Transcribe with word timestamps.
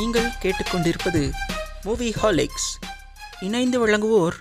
நீங்கள் 0.00 0.28
கேட்டுக்கொண்டிருப்பது 0.42 1.20
மூவி 1.84 2.08
ஹாலிக்ஸ் 2.18 2.66
இணைந்து 3.46 3.78
வழங்குவோர் 3.82 4.36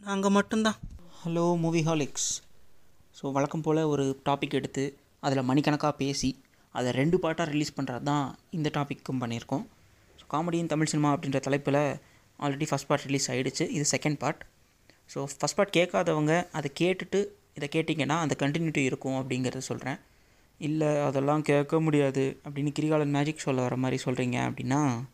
நாங்கள் 0.00 0.34
மட்டும்தான். 0.36 0.78
ஹலோ 1.22 1.44
மூவி 1.62 1.80
ஹாலிக்ஸ் 1.88 2.28
ஸோ 3.18 3.32
வழக்கம் 3.36 3.64
போல் 3.66 3.80
ஒரு 3.92 4.04
டாபிக் 4.28 4.56
எடுத்து 4.58 4.84
அதில் 5.22 5.46
மணிக்கணக்காக 5.50 5.94
பேசி 6.02 6.30
அதை 6.74 6.92
ரெண்டு 7.00 7.18
பாட்டாக 7.24 7.46
ரிலீஸ் 7.52 7.76
பண்ணுறது 7.78 8.06
தான் 8.10 8.24
இந்த 8.50 8.70
டாப்பிக்கும் 8.76 9.20
பண்ணியிருக்கோம். 9.22 9.64
ஸோ 10.18 10.26
காமெடியின் 10.34 10.72
தமிழ் 10.72 10.92
சினிமா 10.92 11.12
அப்படின்ற 11.14 11.40
தலைப்பில் 11.40 11.82
ஆல்ரெடி 12.38 12.68
ஃபஸ்ட் 12.70 12.90
பார்ட் 12.90 13.06
ரிலீஸ் 13.06 13.28
ஆகிடுச்சு 13.34 13.66
இது 13.76 13.86
second 13.94 14.20
part 14.24 14.42
so 15.14 15.28
first 15.38 15.58
part 15.60 15.76
கேட்காதவங்க 15.78 16.34
அதை 16.52 16.70
கேட்டுட்டு 16.82 17.20
இதை 17.58 17.68
கேட்டிங்கன்னா 17.76 18.18
அந்த 18.24 18.36
கண்டினியூட்டி 18.44 18.84
இருக்கும் 18.90 19.18
அப்படிங்கிறத 19.20 19.64
சொல்கிறேன் 19.70 19.98
இல்லை 20.60 20.98
அதெல்லாம் 20.98 21.42
கேட்க 21.42 21.80
முடியாது 21.80 22.38
அப்படின்னு 22.44 22.72
கிரிகாலன் 22.72 23.10
மேஜிக் 23.10 23.38
சொல்ல 23.38 23.62
வர 23.62 23.76
மாதிரி 23.76 24.02
சொல்கிறீங்க 24.04 24.36
அப்படின்னா 24.48 25.04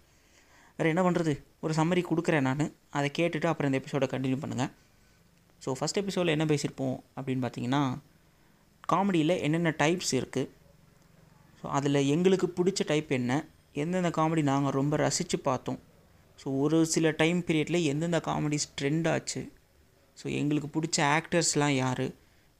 வேறு 0.76 0.88
என்ன 0.88 1.10
பண்ணுறது 1.10 1.40
ஒரு 1.60 1.74
சம்மரி 1.74 2.02
கொடுக்குறேன் 2.10 2.40
நான். 2.40 2.72
அதை 2.90 3.10
கேட்டுட்டு 3.18 3.46
அப்புறம் 3.46 3.72
இந்த 3.72 3.80
எபிசோடை 3.82 4.08
கண்டினியூ 4.12 4.38
பண்ணுங்கள் 4.42 4.70
ஸோ 5.64 5.72
ஃபஸ்ட் 5.80 5.96
எபிசோடில் 5.96 6.34
என்ன 6.38 6.44
பேசியிருப்போம் 6.44 6.96
அப்படின்னு 7.16 7.42
பார்த்தீங்கன்னா 7.46 7.96
காமெடியில் 8.92 9.40
என்னென்ன 9.40 9.74
டைப்ஸ் 9.78 10.12
இருக்குது 10.12 10.48
ஸோ 11.62 11.66
அதில் 11.68 11.94
எங்களுக்கு 11.94 12.46
பிடிச்ச 12.46 12.80
டைப் 12.86 13.10
என்ன? 13.10 13.46
எந்தெந்த 13.72 14.08
காமெடி 14.08 14.42
நாங்கள் 14.42 14.70
ரொம்ப 14.70 14.96
ரசித்து 14.96 15.38
பார்த்தோம்? 15.38 15.78
ஸோ 16.42 16.60
ஒரு 16.60 16.86
சில 16.86 17.10
டைம் 17.10 17.44
பீரியடில் 17.44 17.82
எந்தெந்த 17.82 18.18
காமெடிஸ் 18.18 18.66
ட்ரெண்ட் 18.80 19.12
ஆச்சு? 19.12 19.52
ஸோ 20.22 20.30
எங்களுக்கு 20.30 20.80
பிடிச்ச 20.80 20.98
ஆக்டர்ஸ்லாம் 21.16 21.68
யார்? 21.68 22.06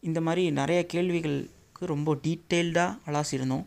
இந்த 0.01 0.21
மாதிரி 0.21 0.51
நிறைய 0.51 0.87
கேள்விகள் 0.87 1.51
ரொம்ப 1.87 2.15
டீட்டெயில்டாக 2.25 2.97
அலாசிருந்தோம் 3.09 3.67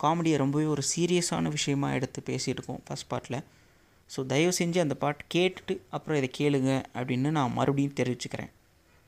காமெடியை 0.00 0.38
ரொம்பவே 0.38 0.64
ஒரு 0.64 0.82
சீரியஸான 0.92 1.48
விஷயமா 1.48 1.90
எடுத்து 1.92 2.22
பேசியிருக்கோம் 2.30 2.82
ஃபஸ்ட் 2.86 3.10
பார்ட்டில் 3.12 3.38
ஸோ 4.10 4.26
தயவு 4.26 4.52
செஞ்சு 4.58 4.78
அந்த 4.82 4.94
பாட்டு 4.94 5.24
கேட்டுட்டு 5.34 5.74
அப்புறம் 5.90 6.18
இதை 6.18 6.28
கேளுங்க 6.40 6.72
அப்படின்னு 6.98 7.30
நான் 7.30 7.56
மறுபடியும் 7.58 7.96
தெரிவிச்சுக்கிறேன். 8.00 8.50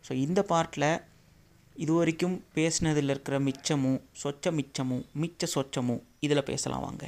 ஸோ 0.04 0.12
இந்த 0.12 0.40
பார்ட்டில் 0.48 0.88
இது 1.76 1.92
வரைக்கும் 1.92 2.36
பேசினதில் 2.54 3.12
இருக்கிற 3.14 3.38
மிச்சமும் 3.38 4.00
சொச்ச 4.22 4.52
மிச்சமும் 4.58 5.04
மிச்ச 5.22 5.48
சொச்சமும் 5.54 6.02
இதில் 6.26 6.48
பேசலாம் 6.50 6.84
வாங்க. 6.86 7.04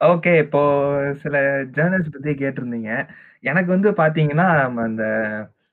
ஓகே 0.00 0.32
இப்போ 0.38 0.62
சில 1.22 1.36
ஜேர்னல்ஸ் 1.76 2.12
பற்றி 2.12 2.32
கேட்டிருந்தீங்க. 2.32 2.90
எனக்கு 3.40 3.70
வந்து 3.76 3.90
பார்த்தீங்கன்னா 3.90 4.46
நம்ம 4.62 4.82
அந்த 4.82 5.04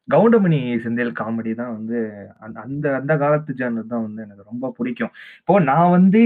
கவுண்டமணி 0.07 0.59
செந்தில் 0.83 1.17
காமெடி 1.19 1.51
தான் 1.61 1.73
வந்து 1.77 1.99
அந்த 2.45 2.57
அந்த 2.65 2.85
அந்த 2.99 3.13
காலத்து 3.23 3.51
ஜேனல் 3.61 3.91
தான் 3.93 4.05
வந்து 4.07 4.21
எனக்கு 4.25 4.43
ரொம்ப 4.51 4.65
பிடிக்கும். 4.77 5.13
இப்போ 5.41 5.55
நான் 5.69 5.93
வந்து 5.97 6.21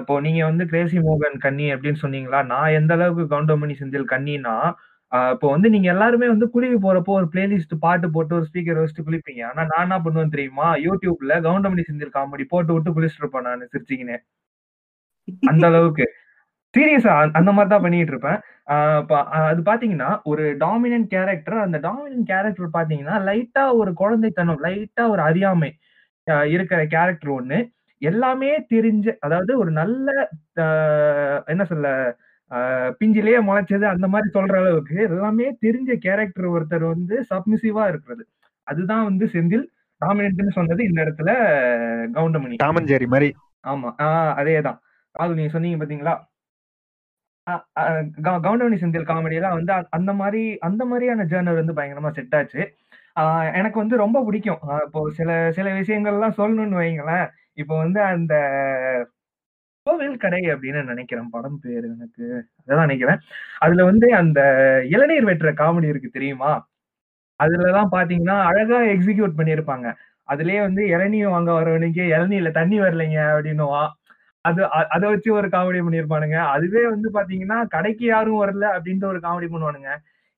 இப்போ 0.00 0.14
நீங்க 0.26 0.40
வந்து 0.50 0.64
கிரேசி 0.70 0.98
மோகன் 1.06 1.36
கன்னி 1.44 1.66
அப்படின்னு 1.74 2.00
சொன்னீங்களா? 2.04 2.40
நான் 2.52 2.74
எந்த 2.78 2.92
அளவுக்கு 2.98 3.24
கவுண்டமணி 3.34 3.74
செந்தில் 3.80 4.10
கன்னினா 4.12 4.54
இப்போ 5.32 5.46
வந்து 5.54 5.68
நீங்க 5.74 5.88
எல்லாருமே 5.94 6.26
வந்து 6.32 6.46
குளிக்க 6.54 6.76
போறப்போ 6.84 7.12
ஒரு 7.20 7.26
பிளேலிஸ்ட் 7.32 7.74
பாட்டு 7.84 8.06
போட்டு 8.14 8.32
ஒரு 8.38 8.46
ஸ்பீக்கர் 8.50 8.80
வச்சுட்டு 8.80 9.06
குளிப்பீங்க. 9.08 9.42
ஆனா 9.50 9.62
நான் 9.70 9.84
என்ன 9.86 9.98
பண்ணுவேன் 10.04 10.34
தெரியுமா? 10.34 10.68
யூடியூப்ல 10.86 11.34
கவுண்டமணி 11.48 11.82
செந்தில் 11.88 12.14
காமெடி 12.16 12.44
போட்டு 12.54 12.74
விட்டு 12.76 12.94
குளிச்சுட்டு 12.96 13.24
இருப்பேன் 13.24 13.46
நான் 13.48 13.70
சிரிச்சிக்கினேன் 13.74 14.22
அந்த 15.52 15.64
அளவுக்கு. 15.72 16.06
சீரியஸா 16.74 17.14
அந்த 17.38 17.50
மாதிரி 17.52 17.70
தான் 17.72 17.84
பண்ணிட்டு 17.84 18.12
இருப்பேன் 18.14 18.38
அது 19.48 19.60
பாத்தீங்கன்னா 19.62 20.10
ஒரு 20.30 20.44
டாமினன்ட் 20.60 21.08
கேரக்டர் 21.14 21.58
அந்த 21.64 21.78
டாமினன்ட் 21.88 22.26
கேரக்டர் 22.26 22.76
பாத்தீங்கன்னா 22.76 23.16
லைட்டா 23.28 23.64
ஒரு 23.80 23.90
குழந்தைத்தனம் 23.98 24.62
லைட்டா 24.66 25.04
ஒரு 25.08 25.22
அறியாமை 25.22 25.70
இருக்கிற 26.48 26.80
கேரக்டர் 26.86 27.32
ஒண்ணு. 27.32 27.58
எல்லாமே 28.02 28.50
தெரிஞ்ச 28.74 29.06
அதாவது 29.20 29.52
ஒரு 29.58 29.70
நல்ல 29.72 30.06
என்ன 31.46 31.62
சொல்ல 31.64 31.88
பிஞ்சிலேயே 33.00 33.38
முளைச்சது 33.40 33.86
அந்த 33.92 34.06
மாதிரி 34.08 34.28
சொல்ற 34.34 34.54
அளவுக்கு 34.62 34.96
எல்லாமே 35.08 35.46
தெரிஞ்ச 35.66 35.92
கேரக்டர் 35.98 36.48
ஒருத்தர் 36.54 36.84
வந்து 36.86 37.16
சப்மிசிவா 37.30 37.84
இருக்கிறது. 37.88 38.24
அதுதான் 38.66 39.04
வந்து 39.04 39.26
செந்தில் 39.26 39.64
டாமினன்ட்னு 40.00 40.56
சொன்னது 40.58 40.82
இந்த 40.84 41.00
இடத்துல 41.04 41.30
கவுண்டமணி. 42.16 42.56
டாமன் 42.64 42.90
ஜெரி 42.90 43.06
மாதிரி. 43.06 43.28
ஆமா. 43.64 43.90
ஆஹ் 44.04 44.32
அதேதான். 44.40 44.78
ராகுல் 45.14 45.38
நீங்க 45.38 45.52
சொன்னீங்க 45.54 45.78
பாத்தீங்களா? 45.80 46.14
கவுண்டமணி 47.46 48.76
செந்தில் 48.82 49.08
காமெடியெல்லாம் 49.08 49.54
வந்து 49.54 49.72
அந்த 49.90 50.12
மாதிரி 50.12 50.58
அந்த 50.58 50.84
மாதிரியான 50.84 51.24
ஜேர்னர் 51.24 51.64
வந்து 51.64 51.72
பயங்கரமா 51.72 52.10
செட் 52.12 52.34
ஆச்சு. 52.34 52.62
ஆஹ் 53.20 53.54
எனக்கு 53.54 53.78
வந்து 53.78 53.96
ரொம்ப 53.96 54.24
பிடிக்கும். 54.24 54.58
ஆஹ் 54.68 54.84
இப்போ 54.84 55.10
சில 55.10 55.50
சில 55.52 55.70
விஷயங்கள்லாம் 55.72 56.36
சொல்லணும்னு 56.36 56.78
வைங்களேன் 56.80 57.26
இப்போ 57.54 57.78
வந்து 57.78 58.00
அந்த 58.02 58.34
கோவில் 59.86 60.16
கடை 60.16 60.40
அப்படின்னு 60.40 60.84
நினைக்கிறேன். 60.84 61.28
படம் 61.30 61.58
பேரு 61.62 61.88
எனக்கு. 61.96 62.26
அதான் 62.66 62.80
நினைக்கிறேன். 62.80 63.18
அதுல 63.58 63.84
வந்து 63.84 64.14
அந்த 64.14 64.40
இளநீர் 64.90 65.24
வெட்டுற 65.24 65.50
காமெடி 65.56 65.88
இருக்கு 65.88 66.10
தெரியுமா? 66.10 66.52
அதுலதான் 67.40 67.88
பாத்தீங்கன்னா 67.92 68.42
அழகா 68.42 68.78
எக்ஸிக்யூட் 68.86 69.38
பண்ணியிருப்பாங்க 69.38 69.88
அதுலயே 70.28 70.60
வந்து 70.60 70.82
இளநீர் 70.88 71.28
வாங்க 71.28 71.52
வரவனுக்கு 71.52 72.02
இளநீர்ல 72.14 72.50
தண்ணி 72.50 72.80
வரலைங்க 72.80 73.20
அப்படின்னுவான். 73.34 73.90
அது 74.44 74.60
அதை 74.94 75.06
வச்சு 75.10 75.30
ஒரு 75.32 75.48
காமெடி 75.48 75.80
பண்ணியிருப்பானுங்க 75.82 76.38
அதுவே 76.54 76.82
வந்து 76.86 77.08
பாத்தீங்கன்னா 77.14 77.58
கடைக்கு 77.68 78.04
யாரும் 78.06 78.40
வரல 78.42 78.64
அப்படின்ட்டு 78.76 79.10
ஒரு 79.10 79.18
காமெடி 79.20 79.48
பண்ணுவானுங்க. 79.52 79.90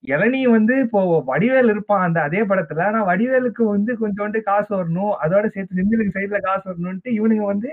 இளநீ 0.04 0.40
வந்து 0.50 0.74
இப்போ 0.84 1.00
வடிவேல் 1.28 1.70
இருப்பான் 1.70 2.04
அந்த 2.06 2.18
அதே 2.22 2.40
படத்துல. 2.44 2.82
ஆனா 2.88 3.00
வடிவேலுக்கு 3.06 3.64
வந்து 3.70 3.92
கொஞ்சோண்டு 4.02 4.40
காசு 4.42 4.70
வரணும். 4.76 5.14
அதோட 5.24 5.44
சேர்த்து 5.48 5.78
செந்திலுக்கு 5.78 6.16
சைட்ல 6.18 6.40
காசு 6.40 6.66
வரணும்ட்டு 6.70 7.10
இவனுங்க 7.18 7.46
வந்து 7.52 7.70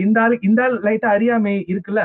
இந்த 0.00 0.18
ஆள் 0.22 0.36
இந்த 0.42 0.60
ஆள் 0.64 0.76
லைட்டா 0.84 1.10
அறியாமை 1.16 1.54
இருக்குல்ல? 1.68 2.02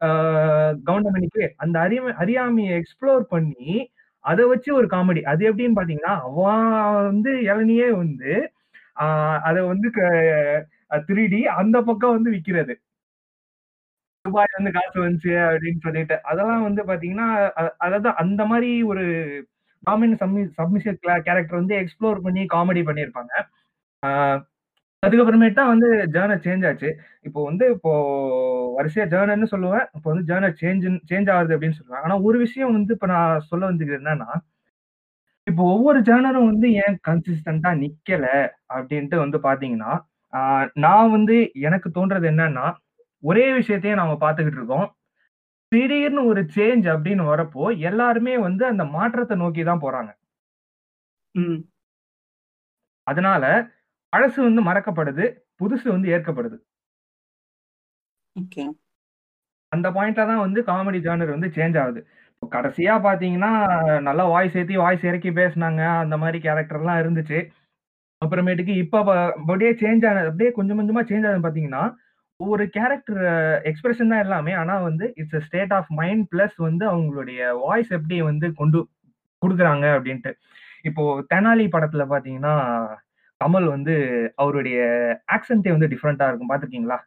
ஆஹ் 0.00 0.74
கவுண்டமணிக்கு. 0.88 1.44
அந்த 1.64 1.76
அறியாமை 1.80 2.12
அறியாமையை 2.22 2.72
எக்ஸ்ப்ளோர் 2.80 3.24
பண்ணி 3.34 3.70
அதை 4.24 4.44
வச்சு 4.46 4.70
ஒரு 4.76 4.88
காமெடி 4.88 5.22
அது 5.32 5.42
எப்படின்னு 5.50 5.78
பாத்தீங்கன்னா 5.78 6.14
அவன் 6.26 6.66
வந்து 7.08 7.32
இளநியே 7.50 7.88
வந்து 7.96 8.32
ஆஹ் 9.02 9.40
அதை 9.48 9.62
வந்து 9.64 9.88
திருடி 11.06 11.40
அந்த 11.54 11.76
பக்கம் 11.82 12.16
வந்து 12.16 12.30
விக்கிறது. 12.32 12.74
துபாய் 14.24 14.56
வந்து 14.58 14.70
காசு 14.76 14.96
வந்துச்சு 15.04 15.32
அப்படின்னு 15.46 15.80
சொல்லிட்டு. 15.86 16.16
அதெல்லாம் 16.30 16.66
வந்து 16.68 16.82
பாத்தீங்கன்னா 16.90 17.28
அதாவது 17.86 18.08
அந்த 18.22 18.42
மாதிரி 18.50 18.70
ஒரு 18.92 19.04
டாமின் 19.82 20.16
சப்மிஷன் 20.58 20.98
கேரக்டர் 21.26 21.60
வந்து 21.60 21.74
எக்ஸ்ப்ளோர் 21.82 22.24
பண்ணி 22.26 22.42
காமெடி 22.54 22.82
பண்ணியிருப்பாங்க 22.88 23.32
அதுக்கப்புறமேட்டு 25.02 25.58
தான் 25.58 25.72
வந்து 25.72 25.88
ஜேர்னர் 26.14 26.42
சேஞ்ச் 26.44 26.64
ஆச்சு. 26.68 26.90
இப்போ 27.26 27.40
வந்து 27.48 27.64
இப்போ 27.74 27.92
வரிசையா 28.76 29.04
ஜேர்னர்னு 29.14 29.48
சொல்லுவேன். 29.54 29.86
இப்போ 29.96 30.08
வந்து 30.12 30.26
ஜேர்னர் 30.30 30.54
சேஞ்ச் 30.60 30.84
சேஞ்ச் 31.10 31.30
ஆகுது 31.34 31.54
அப்படின்னு 31.56 31.78
சொல்லுவேன். 31.78 32.02
ஆனா 32.06 32.14
ஒரு 32.28 32.38
விஷயம் 32.44 32.74
வந்து 32.76 32.94
இப்போ 32.96 33.08
நான் 33.14 33.42
சொல்ல 33.50 33.62
வந்துக்கிறேன் 33.70 34.02
என்னன்னா 34.02 34.30
இப்போ 35.46 35.62
ஒவ்வொரு 35.74 35.98
ஜேர்னரும் 36.08 36.50
வந்து 36.50 36.68
ஏன் 36.82 36.96
கன்சிஸ்டண்டா 37.08 37.70
நிக்கல 37.82 38.26
அப்படின்ட்டு 38.76 39.16
வந்து 39.24 39.38
பாத்தீங்கன்னா 39.46 39.92
நான் 40.84 41.12
வந்து 41.16 41.36
எனக்கு 41.68 41.88
தோன்றது 41.96 42.26
என்னன்னா 42.32 42.66
ஒரே 43.22 43.44
விஷயத்தையே 43.58 43.94
நாம 43.94 44.16
பார்த்துக்கிட்டு 44.22 44.60
இருக்கோம். 44.60 44.86
திடீர்னு 45.72 46.22
ஒரு 46.30 46.42
சேஞ்ச் 46.56 46.86
அப்படின்னு 46.94 47.24
வரப்போ 47.28 47.62
எல்லாருமே 47.90 48.34
வந்து 48.46 48.64
அந்த 48.66 48.84
மாற்றத்தை 48.96 49.36
நோக்கி 49.42 49.62
தான் 49.64 49.84
போறாங்க. 49.84 50.10
ம். 51.34 51.60
அதனால 53.06 53.44
பழசு 54.12 54.38
வந்து 54.42 54.62
மறக்கப்படுது 54.62 55.24
புதுசு 55.60 55.86
வந்து 55.88 56.08
ஏற்கப்படுது. 56.14 56.56
அந்த 59.72 59.88
பாயிண்ட்ல 59.96 60.24
தான் 60.30 60.44
வந்து 60.46 60.60
காமெடி 60.68 60.98
ஜானர் 61.06 61.34
வந்து 61.34 61.48
சேஞ்ச் 61.56 61.76
ஆகுது. 61.82 62.00
இப்போ 62.34 62.46
கடைசியா 62.54 62.94
பாத்தீங்கன்னா 63.06 63.50
நல்லா 64.08 64.24
வாய்ஸ் 64.32 64.56
ஏத்தி 64.60 64.76
வாய்ஸ் 64.82 65.04
இறக்கி 65.10 65.30
பேசுனாங்க 65.32 65.82
அந்த 66.02 66.16
மாதிரி 66.22 66.38
கேரக்டர்லாம் 66.46 67.00
இருந்துச்சு. 67.02 67.38
அப்புறமேட்டுக்கு 68.22 68.74
இப்போ 68.84 68.98
அப்படியே 69.40 69.72
சேஞ்ச் 69.82 70.04
ஆனது 70.10 70.30
அப்படியே 70.30 70.50
கொஞ்சம் 70.58 70.78
கொஞ்சமா 70.80 71.02
சேஞ்ச் 71.10 71.28
ஆனது 71.28 71.46
பாத்தீங்கன்னா 71.46 71.82
ஒவ்வொரு 72.42 72.64
கேரக்டர் 72.76 73.22
எக்ஸ்பிரஷன் 73.70 74.12
தான் 74.12 74.24
எல்லாமே. 74.26 74.52
ஆனா 74.62 74.74
வந்து 74.88 75.06
it's 75.22 75.44
state 75.46 75.74
of 75.78 75.90
mind 76.00 76.24
plus 76.32 76.56
வந்து 76.68 76.84
அவங்களுடைய 76.92 77.40
வாய்ஸ் 77.64 77.90
எப்படி 77.98 78.18
வந்து 78.30 78.46
கொண்டு 78.60 78.80
கொடுக்குறாங்க 79.42 79.86
அப்படின்ட்டு. 79.96 80.32
இப்போ 80.88 81.02
தெனாலி 81.32 81.64
படத்துல 81.74 82.04
பாத்தீங்கன்னா 82.12 82.54
கமல் 83.40 83.66
வந்து 83.74 83.94
அவருடைய 84.42 84.78
ஆக்சென்டே 85.36 85.72
வந்து 85.76 85.90
டிஃப்ரெண்டா 85.92 86.26
இருக்கும். 86.30 86.50
பாத்திருக்கீங்களா? 86.52 86.98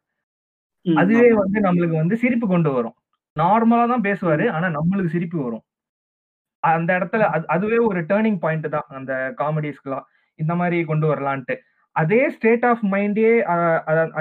அதுவே 0.86 1.30
வந்து 1.42 1.58
நம்மளுக்கு 1.68 1.96
வந்து 2.02 2.16
சிரிப்பு 2.24 2.48
கொண்டு 2.54 2.72
வரும். 2.78 2.96
நார்மலா 3.36 3.86
தான் 3.94 4.06
பேசுவாரு 4.08 4.46
ஆனா 4.56 4.68
நம்மளுக்கு 4.78 5.14
சிரிப்பு 5.16 5.38
வரும். 5.46 5.64
அந்த 6.64 6.90
இடத்துல 7.00 7.24
அது 7.36 7.46
அதுவே 7.56 7.80
ஒரு 7.90 8.00
டேர்னிங் 8.12 8.40
பாயிண்ட் 8.44 8.68
தான். 8.76 8.88
அந்த 8.98 9.14
காமெடிஸ்க்குலாம் 9.42 10.06
இந்த 10.40 10.54
மாதிரி 10.62 10.78
கொண்டு 10.92 11.06
வரலான்ட்டு. 11.12 11.56
அதே 11.96 12.22
ஸ்டேட் 12.36 12.66
ஆஃப் 12.70 12.82
மைண்டே 12.94 13.30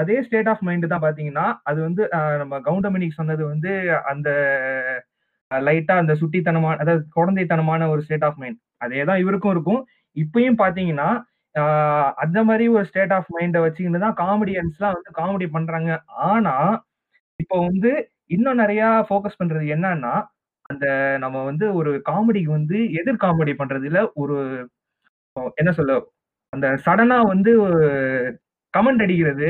அதே 0.01 0.17
ஸ்டேட் 0.25 0.49
ஆஃப் 0.51 0.63
மைண்ட் 0.67 0.85
தான் 0.93 1.03
பாத்தீங்கன்னா 1.05 1.45
அது 1.69 1.79
வந்து 1.87 2.03
நம்ம 2.41 2.59
கவுண்டமணிக்கு 2.67 3.19
சொன்னது 3.19 3.43
வந்து 3.53 3.71
அந்த 4.11 4.29
லைட்டா 5.51 5.95
அந்த 6.01 6.13
சுட்டித்தனமான 6.21 6.79
அதாவது 6.83 7.03
குழந்தைத்தனமான 7.17 7.87
ஒரு 7.93 8.01
ஸ்டேட் 8.05 8.25
ஆஃப் 8.29 8.39
மைண்ட் 8.43 8.59
அதே 8.85 9.01
தான் 9.09 9.21
இவருக்கும் 9.23 9.53
இருக்கும். 9.55 9.81
இப்பயும் 10.17 10.59
பாத்தீங்கன்னா 10.63 11.09
அந்த 12.23 12.39
மாதிரி 12.49 12.65
ஒரு 12.75 12.85
ஸ்டேட் 12.89 13.13
ஆஃப் 13.17 13.29
மைண்டை 13.35 13.59
வச்சுக்கிட்டு 13.65 14.01
தான் 14.05 14.17
காமெடியன்ஸ்லாம் 14.23 14.95
வந்து 14.97 15.11
காமெடி 15.19 15.47
பண்றாங்க. 15.55 15.91
ஆனா 16.29 16.55
இப்போ 17.39 17.57
வந்து 17.67 17.91
இன்னும் 18.35 18.61
நிறையா 18.63 18.87
ஃபோக்கஸ் 19.07 19.39
பண்றது 19.41 19.65
என்னன்னா, 19.75 20.13
அந்த 20.69 20.85
நம்ம 21.23 21.37
வந்து 21.49 21.65
ஒரு 21.79 21.91
காமெடிக்கு 22.09 22.51
வந்து 22.57 22.77
எதிர் 22.99 23.23
காமெடி 23.25 23.53
பண்றதுல 23.61 23.99
ஒரு 24.23 24.35
என்ன 25.57 25.71
சொல்ல, 25.79 25.93
அந்த 26.55 26.67
சடனா 26.85 27.17
வந்து 27.27 27.51
கமெண்ட் 28.73 29.03
அடிக்கிறது. 29.05 29.49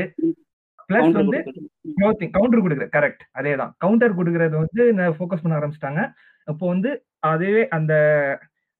பிளஸ் 0.88 1.12
வந்து 1.12 1.38
கவுண்டர் 2.36 2.62
குடுக்குறது. 2.64 2.88
கரெக்ட். 2.96 3.24
அதேதான். 3.38 3.72
கவுண்டர் 3.78 4.16
குடுக்குறது 4.18 4.56
வந்து 4.62 4.82
ஃபோக்கஸ் 5.16 5.42
பண்ண 5.44 5.54
ஆரம்பிச்சுட்டாங்க. 5.58 6.02
அப்போ 6.48 6.64
வந்து 6.68 6.90
அதுவே 7.26 7.62
அந்த 7.78 7.94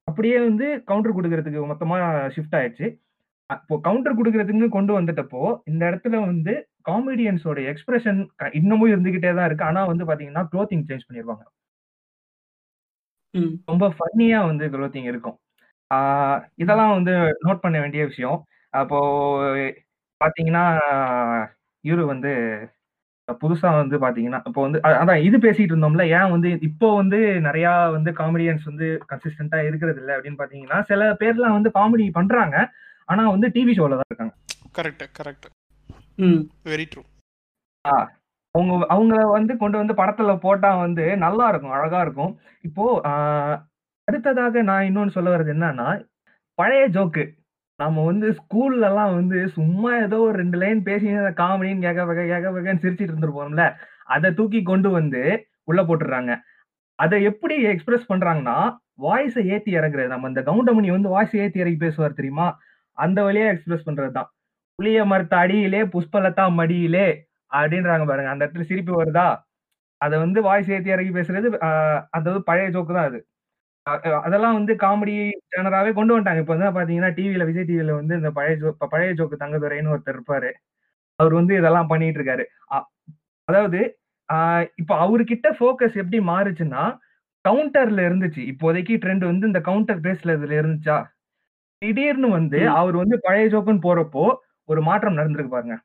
அப்படியே 0.08 0.36
வந்து 0.48 0.66
கவுண்டர் 0.84 1.16
குடுக்குறதுக்கு 1.16 1.62
மொத்தமா 1.72 1.96
ஷிஃப்ட் 2.34 2.56
ஆயிடுச்சு. 2.58 2.88
அப்போ 3.50 3.74
கவுண்டர் 3.80 4.16
குடுக்குறதுக்குன்னு 4.16 4.68
கொண்டு 4.68 4.92
வந்துட்டப்போ, 5.00 5.42
இந்த 5.64 5.82
இடத்துல 5.90 6.16
வந்து 6.26 6.52
காமெடியன்ஸோட 6.90 7.58
எக்ஸ்பிரஷன் 7.72 8.20
இன்னமும் 8.52 8.92
இருந்துகிட்டே 8.92 9.34
தான் 9.34 9.46
இருக்கு. 9.46 9.64
ஆனா 9.64 9.84
வந்து 9.84 10.04
பார்த்தீங்கன்னா, 10.04 10.44
க்ளோத்திங் 10.52 10.86
சேஞ்ச் 10.88 11.06
பண்ணிருவாங்க. 11.08 11.44
ரொம்ப 13.66 13.86
ஃபன்னியா 13.96 14.46
வந்து 14.46 14.66
க்ளோத்திங் 14.68 15.08
இருக்கும். 15.12 15.36
ஆ 15.90 15.98
இதெல்லாம் 16.58 16.92
வந்து 16.96 17.12
நோட் 17.44 17.62
பண்ண 17.64 17.76
வேண்டிய 17.80 18.02
விஷயம். 18.06 18.38
அப்போ 18.74 18.98
பார்த்தீங்கன்னா, 20.20 20.64
இவரு 21.84 22.04
வந்து 22.06 22.30
புதுசா 23.42 23.70
வந்து 23.76 23.96
பார்த்தீங்கன்னா, 24.02 24.40
இப்போ 24.48 24.62
வந்து 24.66 24.78
அ 24.86 25.00
அதான் 25.02 25.22
இது 25.26 25.38
பேசிட்டு 25.44 25.72
இருந்தோம்ல. 25.72 26.04
ஏன் 26.18 26.32
வந்து 26.34 26.50
இப்போ 26.68 26.88
வந்து 26.96 27.18
நெறையா 27.46 27.74
வந்து 27.96 28.10
காமெடியன்ஸ் 28.20 28.66
வந்து 28.66 28.88
கன்சிஸ்டன்ட்டா 29.12 29.60
இருக்கிறதில்ல 29.68 30.16
அப்படின்னு 30.16 30.40
பார்த்தீங்கன்னா, 30.40 30.80
சில 30.90 31.02
பேர்லாம் 31.22 31.58
வந்து 31.58 31.72
காமெடி 31.78 32.06
பண்றாங்க. 32.18 32.56
ஆனா 33.08 33.24
வந்து 33.30 33.48
டிவி 33.56 33.74
ஷோல 33.78 33.98
தான் 33.98 34.10
இருக்காங்க. 34.10 34.34
Correct, 34.74 35.04
correct. 35.18 35.48
ம். 36.20 36.40
Very 36.66 36.86
true. 36.88 37.02
ஆ. 37.84 37.94
அவங்க 38.54 38.74
அவங்கள 38.94 39.18
வந்து 39.32 39.52
கொண்டு 39.56 39.76
வந்து 39.78 39.94
படத்துல 39.94 40.32
போட்டா 40.44 40.70
வந்து 40.78 41.04
நல்லா 41.24 41.46
இருக்கும். 41.52 41.74
அழகா 41.76 42.00
இருக்கும். 42.06 42.32
இப்போ 42.64 42.84
ஆ 43.06 43.12
அடுத்ததாக 44.08 44.62
நான் 44.62 44.86
இன்னொன்னு 44.88 45.14
சொல்ல 45.14 45.28
வர்றது 45.30 45.52
என்னன்னா, 45.52 45.86
பழைய 46.58 46.84
ஜோக்கு. 46.88 47.24
நம்ம 47.78 48.04
வந்து 48.04 48.28
ஸ்கூல்லலாம் 48.38 49.14
வந்து 49.14 49.38
சும்மா 49.50 49.90
ஏதோ 49.98 50.18
ஒரு 50.20 50.36
ரெண்டு 50.38 50.58
லைன் 50.58 50.80
பேசி 50.82 51.08
காமெடின்னு 51.40 51.84
கேக 51.86 52.04
வகை 52.04 52.24
கேக 52.28 52.52
வகைன்னு 52.52 52.82
சிரிச்சிட்டு 52.84 53.12
இருந்துருப்போம்ல 53.12 53.64
அதை 54.08 54.28
தூக்கி 54.34 54.60
கொண்டு 54.64 54.90
வந்து 54.90 55.22
உள்ள 55.68 55.80
போட்டுடுறாங்க 55.82 56.32
அதை 56.98 57.18
எப்படி 57.24 57.56
எக்ஸ்பிரஸ் 57.70 58.06
பண்றாங்கன்னா, 58.12 58.56
வாய்ஸை 59.02 59.42
ஏத்தி 59.54 59.72
இறங்குறது 59.78 60.08
நம்ம 60.08 60.28
இந்த 60.28 60.42
கவுண்டமணி 60.42 60.90
வந்து 60.92 61.08
வாய்ஸ் 61.08 61.36
ஏத்தி 61.36 61.60
இறக்கி 61.60 61.78
பேசுவார் 61.78 62.18
தெரியுமா? 62.20 62.46
அந்த 62.98 63.18
வழியா 63.22 63.48
எக்ஸ்பிரஸ் 63.52 63.86
பண்றது 63.88 64.12
தான். 64.12 64.28
"புளிய 64.78 65.00
மரத்த 65.06 65.34
அடியிலே 65.38 65.82
புஷ்பலத்தா 65.94 66.46
மடியிலே" 66.54 67.08
அப்படின்றாங்க 67.52 68.06
பாருங்க. 68.06 68.30
அந்த 68.30 68.44
இடத்துல 68.46 68.66
சிரிப்பு 68.70 68.94
வருதா? 69.00 69.28
அதை 70.00 70.16
வந்து 70.18 70.40
வாய்ஸ் 70.42 70.70
ஏத்தி 70.70 70.90
இறக்கி 70.90 71.12
பேசுறது 71.12 71.48
அதாவது 72.12 72.42
பழைய 72.44 72.68
ஜோக்கு 72.70 72.94
தான் 72.94 73.08
அது. 73.10 73.20
அ 73.86 73.92
அ 74.06 74.20
அதெல்லாம் 74.26 74.56
வந்து 74.58 74.72
காமெடி 74.82 75.14
ஜானராவே 75.52 75.90
கொண்டு 75.94 76.12
வந்துட்டாங்க. 76.12 76.42
இப்ப 76.42 76.52
வந்து 76.54 76.68
பார்த்தீங்கன்னா, 76.70 77.10
டிவில 77.18 77.44
விஜய் 77.48 77.66
டிவில 77.68 77.92
வந்து 77.98 78.14
இந்த 78.20 78.30
பழைய 78.36 78.54
ஜோ 78.62 78.70
பழைய 78.86 79.10
ஜோக்கு 79.18 79.36
தங்கதுரைன்னு 79.42 79.92
ஒருத்தர் 79.94 80.16
இருப்பாரு. 80.16 80.50
அவரு 81.18 81.34
வந்து 81.40 81.54
இதெல்லாம் 81.58 81.90
பண்ணிட்டு 81.92 82.20
இருக்காரு. 82.20 82.44
அ 82.70 82.78
அதாவது 83.48 83.80
ஆ 84.28 84.38
இப்ப 84.82 84.92
அவரு 85.04 85.24
கிட்ட 85.26 85.48
ஃபோக்கஸ் 85.56 85.96
எப்படி 86.02 86.18
மாறுச்சுன்னா, 86.28 86.84
கவுண்டர்ல 87.44 88.00
இருந்துச்சு. 88.08 88.42
இப்போதைக்கு 88.52 88.94
ட்ரெண்ட் 89.02 89.24
வந்து 89.26 89.48
இந்த 89.48 89.62
கவுண்டர் 89.68 90.00
பேசுறதுல 90.06 90.58
இருந்துச்சா? 90.60 90.98
திடீர்னு 91.82 92.30
வந்து 92.36 92.60
ம். 92.62 92.74
அவரு 92.78 92.96
வந்து 93.02 93.18
பழைய 93.26 93.46
ஜோக்குன்னு 93.52 93.86
போறப்போ, 93.86 94.26
ஒரு 94.68 94.82
மாற்றம் 94.88 95.18
நடந்திருக்கு 95.18 95.54
பாருங்க. 95.56 95.76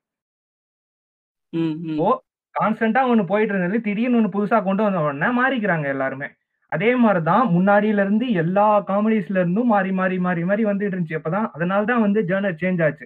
ம், 1.53 1.59
ம். 1.83 1.89
இப்போ 1.91 2.07
கான்ஸ்டன்ட்டா 2.55 3.01
ஒண்ணு 3.11 3.23
போயிட்டு 3.27 3.53
இருந்தது. 3.53 3.77
திடீர்னு 3.81 4.17
ஒண்ணு 4.19 4.33
புதுசா 4.33 4.57
கொண்டு 4.63 4.81
வந்த 4.83 4.99
உடனே 5.05 5.29
மாறிக்கிறாங்க 5.37 5.85
எல்லாருமே. 5.93 6.27
அதே 6.71 6.89
மாதிரிதான் 6.95 7.39
தான் 7.39 7.53
முன்னாடியில 7.55 8.03
இருந்து 8.05 8.25
எல்லா 8.41 8.67
காமெடிஸ்ல 8.89 9.39
இருந்தும் 9.39 9.71
மாறி, 9.73 9.91
மாறி, 9.93 10.17
மாறி, 10.19 10.43
மாறி 10.45 10.63
வந்துட்டு 10.65 10.93
இருந்துச்சு. 10.93 11.19
அப்பதான் 11.19 11.47
அதனாலதான் 11.55 12.05
வந்து 12.05 12.21
ஜர்னர் 12.29 12.59
சேஞ்ச் 12.61 12.83
ஆச்சு. 12.87 13.05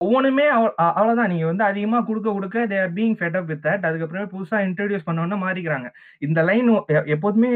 ஒவ்வொன்றுமே 0.00 0.44
அவ் 0.54 0.64
அவ்வளோதான். 0.90 1.30
நீங்க 1.32 1.46
வந்து 1.46 1.64
அதிகமா 1.64 1.98
கொடுக்க 2.00 2.28
கொடுக்க 2.32 2.64
they 2.66 2.78
are 2.80 2.92
being 2.96 3.14
fed 3.18 3.36
up 3.40 3.48
with 3.50 3.62
that. 3.66 3.84
அதுக்கப்புறமே 3.88 4.26
புதுசாக 4.32 4.66
இன்ட்ரடியூஸ் 4.68 5.06
பண்ண 5.08 5.36
மாறிக்கிறாங்க. 5.44 5.88
இந்த 6.22 6.40
லைன் 6.48 6.68
எ 6.94 7.02
எப்போதுமே 7.14 7.50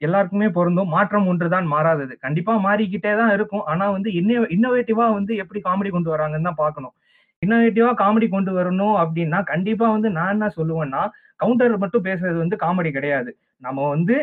எல்லாருக்குமே 0.00 0.48
பொருந்தும். 0.58 0.90
மாற்றம் 0.96 1.28
ஒன்று 1.32 1.48
தான் 1.48 1.68
மாறாதது. 1.74 2.14
கண்டிப்பா 2.26 2.54
மாறிக்கிட்டே 2.66 3.12
தான் 3.20 3.34
இருக்கும். 3.36 3.64
ஆனா 3.72 3.86
வந்து 3.96 4.10
இன்னோ 4.20 4.42
இன்னோவேட்டிவா 4.56 5.06
வந்து 5.18 5.34
எப்படி 5.44 5.62
காமெடி 5.68 5.92
கொண்டு 5.92 6.12
வராங்கன்னு 6.14 6.48
தான் 6.50 6.62
பார்க்கணும். 6.64 6.94
இன்னோவேட்டிவா 7.42 7.92
காமெடி 8.02 8.28
கொண்டு 8.30 8.52
வரணும் 8.56 8.96
அப்படின்னா 9.02 9.38
கண்டிப்பா 9.52 9.86
வந்து 9.90 10.10
நான் 10.16 10.32
என்ன 10.34 10.48
சொல்லுவேன்னா, 10.58 11.02
கவுண்டர் 11.40 11.76
மட்டும் 11.78 12.04
பேசுறது 12.04 12.38
வந்து 12.38 12.56
காமெடி 12.56 12.90
கிடையாது. 12.92 13.30
நம்ம 13.62 13.88
வந்து 13.88 14.16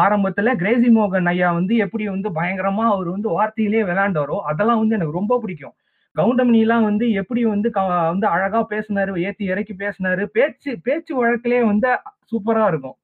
ஆரம்பத்துல 0.00 0.52
கிரேஸி 0.58 0.88
மோகன் 0.94 1.28
ஐயா 1.28 1.50
வந்து 1.52 1.74
எப்படி 1.78 2.04
வந்து 2.08 2.30
பயங்கரமா 2.32 2.84
அவரு 2.90 3.10
வந்து 3.10 3.30
வார்த்தையிலேயே 3.32 3.84
விளையாண்டாரோ, 3.86 4.38
அதெல்லாம் 4.50 4.80
வந்து 4.80 4.96
எனக்கு 4.96 5.18
ரொம்ப 5.18 5.38
பிடிக்கும். 5.40 5.76
கவுண்டமணிலாம் 6.16 6.84
வந்து 6.84 7.06
எப்படி 7.20 7.42
வந்து 7.46 7.68
க 7.70 7.80
வந்து 8.08 8.26
அழகா 8.28 8.60
பேசுனாரு, 8.70 9.12
ஏத்தி 9.24 9.44
இறக்கி 9.46 9.74
பேசுனாரு. 9.78 10.24
பேச்சு 10.36 10.72
பேச்சு 10.84 11.12
வழக்கிலேயே 11.20 11.64
வந்து 11.66 11.90
சூப்பரா 12.32 12.66
இருக்கும். 12.68 12.96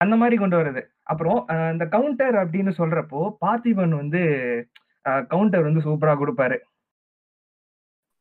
அந்த 0.00 0.14
மாரி 0.16 0.36
கொண்டு 0.36 0.56
வரது. 0.56 0.80
அப்புறம் 1.04 1.38
இந்த 1.72 1.84
கவுண்டர் 1.86 2.36
அப்படின்னு 2.42 2.72
சொல்றப்போ, 2.78 3.20
பார்த்திபன் 3.42 3.94
வந்து 3.96 4.22
கவுண்டர் 5.30 5.64
வந்து 5.64 5.82
சூப்பரா 5.82 6.14
குடுப்பாரு. 6.20 6.58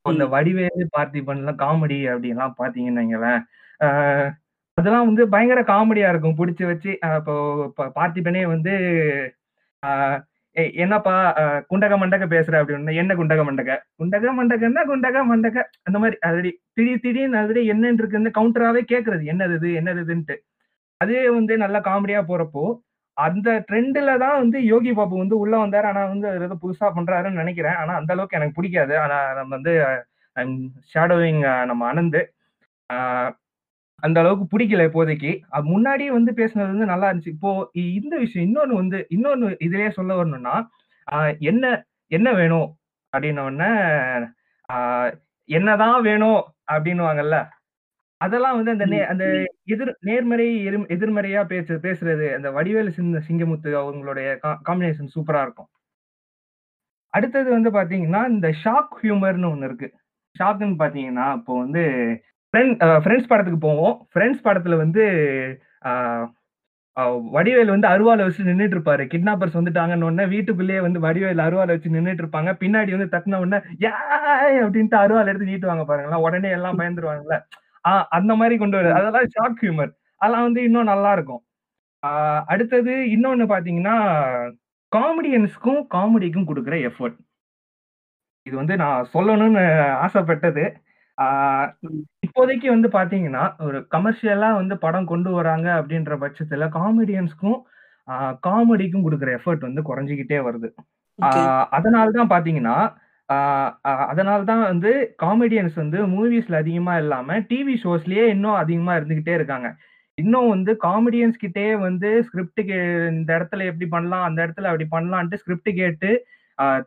இந்த. 0.05 0.23
வடிவேலு, 0.33 0.83
பார்த்திபன்லாம் 0.95 1.59
காமெடி 1.59 1.97
அப்படின்லாம் 2.11 2.53
அ 3.29 3.33
அதெல்லாம் 4.77 5.07
வந்து 5.09 5.23
பயங்கர 5.33 5.61
காமெடியா 5.69 6.07
இருக்கும். 6.13 6.37
பிடிச்சி 6.39 6.63
வச்சு 6.69 6.91
இப்போ 7.19 7.35
பார்த்திபனே 7.97 8.43
வந்து 8.53 8.73
என்னப்பா 10.77 11.13
குண்டக 11.71 11.93
மண்டக 12.01 12.25
பேசுற" 12.33 12.55
அப்படின்னு 12.61 12.93
"என்ன 13.01 13.13
குண்டக 13.19 13.41
மண்டக?" 13.49 13.71
"குண்டக 13.99 14.31
மண்டகன்னா 14.39 14.81
குண்டக 14.91 15.19
மண்டக" 15.29 15.57
அந்த 15.87 15.97
மாதிரி 16.03 16.17
அதடி 16.29 16.51
திடீர் 16.77 17.03
திடீர்னு 17.05 17.39
அதடி 17.43 17.61
என்னன்னு 17.73 18.01
இருக்குன்னு 18.03 18.31
கவுண்டராவே 18.39 18.83
கேட்கறது. 18.93 19.23
என்னது 19.33 19.55
இது? 19.59 19.69
என்னது 19.81 20.03
இதுன்ட்டு. 20.05 20.35
வந்து 21.35 21.55
நல்லா 21.63 21.81
காமெடியா 21.87 22.21
போறப்போ, 22.29 22.65
அந்த 23.17 23.49
ட்ரெண்டில் 23.69 24.11
தான் 24.23 24.37
வந்து 24.41 24.59
யோகி 24.71 24.91
பாபு 24.93 25.15
வந்து 25.23 25.37
உள்ள 25.43 25.55
வந்தாரு. 25.63 25.87
ஆனா 25.91 26.03
வந்து 26.13 26.27
அவரு 26.31 26.47
ஏதோ 26.49 26.57
புதுசா 26.63 26.87
பண்றாருன்னு 26.97 27.41
நினைக்கிறேன் 27.43 27.77
ஆனா 27.81 27.93
அந்த 28.01 28.11
அளவுக்கு 28.15 28.39
எனக்கு 28.39 28.57
பிடிக்காது 28.59 28.95
ஆனா 29.05 29.17
நம்ம 29.39 29.51
வந்து 29.57 29.73
ஷேடோவிங் 30.93 31.41
நம்ம 31.71 31.83
அனந்து. 31.93 32.21
அந்த 34.03 34.17
அளவுக்கு 34.21 34.45
புடிக்கல 34.53 34.85
இப்போதைக்கு. 34.89 35.31
அ 35.51 35.61
முன்னாடியே 35.67 36.11
வந்து 36.11 36.31
பேசினது 36.33 36.71
வந்து 36.73 36.91
நல்லா 36.91 37.07
இருந்துச்சு. 37.09 37.35
இப்போ 37.35 37.51
இந்த 37.97 38.15
விஷயம் 38.23 38.47
இன்னொன்னு 38.47 38.75
வந்து 38.75 38.99
இன்னொன்னு 39.11 39.49
இதிலேயே 39.61 39.91
சொல்ல 39.91 40.11
வரணும்னா, 40.15 40.55
என்ன 41.49 41.65
என்ன 42.11 42.29
வேணும்? 42.33 42.69
அப்படின்ன 43.13 43.65
என்னதான் 45.49 46.01
வேணும்? 46.03 46.41
அப்படின்னுவாங்கல்ல. 46.71 47.37
அதெல்லாம் 48.21 48.57
வந்து 48.57 48.73
அந்த 48.73 48.85
நே 48.87 48.99
அந்த. 49.11 49.25
எதிர் 49.73 49.93
நேர்மறை 50.03 50.47
எதிர் 50.65 50.87
எதிர்மறையா 50.95 51.41
பேசு 51.47 51.73
பேசுறது, 51.83 52.27
அந்த 52.37 52.49
வடிவேலு 52.57 52.93
சிங் 52.97 53.11
சிங்கமுத்து 53.27 53.71
அவங்களுடைய 53.81 54.27
காம்பினேஷன் 54.65 55.13
சூப்பரா 55.15 55.43
இருக்கும். 55.47 55.69
அடுத்தது 57.13 57.49
வந்து 57.51 57.69
பார்த்தீங்கன்னா, 57.69 58.21
இந்த 58.31 58.47
ஷாக் 58.61 58.93
ஹியூமர்ன்னு 59.01 59.51
ஒண்ணு 59.51 59.67
இருக்கு. 59.69 59.87
ஷாக்குன்னு 60.35 60.77
பார்த்தீங்கன்னா, 60.81 61.27
இப்போ 61.39 61.53
வந்து 61.63 61.83
ஃப்ரெண்ட்ஸ் 62.53 63.27
படத்துக்கு 63.27 63.57
போவோம். 63.59 64.07
ஃப்ரெண்ட்ஸ் 64.13 64.43
படத்துல 64.43 64.77
வந்து 64.77 65.03
வடிவேல் 66.97 67.21
வடிவேலு 67.31 67.71
வந்து 67.71 67.87
அருவாலை 67.87 68.17
வச்சு 68.17 68.43
நின்றுட்டு 68.43 68.75
இருப்பாரு. 68.77 69.03
கிட்னாப்பர்ஸ் 69.13 69.57
வந்துட்டாங்கன்னு 69.59 70.03
உடனே 70.03 70.25
வீட்டுக்குள்ளேயே 70.33 70.79
வந்து 70.79 70.99
வடிவேலு 70.99 71.43
அருவாலை 71.43 71.65
வச்சு 71.67 71.89
நின்றுட்டு 71.91 72.23
இருப்பாங்க. 72.23 72.51
பின்னாடி 72.63 72.91
வந்து 72.97 73.17
தட்டின 73.17 73.39
உடனே, 73.43 73.63
ஏ 73.83 73.89
அப்படின்ட்டு 74.61 74.97
அருவாள் 75.03 75.25
எடுத்து 75.25 75.47
நீட்டுவாங்க 75.47 75.85
பாருங்களேன். 75.85 76.23
உடனே 76.27 76.49
எல்லாம் 76.49 76.79
பயந்துருவாங்கல்ல. 76.79 77.37
ஆ 77.85 78.07
அந்த 78.09 78.35
மாதிரி 78.35 78.57
கொண்டு 78.57 78.77
வருது 78.77 78.91
அதெல்லாம் 78.91 79.29
ஷாக் 79.35 79.63
ஹியூமர். 79.63 79.91
அதெல்லாம் 80.17 80.43
வந்து 80.43 80.63
இன்னும் 80.63 80.91
நல்லா 80.93 81.11
இருக்கும். 81.13 81.41
ஆஹ் 82.07 82.43
அடுத்தது 82.47 82.93
இன்னொன்னு 83.17 83.45
பார்த்தீங்கன்னா, 83.53 83.95
காமெடியன்ஸ்க்கும், 84.91 85.81
காமெடிக்கும் 85.95 86.47
கொடுக்குற 86.51 86.75
எஃபோர்ட். 86.89 87.17
இது 88.45 88.55
வந்து 88.55 88.75
நான் 88.75 89.07
சொல்லணும்னு 89.13 89.63
ஆசைப்பட்டது. 90.05 90.63
இப்போதைக்கு 92.25 92.67
வந்து 92.73 92.89
பார்த்தீங்கன்னா, 92.93 93.43
ஒரு 93.67 93.77
கமர்ஷியலா 93.93 94.49
வந்து 94.57 94.75
படம் 94.83 95.09
கொண்டு 95.11 95.29
வராங்க 95.37 95.67
அப்படின்ற 95.79 96.13
பட்சத்தில 96.23 96.67
காமெடியன்ஸ்க்கும், 96.77 97.59
காமெடிக்கும் 98.45 99.05
குடுக்குற 99.05 99.31
எஃபோர்ட் 99.37 99.67
வந்து 99.67 99.81
குறைஞ்சுகிட்டே 99.89 100.39
வருது. 100.47 100.69
ஆ 101.19 101.27
ஓகே. 101.27 101.43
அதனால 101.77 102.07
தான் 102.17 102.31
பார்த்தீங்கன்னா, 102.33 102.77
ஆ 103.29 103.37
அ 103.85 103.93
அதனால 104.11 104.39
தான் 104.45 104.63
வந்து 104.65 104.91
காமெடியன்ஸ் 105.23 105.75
வந்து 105.81 105.99
மூவிஸ்ல 106.13 106.55
அதிகமா 106.63 106.95
இல்லாம, 107.03 107.37
டிவி 107.51 107.75
ஷோஸ்லயே 107.83 108.25
இன்னும் 108.33 108.59
அதிகமா 108.61 108.93
இருந்துகிட்டே 108.99 109.35
இருக்காங்க. 109.39 109.69
இன்னும் 110.17 110.49
வந்து 110.49 110.71
காமெடியன்ஸ் 110.85 111.41
கிட்டயே 111.43 111.73
வந்து 111.83 112.09
ஸ்கிரிப்ட் 112.27 112.61
கே 112.63 112.79
இந்த 113.13 113.29
இடத்துல 113.37 113.67
எப்படி 113.71 113.87
பண்ணலாம், 113.93 114.25
அந்த 114.29 114.39
இடத்துல 114.45 114.69
அப்படி 114.71 114.87
பண்ணலான்ட்டு 114.95 115.41
ஸ்கிரிப்ட் 115.43 115.71
கேட்டு, 115.79 116.11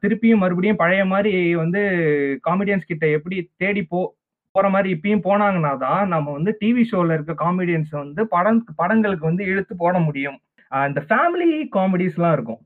திருப்பியும் 0.03 0.43
மறுபடியும் 0.43 0.81
பழைய 0.81 1.05
மாரி 1.07 1.33
வந்து 1.62 1.81
காமெடியன்ஸ் 2.47 2.91
கிட்ட 2.91 3.07
எப்படி 3.17 3.37
தேடி 3.59 3.83
போ 3.87 4.00
போற 4.55 4.67
மாதிரி 4.75 4.89
இப்பயும் 4.97 5.25
போனாங்கன்னா 5.29 5.73
தான் 5.85 6.03
நம்ம 6.15 6.33
வந்து 6.37 6.51
டிவி 6.61 6.83
ஷோல 6.91 7.15
இருக்க 7.17 7.35
காமெடியன்ஸ் 7.45 7.93
வந்து 8.03 8.23
படம் 8.35 8.61
படங்களுக்கு 8.81 9.29
வந்து 9.31 9.45
இழுத்து 9.53 9.75
போட 9.83 9.95
முடியும். 10.07 10.39
இந்த 10.73 11.01
ஃபேமிலி 11.09 11.49
காமெடிஸ் 11.77 12.17
எல்லாம் 12.19 12.35
இருக்கும். 12.37 12.61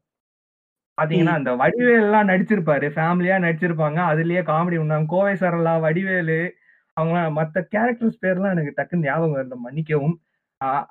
பாத்தீங்கன்னா 0.99 1.35
அந்த 1.41 1.51
வடிவேல் 1.63 2.03
எல்லாம் 2.05 2.29
நடிச்சிருப்பாரு. 2.31 2.87
ஃபேமிலியா 2.97 3.37
நடிச்சிருப்பாங்க. 3.47 3.99
அதுலயே 4.13 4.43
காமெடி 4.51 4.79
உண்டாங்க 4.85 5.09
கோவை 5.15 5.35
சரளா 5.43 5.75
வடிவேலு 5.87 6.41
அவங்க 6.97 7.19
மத்த 7.39 7.57
கேரக்டர்ஸ் 7.75 8.23
பேர்லாம் 8.25 8.55
எனக்கு 8.55 8.77
டக்குன்னு 8.79 9.09
ஞாபகம் 9.09 9.43
இல்லை 9.45 9.59
மன்னிக்கவும். 9.67 10.17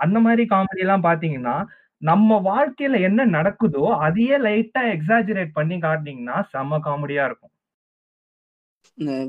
அந்த 0.06 0.18
மாதிரி 0.25 0.44
காமெடி 0.54 0.84
எல்லாம் 0.86 1.08
பாத்தீங்கன்னா 1.10 1.56
நம்ம 2.01 2.32
வாழ்க்கையில 2.50 2.98
என்ன 3.10 3.22
நடக்குதோ 3.38 3.84
அதையே 4.08 4.36
லைட்டா 4.48 4.82
எக்ஸாஜரேட் 4.96 5.51
பண்ணி 5.60 5.77
காட்டினீங்கன்னா 5.86 6.38
செம்ம 6.54 6.80
காமெடியா 6.88 7.24
இருக்கும். 7.30 7.54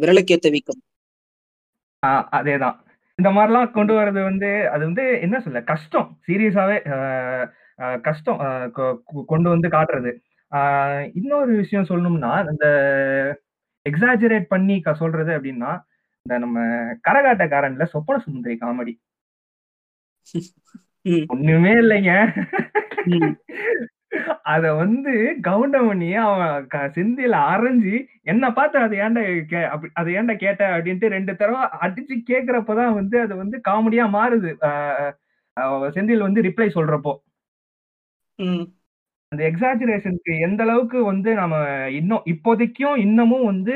விரலுக்கேத்த 0.03 0.49
வீக்கம். 0.55 0.81
அதேதான். 2.07 2.77
இந்த 3.19 3.31
மாதிரிலாம் 3.37 3.71
கொண்டு 3.71 3.93
வர்றது 3.95 4.23
வந்து 4.23 4.51
அது 4.71 4.83
வந்து 4.85 5.05
என்ன 5.21 5.37
சொல்ல 5.41 5.61
கஷ்டம். 5.71 6.09
சீரியஸாவே 6.27 6.77
கஷ்டம் 8.01 8.39
கொண்டு 9.27 9.49
வந்து 9.49 9.69
காட்டுறது. 9.69 10.13
இன்னொரு 11.19 11.53
விஷயம் 11.63 11.89
சொல்லணும்னா 11.89 12.33
இந்த 12.51 12.67
எக்ஸாஜரேட் 13.87 14.47
பண்ணி 14.55 14.77
சொல்றது 15.01 15.33
அப்படின்னா 15.39 15.73
இந்த 16.27 16.39
நம்ம 16.45 16.61
கரகாட்டக்காரன்ல 17.09 17.85
சொப்பன 17.93 18.21
சுந்தரி 18.27 18.57
காமெடி. 18.63 18.95
ஒண்ணுமே 21.35 21.73
இல்லைங்க. 21.83 22.13
அத 24.49 24.67
வந்து 24.75 25.13
கவுண்டமணி 25.43 26.09
அவன் 26.23 26.43
க- 26.69 26.91
செந்தில 26.95 27.39
அரைஞ்சு 27.49 27.95
என்ன 28.25 28.53
பார்த்து 28.53 28.79
அது 28.79 28.95
ஏன்டா 28.99 29.23
அது 29.95 30.11
ஏன்டா 30.11 30.35
கேட்ட 30.37 30.63
அப்படின்ட்டு 30.75 31.09
ரெண்டு 31.09 31.33
தடவை 31.37 31.63
அடிச்சு 31.81 32.15
கேக்குறப்பதான் 32.31 32.95
வந்து 32.95 33.17
அது 33.21 33.35
வந்து 33.37 33.57
காமெடியா 33.69 34.07
மாறுது 34.15 34.51
செந்தில் 35.95 36.27
வந்து 36.27 36.41
ரிப்ளை 36.43 36.69
சொல்றப்போ. 36.75 37.13
அந்த 39.33 39.43
எக்ஸாஜரேஷனுக்கு 39.49 40.33
எந்த 40.41 40.63
அளவுக்கு 40.63 40.99
வந்து 41.05 41.31
நம்ம 41.35 41.55
இன்னும் 41.93 42.23
இப்போதைக்கும் 42.27 42.97
இன்னமும் 42.99 43.45
வந்து 43.45 43.75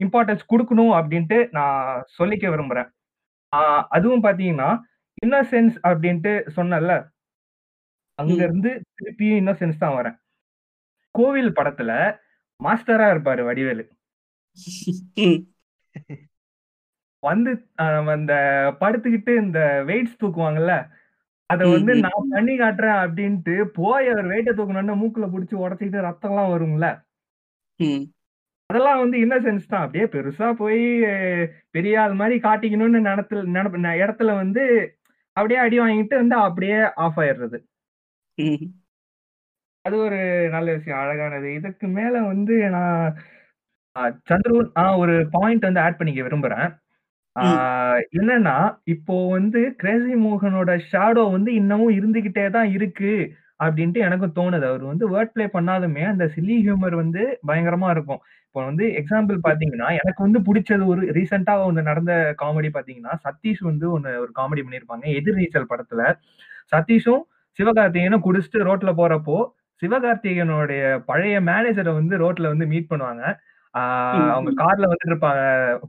இம்பார்ட்டன்ஸ் 0.00 0.48
கொடுக்கணும் 0.48 0.94
அப்படின்ட்டு 0.98 1.38
நான் 1.52 1.78
சொல்லிக்க 2.18 2.44
விரும்புறேன் 2.48 2.88
அதுவும் 3.90 4.24
பாத்தீங்கன்னா 4.24 4.70
இன்னசென்ஸ் 5.22 5.76
அப்படின்ட்டு 5.82 6.32
சொன்னல 6.56 6.92
அங்க. 8.18 8.32
இருந்து 8.42 8.70
திருப்பியும் 8.98 9.40
இன்னசென்ஸ் 9.40 9.76
தான் 9.76 9.96
வரேன் 9.96 10.16
கோவில் 11.14 11.52
படத்துல 11.52 11.92
மாஸ்டரா 12.60 13.06
இருப்பாரு 13.14 13.42
வடிவேலு. 13.44 13.84
வந்து 17.22 17.50
அந்த 18.06 18.32
படுத்துக்கிட்டு 18.80 19.36
இந்த 19.36 19.58
வெயிட்ஸ் 19.86 20.20
தூக்குவாங்கல்ல 20.20 20.74
அத 21.50 21.64
வந்து. 21.68 21.92
நான் 22.00 22.30
பண்ணி 22.30 22.58
காட்டுறேன் 22.58 23.00
அப்படின்ட்டு 23.04 23.64
போய் 23.72 24.08
அவர் 24.08 24.26
வெயிட்ட 24.26 24.52
தூக்கணும்னு 24.52 24.94
மூக்குல 24.94 25.26
புடிச்சு 25.30 25.54
உடச்சிக்கிட்டு 25.54 26.00
ரத்தம் 26.00 26.30
எல்லாம் 26.30 26.50
வரும்ல. 26.50 26.86
அதெல்லாம் 28.70 28.98
வந்து 28.98 29.16
இன்னசென்ஸ் 29.18 29.66
தான் 29.66 29.82
அப்படியே 29.82 30.04
பெருசா 30.04 30.52
போய் 30.52 30.80
பெரிய 31.70 32.00
ஆள் 32.00 32.12
மாதிரி 32.12 32.40
காட்டிக்கணும்னு 32.40 33.00
நடத்துல 33.10 33.42
நினப்பு 33.54 33.78
ந- 33.78 33.98
இடத்துல 34.02 34.34
வந்து 34.34 34.64
அப்படியே 35.36 35.60
அடி 35.60 35.78
வாங்கிட்டு 35.80 36.14
வந்து 36.14 36.34
அப்படியே 36.40 36.78
ஆஃப் 36.96 37.18
ஆயிடுறது. 37.20 37.58
அது 39.84 39.96
ஒரு 40.04 40.18
நல்ல 40.54 40.68
விஷயம் 40.76 41.00
அழகானது. 41.00 41.48
இதுக்கு 41.58 41.86
மேல 41.96 42.14
வந்து 42.28 42.54
நான் 42.70 43.00
சந்துரு 44.28 44.56
நான் 44.76 44.98
ஒரு 45.02 45.14
பாயிண்ட் 45.34 45.66
வந்து 45.68 45.82
ஆட் 45.82 45.98
பண்ணிக்க 45.98 46.20
விரும்புறேன். 46.22 46.68
ம். 47.36 47.42
ஆஹ், 47.44 48.00
என்னன்னா 48.18 48.56
இப்போ 48.94 49.16
வந்து 49.34 49.60
கிரேசி 49.80 50.14
மோகனோட 50.22 50.72
ஷேடோ 50.88 51.24
வந்து 51.32 51.50
இன்னமும் 51.60 51.96
இருந்துகிட்டே 51.98 52.44
தான் 52.56 52.68
இருக்கு 52.76 53.12
அப்படின்ட்டு 53.60 54.00
எனக்கும் 54.06 54.36
தோணுது. 54.36 54.66
அவர் 54.70 54.84
வந்து 54.90 55.04
வேர்ட் 55.10 55.34
ப்ளே 55.34 55.46
பண்ணாலுமே 55.54 56.04
அந்த 56.10 56.24
சில்லி 56.34 56.56
ஹியூமர் 56.64 56.96
வந்து 57.00 57.20
பயங்கரமா 57.48 57.88
இருக்கும். 57.94 58.20
இப்போ 58.46 58.62
வந்து 58.66 58.84
எக்ஸாம்பிள் 59.00 59.38
பாத்தீங்கன்னா 59.46 59.88
எனக்கு 60.00 60.20
வந்து 60.22 60.40
பிடிச்சது 60.48 60.84
ஒரு 60.92 61.02
ரீசெண்டா 61.16 61.54
ஒன்று 61.66 61.82
நடந்த 61.82 62.12
காமெடி 62.42 62.70
பாத்தீங்கன்னா 62.74 63.14
சதீஷ் 63.24 63.62
வந்து 63.70 63.86
ஒன்று 63.94 64.12
ஒரு 64.22 64.32
காமெடி 64.36 64.64
பண்ணியிருப்பாங்க 64.64 65.06
எதிர்நீச்சல் 65.18 65.70
படத்துல. 65.72 66.02
சதீஷும் 66.72 67.22
சிவகார்த்திகேயனும் 67.58 68.26
குடிச்சிட்டு 68.26 68.66
ரோட்ல 68.68 68.92
போறப்போ 69.00 69.38
சிவகார்த்திகேயனுடைய 69.82 70.82
பழைய 71.08 71.36
மேனேஜரை 71.42 71.92
வந்து 71.94 72.14
ரோட்ல 72.18 72.52
வந்து 72.52 72.66
மீட் 72.72 72.90
பண்ணுவாங்க. 72.90 73.22
அவங்க. 74.32 74.50
கார்ல 74.60 74.88
வந்துட்டு 74.88 75.12
இருப்பாங்க 75.12 75.40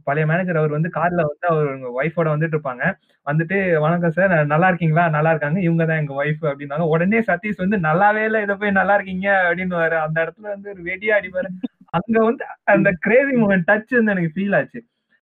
பழைய 0.07 0.25
மேனேஜர் 0.29 0.59
அவர் 0.61 0.75
வந்து 0.75 0.89
கார்ல 0.95 1.23
வந்து 1.27 1.45
அவர் 1.51 1.67
ஒய்ஃபோட 1.99 2.27
வந்துட்டு 2.33 2.55
இருப்பாங்க 2.55 2.83
வந்துட்டு 3.27 3.57
வணக்கம் 3.83 4.15
சார் 4.17 4.33
நல்லா 4.53 4.67
இருக்கீங்களா? 4.71 5.03
நல்லா 5.15 5.31
இருக்காங்க. 5.33 5.59
இவங்க 5.67 5.83
தான் 5.85 6.01
எங்க 6.03 6.13
ஒய்ஃப் 6.21 6.43
அப்படின்னாங்க 6.49 6.87
உடனே 6.93 7.19
சதீஷ் 7.29 7.63
வந்து 7.63 7.79
நல்லாவே 7.85 8.23
இல்ல. 8.29 8.41
இதை 8.45 8.55
போய் 8.55 8.77
நல்லா 8.79 8.95
இருக்கீங்க 8.97 9.27
அப்படின்னு 9.43 9.77
வர 9.81 9.99
அந்த 10.05 10.17
இடத்துல 10.25 10.49
வந்து 10.55 10.71
ஒரு 10.73 10.83
வெடியா 10.89 11.17
அடிப்பாரு 11.19 11.51
அங்க 11.93 12.17
வந்து 12.23 12.43
அந்த 12.73 12.89
கிரேசி 13.05 13.33
மூமெண்ட் 13.41 13.67
டச் 13.69 13.95
வந்து 13.99 14.13
எனக்கு 14.15 14.33
ஃபீல் 14.35 14.57
ஆச்சு. 14.59 14.79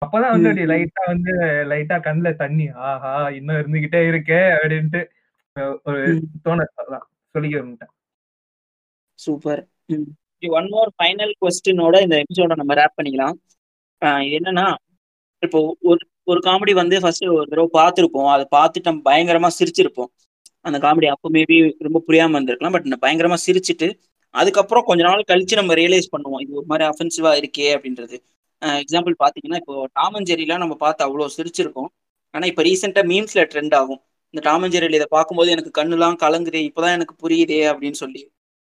அப்பதான் 0.02 0.34
வந்து 0.36 0.50
அப்படி. 0.52 0.66
லைட்டா 0.74 1.04
வந்து 1.08 1.34
லைட்டா 1.72 1.98
கண்ணுல 2.08 2.32
தண்ணி 2.42 2.66
ஆஹா 2.88 3.14
இன்னும் 3.40 3.60
இருந்துகிட்டே 3.62 4.02
இருக்கே 4.12 4.42
அப்படின்ட்டு 4.58 5.02
ஒரு. 5.88 6.02
தோண 6.46 6.68
சொல்லிக்க 7.36 7.88
சூப்பர் 9.20 9.62
ஒன் 10.58 10.68
மோர் 10.74 10.90
ஃபைனல் 10.98 11.34
கொஸ்டினோட 11.44 11.96
இந்த 12.06 12.16
எபிசோட 12.24 12.56
நம்ம 12.62 12.74
ரேப் 12.80 12.98
பண்ணிக்கலாம். 12.98 13.36
என்னன்னா 14.38 14.66
இப்போ 15.44 15.60
ஒரு 15.90 16.02
ஒரு 16.32 16.40
காமெடி 16.48 16.74
வந்து 16.82 16.96
ஃபர்ஸ்ட் 17.04 17.26
ஒரு 17.36 17.48
தடவை 17.52 17.70
பார்த்துருப்போம். 17.80 18.30
அதை 18.36 18.46
பார்த்துட்டு 18.58 18.90
நம்ம 18.90 19.04
பயங்கரமா 19.10 19.50
சிரிச்சிருப்போம். 19.60 20.10
அந்த 20.66 20.78
காமெடி 20.86 21.08
அப்போ 21.14 21.28
மேபி 21.38 21.58
ரொம்ப 21.88 22.00
புரியாம 22.08 22.36
இருந்திருக்கலாம். 22.38 22.76
பட் 22.76 22.88
பயங்கரமா 23.06 23.38
சிரிச்சிட்டு 23.48 23.88
அதுக்கப்புறம் 24.36 24.86
கொஞ்ச 24.90 25.02
நாள் 25.10 25.30
கழிச்சு 25.32 25.60
நம்ம 25.60 25.74
ரியலைஸ் 25.82 26.10
பண்ணுவோம். 26.16 26.42
இது 26.46 26.52
ஒரு 26.60 26.68
மாதிரி 26.72 26.86
அஃபென்சிவா 26.92 27.32
இருக்கே 27.42 27.68
அப்படின்றது. 27.78 28.18
எக்ஸாம்பிள் 28.84 29.16
பாத்தீங்கன்னா 29.24 29.60
இப்போ 29.62 29.76
டாம் 29.98 30.16
அண்ட் 30.18 30.30
ஜெரிலாம் 30.32 30.64
நம்ம 30.64 30.76
பார்த்து 30.86 31.02
அவ்வளோ 31.08 31.28
சிரிச்சிருக்கோம். 31.38 31.90
ஆனா 32.34 32.46
இப்போ 32.52 32.64
ரீசெண்டா 32.68 33.04
மீம்ஸ்ல 33.12 33.42
ட்ரெண்ட் 33.52 33.76
ஆகும். 33.82 34.02
இந்த 34.34 34.42
டாம் 34.48 34.64
அண்ட் 34.66 34.76
ஜெரியில் 34.76 34.98
இதை 35.00 35.08
பார்க்கும்போது 35.18 35.50
எனக்கு 35.56 35.72
கண்ணுலாம் 35.80 36.18
கலங்குதே 36.24 36.62
இப்போதான் 36.70 36.96
எனக்கு 36.98 37.16
புரியுதே 37.24 37.62
அப்படின்னு 37.72 38.00
சொல்லி 38.04 38.22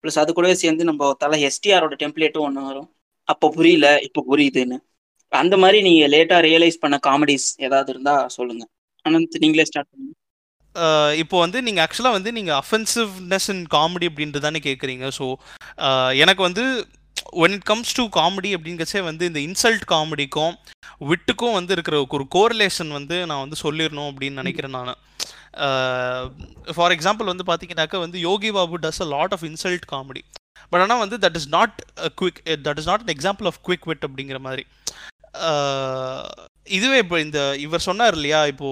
ப்ளஸ் 0.03 0.19
அது 0.21 0.31
கூடவே 0.37 0.55
சேர்ந்து 0.63 0.83
நம்ம 0.89 1.11
தலை 1.23 1.37
எஸ்டிஆரோட 1.49 1.95
டெம்ப்ளேட்டும் 2.03 2.45
ஒன்று 2.47 2.61
வரும். 2.69 2.89
அப்போ 3.27 3.47
புரியல 3.57 3.87
இப்போ 4.07 4.21
புரியுதுன்னு. 4.31 4.77
அந்த 5.31 5.55
மாதிரி 5.63 5.79
நீங்க 5.87 6.05
லேட்டா 6.13 6.37
ரியலைஸ் 6.47 6.81
பண்ண 6.83 6.95
காமெடிஸ் 7.09 7.47
ஏதாவது 7.65 7.91
இருந்தா 7.93 8.15
சொல்லுங்க. 8.37 8.63
அனந்த் 9.05 9.37
நீங்களே 9.43 9.67
ஸ்டார்ட் 9.69 9.91
பண்ணுங்க. 9.91 10.15
இப்போ 11.21 11.37
வந்து 11.43 11.59
நீங்கள் 11.67 11.83
ஆக்சுவலாக 11.85 12.17
வந்து 12.17 12.31
நீங்கள் 12.37 12.57
அஃபென்சிவ்னஸ் 12.63 13.47
இன் 13.53 13.63
காமெடி 13.75 14.05
அப்படின்ட்டு 14.09 14.43
தானே 14.45 14.59
கேட்குறீங்க 14.67 15.05
ஸோ 15.19 15.25
எனக்கு 16.23 16.41
வந்து 16.47 16.63
when 17.43 17.53
it 17.57 17.65
comes 17.71 17.95
to 17.97 18.03
comedy 18.19 18.51
அப்படிங்கிறச்சே 18.57 19.01
வந்து 19.09 19.23
இந்த 19.29 19.39
இன்சல்ட் 19.47 19.85
காமெடிக்கும் 19.93 20.53
விட்டுக்கும் 21.09 21.57
வந்து 21.57 21.73
இருக்கிற 21.75 21.95
ஒரு 22.17 22.25
கோரிலேஷன் 22.35 22.91
வந்து 22.97 23.17
நான் 23.29 23.43
வந்து 23.45 23.57
சொல்லிடணும் 23.65 24.09
அப்படின்னு 24.11 24.41
நினைக்கிறேன் 24.41 24.75
நான். 24.77 24.93
Uh, 25.53 26.29
ஃபார் 26.75 26.93
எக்ஸாம்பிள் 26.95 27.29
வந்து 27.31 27.45
பார்த்தீங்கன்னாக்கா 27.47 27.97
வந்து 27.99 28.17
Yogi 28.19 28.49
Babu 28.57 28.75
does 28.79 29.01
a 29.01 29.07
lot 29.07 29.33
of 29.33 29.43
insult 29.43 29.85
comedy 29.89 30.21
but 30.71 30.81
ஆனால் 30.81 31.01
வந்து 31.03 31.17
that 31.23 31.37
is 31.39 31.47
not 31.49 31.75
quick 32.15 32.39
that 32.67 32.79
is 32.79 32.87
not 32.91 33.03
an 33.05 33.13
example 33.15 33.47
of 33.51 33.59
quick 33.61 33.87
wit 33.89 34.05
அப்படிங்கிற 34.07 34.39
மாதிரி. 34.39 34.63
Uh, 35.49 36.23
இதுவே 36.67 36.97
இப்போ 37.03 37.17
இந்த 37.19 37.39
இவர் 37.65 37.87
சொன்னார் 37.89 38.17
இல்லையா 38.19 38.39
இப்போ 38.53 38.69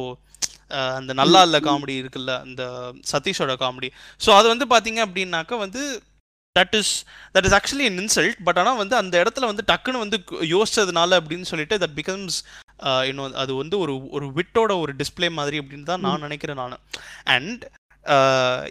uh, 0.72 0.92
அந்த 1.00 1.12
நல்லா 1.14 1.42
இல்ல 1.48 1.60
காமெடி 1.68 1.96
இருக்குல்ல 2.02 2.36
அந்த 2.46 2.64
சதீஷோட 3.12 3.56
காமெடி 3.64 3.90
ஸோ 4.22 4.32
அது 4.38 4.48
வந்து 4.54 4.68
பார்த்தீங்க 4.74 5.02
அப்படின்னாக்கா 5.08 5.58
வந்து 5.58 5.84
that 6.56 6.76
is 6.80 6.94
that 7.36 7.48
is 7.48 7.56
actually 7.58 7.88
insult 7.94 8.40
but 8.48 8.60
ஆனால் 8.62 8.82
வந்து 8.84 8.96
அந்த 9.02 9.16
இடத்துல 9.24 9.50
வந்து 9.52 9.66
டக்குன்னு 9.72 10.04
வந்து 10.06 10.18
யோசிச்சதுனால 10.56 11.20
அப்படின்னு 11.20 11.50
சொல்லிட்டு 11.52 11.78
தட் 11.78 11.98
பிகம்ஸ் 12.00 12.38
இன்னும் 13.08 13.34
அது 13.34 13.56
வந்து 13.56 13.80
ஒரு 13.80 14.10
ஒரு 14.10 14.28
விட்டோட 14.34 14.80
ஒரு 14.80 14.96
டிஸ்ப்ளே 14.96 15.32
மாதிரி 15.32 15.60
அப்படின்னு 15.60 15.84
தான் 15.84 16.00
நான் 16.00 16.20
நினைக்கிறேன் 16.20 16.56
நான். 16.56 16.80
அண்ட் 17.26 17.64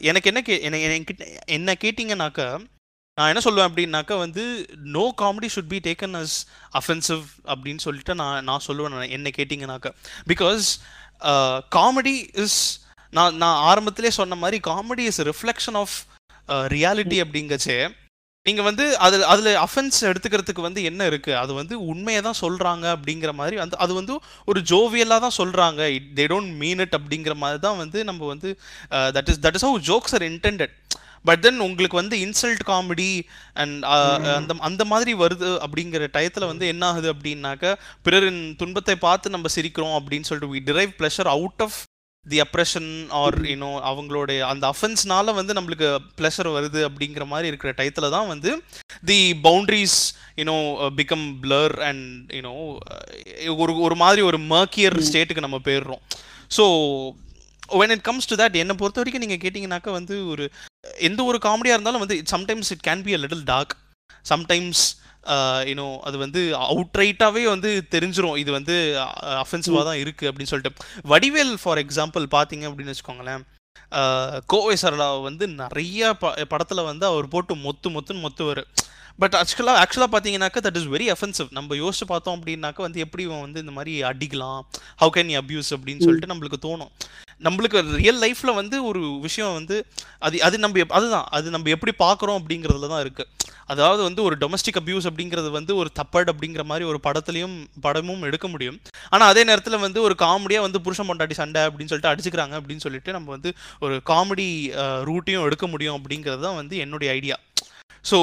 எனக்கு 0.00 0.28
என்ன 0.28 0.42
கே 0.42 0.60
என்ன 0.60 0.76
என்கிட்ட 0.76 1.24
என்ன 1.46 1.72
கேட்டிங்கனாக்கா 1.84 2.48
நான் 3.18 3.28
என்ன 3.28 3.40
சொல்லுவேன் 3.44 3.68
அப்படின்னாக்கா 3.68 4.18
வந்து 4.18 4.42
no 4.88 5.14
comedy 5.20 5.48
should 5.54 5.68
be 5.68 5.80
taken 5.84 6.16
as 6.16 6.36
offensive 6.72 7.22
அப்படின்னு 7.44 7.76
சொல்லிட்டு 7.76 8.14
நான் 8.14 8.44
நான் 8.44 8.64
சொல்லுவேன் 8.66 8.88
நான் 8.88 9.08
என்ன 9.08 9.30
கேட்டிங்கனாக்கா 9.36 9.90
பிகாஸ் 10.26 10.66
காமெடி 11.76 12.16
இஸ் 12.34 12.58
நான் 13.12 13.36
நான் 13.36 13.58
ஆரம்பத்திலே 13.68 14.08
சொன்ன 14.08 14.34
மாதிரி 14.34 14.60
comedy 14.66 15.04
is 15.04 15.20
reflection 15.20 15.74
of 15.74 15.96
reality 16.68 17.18
அப்படிங்கச்சே 17.22 17.78
நீங்கள் 18.48 18.68
வந்து 18.68 18.84
அதில் 18.98 19.26
அதில் 19.28 19.50
அஃபென்ஸ் 19.62 19.98
எடுத்துக்கிறதுக்கு 20.10 20.66
வந்து 20.66 20.82
என்ன 20.90 21.08
இருக்குது 21.10 21.38
அது 21.38 21.52
வந்து 21.54 21.74
உண்மையை 21.88 22.20
தான் 22.20 22.40
சொல்கிறாங்க 22.42 22.86
அப்படிங்கிற 22.94 23.32
மாதிரி 23.34 23.56
வந்து 23.56 23.78
அது 23.84 23.92
வந்து 23.94 24.14
ஒரு 24.48 24.62
ஜோவியலாக 24.70 25.20
தான் 25.26 25.38
சொல்கிறாங்க 25.38 25.82
தே 26.18 26.26
டோன்ட் 26.26 26.54
மீன் 26.62 26.82
இட் 26.84 26.96
அப்படிங்கிற 26.98 27.36
மாதிரி 27.36 27.60
தான் 27.60 27.78
வந்து 27.78 28.00
நம்ம 28.04 28.26
வந்து 28.26 28.50
that 29.16 29.30
is 29.32 29.42
that 29.46 29.58
is 29.58 29.66
how 29.68 29.80
jokes 29.90 30.16
are 30.18 30.26
intended 30.30 30.74
but 31.24 31.42
then 31.44 31.60
உங்களுக்கு 31.60 31.96
வந்து 31.96 32.16
இன்சல்ட் 32.24 32.64
காமெடி 32.68 33.10
அண்ட் 33.56 33.84
அந்த 34.36 34.54
அந்த 34.62 34.82
மாதிரி 34.84 35.12
வருது 35.22 35.50
அப்படிங்கிற 35.64 36.08
டயத்தில் 36.14 36.50
வந்து 36.52 36.66
என்ன 36.66 36.84
ஆகுது 36.90 37.10
அப்படின்னாக்க 37.14 37.74
பிறரின் 38.02 38.42
துன்பத்தை 38.56 38.96
பார்த்து 39.00 39.36
நம்ம 39.36 39.50
சிரிக்கிறோம் 39.56 39.96
அப்படின்னு 39.98 40.28
சொல்லிட்டு 40.28 40.54
we 40.54 40.62
derive 40.64 40.92
pleasure 40.98 41.30
out 41.34 41.64
of 41.64 41.78
the 42.26 42.38
oppression 42.40 42.90
or 43.20 43.36
you know 43.52 43.70
அவங்களுடைய 43.90 44.38
அந்த 44.52 44.64
அஃபென்ஸ்னால 44.74 45.34
வந்து 45.34 45.56
நம்மளுக்கு 45.58 45.88
ப்ளஷர் 46.18 46.50
வருது 46.56 46.80
அப்படிங்கிற 46.88 47.26
மாதிரி 47.26 47.50
இருக்கிற 47.50 47.72
டயத்தில் 47.78 48.14
தான் 48.16 48.28
வந்து 48.32 48.50
the 49.10 49.18
boundaries 49.46 49.98
you know 50.40 50.56
become 51.00 51.26
blur 51.44 51.76
and 51.88 52.04
you know 52.38 52.54
ஒரு 53.62 53.74
ஒரு 53.86 53.96
மாதிரி 54.02 54.22
ஒரு 54.30 54.40
மர்க்கியர் 54.54 54.98
ஸ்டேட்டுக்கு 55.08 55.46
நம்ம 55.46 55.60
போயிடுறோம். 55.68 56.02
So 56.58 56.66
when 57.78 57.90
it 57.94 58.02
comes 58.08 58.22
to 58.26 58.36
that 58.40 58.52
என்னை 58.60 58.74
பொறுத்த 58.80 59.00
வரைக்கும் 59.00 59.24
நீங்கள் 59.24 59.40
கேட்டிங்கனாக்கா 59.42 59.90
வந்து 59.96 60.14
ஒரு 60.32 60.44
எந்த 61.08 61.20
ஒரு 61.30 61.38
காமெடியாக 61.46 61.76
இருந்தாலும் 61.76 62.02
வந்து 62.04 62.16
sometimes 62.34 62.70
it 62.74 62.84
can 62.86 63.02
be 63.06 63.14
a 63.16 63.20
little 63.24 63.44
dark 63.50 63.74
sometimes 64.30 64.82
you know 65.24 65.98
அது 65.98 66.18
வந்து 66.18 66.56
அவுட்ரைட்டாகவே 66.56 67.44
வந்து 67.44 67.86
தெரிஞ்சிடும் 67.90 68.36
இது 68.36 68.52
வந்து 68.52 69.02
அஃபென்சிவாக 69.22 69.84
தான் 69.84 69.96
இருக்குது 69.96 70.22
அப்படின்னு 70.22 70.42
சொல்லிட்டு. 70.42 70.84
வடிவேல் 71.04 71.56
ஃபார் 71.62 71.78
எக்ஸாம்பிள் 71.78 72.26
பார்த்தீங்க 72.30 72.68
அப்படின்னு 72.68 72.94
வச்சுக்கோங்களேன். 72.94 74.40
கோவை 74.46 74.76
சரளா 74.82 75.22
வந்து 75.22 75.48
நிறைய 75.48 76.14
ப 76.14 76.44
படத்தில் 76.48 76.82
வந்து 76.82 77.06
அவர் 77.06 77.28
போட்டு 77.28 77.54
மொத்து 77.54 77.88
மொத்துன்னு 77.88 78.26
மொத்துவார். 78.26 78.64
பட் 79.18 79.34
ஆக்சுவலாக 79.34 79.82
ஆக்சுவலாக 79.84 80.12
பார்த்தீங்கன்னாக்கா 80.12 80.58
தட் 80.60 80.76
இஸ் 80.76 80.84
வெரி 80.84 81.14
அஃபென்சிவ் 81.14 81.48
நம்ம 81.50 81.74
யோசிச்சு 81.74 82.04
பார்த்தோம் 82.06 82.42
அப்படின்னாக்கா 82.42 82.76
வந்து 82.76 83.00
எப்படி 83.00 83.22
இவன் 83.22 83.40
வந்து 83.40 83.60
இந்த 83.60 83.72
மாதிரி 83.72 84.02
அடிக்கலாம்? 84.02 84.60
ஹவு 85.00 85.08
கேன் 85.16 85.26
யூ 85.26 85.40
அப்யூஸ் 85.40 85.72
அப்படின்னு 85.76 86.02
சொல்லிட்டு 86.02 86.34
நம்மளுக்கு 86.34 86.58
தோணும். 86.62 86.88
நம்மளுக்கு 87.38 87.94
ரியல் 87.94 88.20
லைஃப்பில் 88.20 88.54
வந்து 88.54 88.84
ஒரு 88.84 89.18
விஷயம் 89.20 89.52
வந்து 89.52 89.86
அது 90.18 90.42
அது 90.42 90.58
நம்ம 90.58 90.78
எப்- 90.78 90.92
அதுதான். 90.92 91.26
அது 91.30 91.50
நம்ம 91.50 91.70
எப்படி 91.70 91.92
பார்க்குறோம் 91.98 92.38
அப்படிங்கிறதுல 92.38 92.88
தான் 92.88 93.12
இருக்குது 93.12 93.26
அதாவது 93.68 94.02
வந்து 94.02 94.20
ஒரு 94.28 94.36
டொமஸ்டிக் 94.42 94.78
அபியூஸ் 94.80 95.08
அப்படிங்கிறது 95.10 95.50
வந்து 95.50 95.72
ஒரு 95.80 95.90
தப்பட் 96.00 96.30
அப்படிங்கிற 96.32 96.64
மாதிரி 96.70 96.86
ஒரு 96.90 96.98
படத்துலையும் 97.06 97.56
படமும் 97.86 98.22
எடுக்க 98.28 98.46
முடியும். 98.48 98.78
ஆனால் 99.12 99.30
அதே 99.32 99.44
நேரத்தில் 99.44 99.82
வந்து 99.86 100.00
ஒரு 100.06 100.16
காமெடியாக 100.24 100.66
வந்து 100.66 100.82
புருஷன் 100.86 101.08
பொண்டாட்டி 101.10 101.36
சண்டை 101.40 101.62
அப்படின்னு 101.68 101.92
சொல்லிட்டு 101.92 102.12
அடிச்சுக்கிறாங்க 102.12 102.56
அப்படின்னு 102.60 102.84
சொல்லிட்டு 102.86 103.12
நம்ம 103.12 103.30
வந்து 103.30 103.52
ஒரு 103.80 103.96
காமெடி 104.12 104.48
ரூட்டையும் 105.10 105.46
எடுக்க 105.48 105.66
முடியும் 105.66 105.98
அப்படிங்கிறது 105.98 106.42
தான் 106.42 106.60
வந்து 106.62 106.76
என்னுடைய 106.78 107.10
idea 107.12 107.38
so 108.04 108.18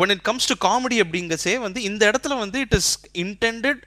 when 0.00 0.10
it 0.10 0.22
comes 0.22 0.50
to 0.50 0.56
comedy 0.64 0.96
அப்படிங்கச்சே 1.02 1.54
வந்து 1.58 1.82
இந்த 1.82 2.02
இடத்துல 2.10 2.34
வந்து 2.38 2.58
இட் 2.60 2.74
இஸ் 2.74 2.90
இன்டெண்டட் 3.24 3.80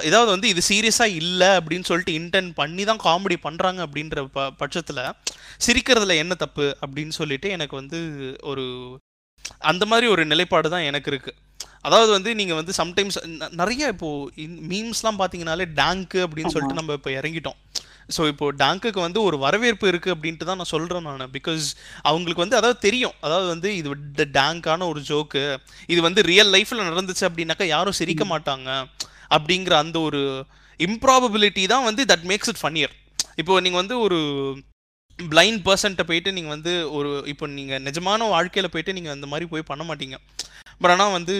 ஏதாவது 0.00 0.30
வந்து 0.30 0.48
இது 0.48 0.60
சீரியஸாக 0.68 1.16
இல்லை 1.20 1.48
அப்படின்னு 1.58 1.88
சொல்லிட்டு 1.88 2.14
இன்டென்ட் 2.20 2.52
பண்ணி 2.54 2.84
தான் 2.84 3.02
காமெடி 3.04 3.36
பண்ணுறாங்க 3.42 3.80
அப்படின்ற 3.86 4.22
ப 4.28 4.46
பட்சத்தில் 4.58 5.02
சிரிக்கிறதுல 5.60 6.16
என்ன 6.16 6.34
தப்பு 6.34 6.66
அப்படின்னு 6.82 7.14
சொல்லிட்டு 7.18 7.50
எனக்கு 7.50 7.74
வந்து 7.76 7.98
ஒரு 8.42 8.64
அந்த 9.70 9.84
மாதிரி 9.90 10.06
ஒரு 10.14 10.22
நிலைப்பாடு 10.32 10.68
தான் 10.74 10.86
எனக்கு 10.90 11.10
இருக்கு. 11.12 11.32
அதாவது 11.86 12.10
வந்து 12.16 12.30
நீங்கள் 12.40 12.58
வந்து 12.60 12.72
சம்டைம்ஸ் 12.80 13.18
நிறைய 13.60 13.86
இப்போ 13.94 14.08
மீம்ஸ்லாம் 14.72 15.20
பார்த்தீங்கனாலே 15.20 15.66
டேங்க்கு 15.80 16.18
அப்படின்னு 16.26 16.52
சொல்லிட்டு 16.54 16.80
நம்ம 16.80 16.96
இப்போ 16.98 17.10
இறங்கிட்டோம். 17.18 17.58
ஸோ 18.14 18.22
இப்போ 18.32 18.46
டேங்க்குக்கு 18.62 19.00
வந்து 19.06 19.20
ஒரு 19.28 19.36
வரவேற்பு 19.44 19.86
இருக்குது 19.90 20.14
அப்படின்ட்டு 20.14 20.48
தான் 20.48 20.58
நான் 20.60 20.72
சொல்கிறேன் 20.74 21.06
நான். 21.08 21.32
பிகாஸ் 21.36 21.66
அவங்களுக்கு 22.10 22.44
வந்து 22.44 22.58
அதாவது 22.60 22.78
தெரியும். 22.86 23.14
அதாவது 23.26 23.48
வந்து 23.54 23.70
இது 23.80 24.26
டேங்கான 24.38 24.88
ஒரு 24.92 25.02
ஜோக்கு 25.10 25.42
இது 25.92 26.00
வந்து 26.08 26.22
ரியல் 26.30 26.52
லைஃப்பில் 26.56 26.88
நடந்துச்சு 26.90 27.28
அப்படின்னாக்கா 27.28 27.68
யாரும் 27.74 27.98
சிரிக்க 28.00 28.24
மாட்டாங்க. 28.32 28.68
அப்படிங்கிற 29.36 29.74
அந்த 29.84 29.98
ஒரு 30.08 30.22
இம்ப்ராபபிலிட்டி 30.80 31.64
தான் 31.74 31.86
வந்து 31.88 32.04
தட் 32.12 32.26
மேக்ஸ் 32.32 32.50
இட் 32.52 32.62
ஃபன்னியர் 32.62 32.94
இப்போ 33.40 33.60
நீங்கள் 33.64 33.80
வந்து 33.82 33.96
ஒரு 34.06 34.18
பிளைண்ட் 35.32 35.60
பர்சன்ட்ட 35.66 36.02
போயிட்டு 36.08 36.30
நீங்கள் 36.36 36.54
வந்து 36.54 36.72
ஒரு 36.98 37.10
இப்போ 37.32 37.46
நீங்கள் 37.58 37.82
நிஜமான 37.88 38.28
வாழ்க்கையில் 38.34 38.72
போயிட்டு 38.74 38.94
நீங்கள் 38.98 39.14
அந்த 39.16 39.26
மாதிரி 39.32 39.46
போய் 39.52 39.68
பண்ண 39.70 39.84
மாட்டீங்க. 39.88 40.16
பட் 40.82 40.92
ஆனால் 40.94 41.14
வந்து 41.16 41.34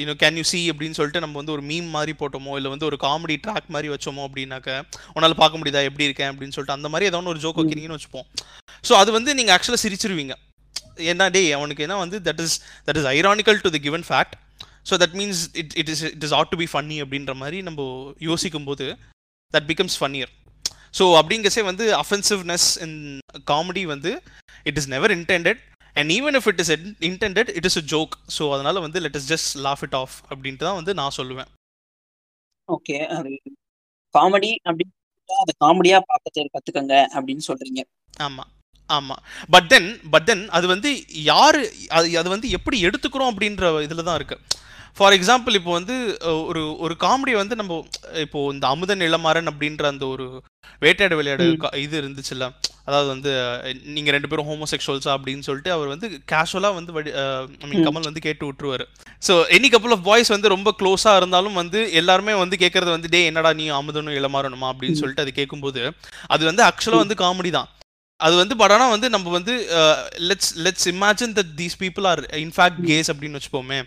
யூனோ 0.00 0.14
கேன் 0.22 0.38
யூ 0.40 0.44
சி 0.52 0.60
அப்படின்னு 0.70 0.98
சொல்லிட்டு 0.98 1.22
நம்ம 1.24 1.36
வந்து 1.40 1.54
ஒரு 1.56 1.62
மீம் 1.70 1.88
மாதிரி 1.96 2.12
போட்டோமோ 2.20 2.54
இல்லை 2.58 2.70
வந்து 2.74 2.88
ஒரு 2.90 2.96
காமெடி 3.04 3.36
ட்ராக் 3.44 3.68
மாதிரி 3.74 3.90
வச்சோமோ 3.94 4.22
அப்படின்னாக்க 4.28 4.70
உன்னால் 5.14 5.40
பார்க்க 5.42 5.60
முடியுதா? 5.60 5.82
எப்படி 5.90 6.06
இருக்கேன்? 6.08 6.30
அப்படின்னு 6.32 6.56
சொல்லிட்டு 6.56 6.76
அந்த 6.78 6.88
மாதிரி 6.94 7.10
ஏதோ 7.10 7.22
ஒரு 7.34 7.42
ஜோக் 7.44 7.60
வைக்கிறீங்கன்னு 7.60 7.98
வச்சுப்போம். 7.98 8.26
ஸோ 8.88 8.94
அது 9.02 9.12
வந்து 9.18 9.30
நீங்கள் 9.40 9.54
ஆக்சுவலாக 9.56 9.82
சிரிச்சிருவீங்க. 9.84 10.34
என்ன 11.12 11.28
டேய் 11.36 11.50
அவனுக்கு 11.58 11.84
என்ன 11.86 11.96
வந்து 12.04 12.18
that 12.26 12.42
is 12.46 12.56
that 12.88 12.98
is 13.00 13.08
ironical 13.16 13.58
to 13.64 13.70
the 13.76 13.80
given 13.86 14.04
fact 14.08 14.34
so 14.88 14.96
that 15.02 15.16
means 15.20 15.42
it 15.60 15.72
it 15.80 15.90
is 15.94 16.02
it 16.14 16.24
is 16.26 16.34
ought 16.38 16.50
to 16.52 16.58
be 16.62 16.68
funny 16.72 16.96
அப்படின்ற 17.04 17.34
மாதிரி 17.42 17.58
நம்ம 17.68 17.82
யோசிக்கும் 18.28 18.66
போது 18.68 18.86
தட் 19.54 19.68
பிகம்ஸ் 19.72 19.96
ஃபன்னியர் 20.00 20.32
ஸோ 20.98 21.04
அப்படிங்கச்சே 21.20 21.64
வந்து 21.70 21.86
அஃபென்சிவ்னஸ் 22.02 22.68
இன் 22.86 22.98
காமெடி 23.52 23.84
வந்து 23.94 24.12
it 24.70 24.78
is 24.80 24.90
never 24.94 25.14
intended 25.18 25.60
and 25.96 26.10
even 26.18 26.36
if 26.38 26.48
it 26.52 26.60
is 26.64 26.72
intended 27.08 27.50
it 27.58 27.68
is 27.70 27.78
a 27.82 27.84
joke 27.94 28.14
so 28.36 28.44
அதனால 28.56 28.80
வந்து 28.86 29.00
let 29.04 29.18
us 29.20 29.28
just 29.32 29.52
laugh 29.66 29.84
it 29.86 29.96
off 30.02 30.16
அப்படின்ட்டு 30.30 30.66
தான் 30.68 30.78
வந்து 30.80 30.94
நான் 31.00 31.16
சொல்லுவேன். 31.20 31.50
ஓகே 32.68 32.96
காமெடி 34.14 34.50
அப்படின்னு 34.68 34.94
அதை 35.28 35.52
காமெடியா 35.64 35.98
பார்க்க 36.10 36.44
கத்துக்கங்க 36.54 36.94
அப்படின்னு 37.16 37.44
சொல்றீங்க. 37.48 37.80
ஆமாம் 38.26 38.50
ஆமாம் 38.90 39.22
பட் 39.54 39.68
தென் 39.72 39.88
பட் 40.12 40.26
தென் 40.28 40.44
அது 40.56 40.66
வந்து 40.72 40.90
யார் 41.30 41.58
அது 41.96 42.06
அது 42.20 42.28
வந்து 42.34 42.48
எப்படி 42.56 42.76
எடுத்துக்கிறோம் 42.88 43.30
அப்படின்ற 43.32 43.70
இதில் 43.86 44.06
தான் 44.08 44.18
இருக்கு. 44.20 44.36
ஃபார் 44.96 45.14
எக்ஸாம்பிள் 45.16 45.56
இப்போ 45.58 45.72
வந்து 45.78 45.94
ஒரு 46.50 46.60
ஒரு 46.84 46.94
காமெடி 47.04 47.32
வந்து 47.40 47.54
நம்ம 47.60 47.74
இப்போ 48.24 48.40
இந்த 48.54 48.66
அமுதன் 48.74 49.04
இளமாறன் 49.08 49.50
அப்படின்ற 49.50 49.84
அந்த 49.92 50.04
ஒரு 50.14 50.26
வேட்டையாடு 50.84 51.18
விளையாடு 51.18 51.44
இது 51.84 51.94
இருந்துச்சுல்ல. 52.00 52.46
அதாவது 52.88 53.08
வந்து 53.12 53.30
நீங்க 53.94 54.10
ரெண்டு 54.16 54.28
பேரும் 54.30 54.48
ஹோமோசெக்ஷுவல்ஸா 54.50 55.12
அப்படின்னு 55.16 55.46
சொல்லிட்டு 55.48 55.70
அவர் 55.76 55.92
வந்து 55.92 56.08
கேஷுவலா 56.32 56.70
வந்து 56.78 56.92
ஐ 57.62 57.68
மீன். 57.70 57.84
கமல் 57.86 58.08
வந்து 58.08 58.24
கேட்டு 58.26 58.48
விட்டுருவாரு. 58.48 58.84
So 59.26 59.34
any 59.56 59.68
couple 59.74 59.94
of 59.96 60.04
boys 60.08 60.34
வந்து 60.34 60.54
ரொம்ப 60.54 60.72
க்ளோஸா 60.80 61.14
இருந்தாலும் 61.20 61.58
வந்து 61.62 61.80
எல்லாருமே 62.00 62.34
வந்து 62.42 62.56
கேட்கறது 62.64 62.90
வந்து 62.96 63.12
டே 63.14 63.22
என்னடா 63.30 63.52
நீ 63.60 63.66
அமுதனும் 63.80 64.18
இளமாறனுமா? 64.20 64.68
அப்படின்னு. 64.72 65.00
சொல்லிட்டு 65.02 65.24
அது 65.26 65.38
கேட்கும்போது 65.40 65.82
அது 66.34 66.44
வந்து 66.50 66.64
ஆக்சுவலா 66.70 67.02
வந்து 67.04 67.22
காமெடி 67.24 67.52
தான். 67.58 67.70
அது 68.20 68.34
வந்து 68.40 68.54
பட் 68.60 68.72
ஆனால் 68.74 68.92
வந்து 68.94 69.08
நம்ம 69.14 69.30
வந்து 69.38 69.54
let's 70.28 70.52
let's 70.64 70.86
imagine 70.92 71.34
that 71.38 71.50
these 71.60 71.76
people 71.82 72.06
are 72.10 72.22
in fact 72.44 72.82
gays 72.90 73.10
அப்படின்னு 73.12 73.38
வச்சுப்போமே. 73.38 73.78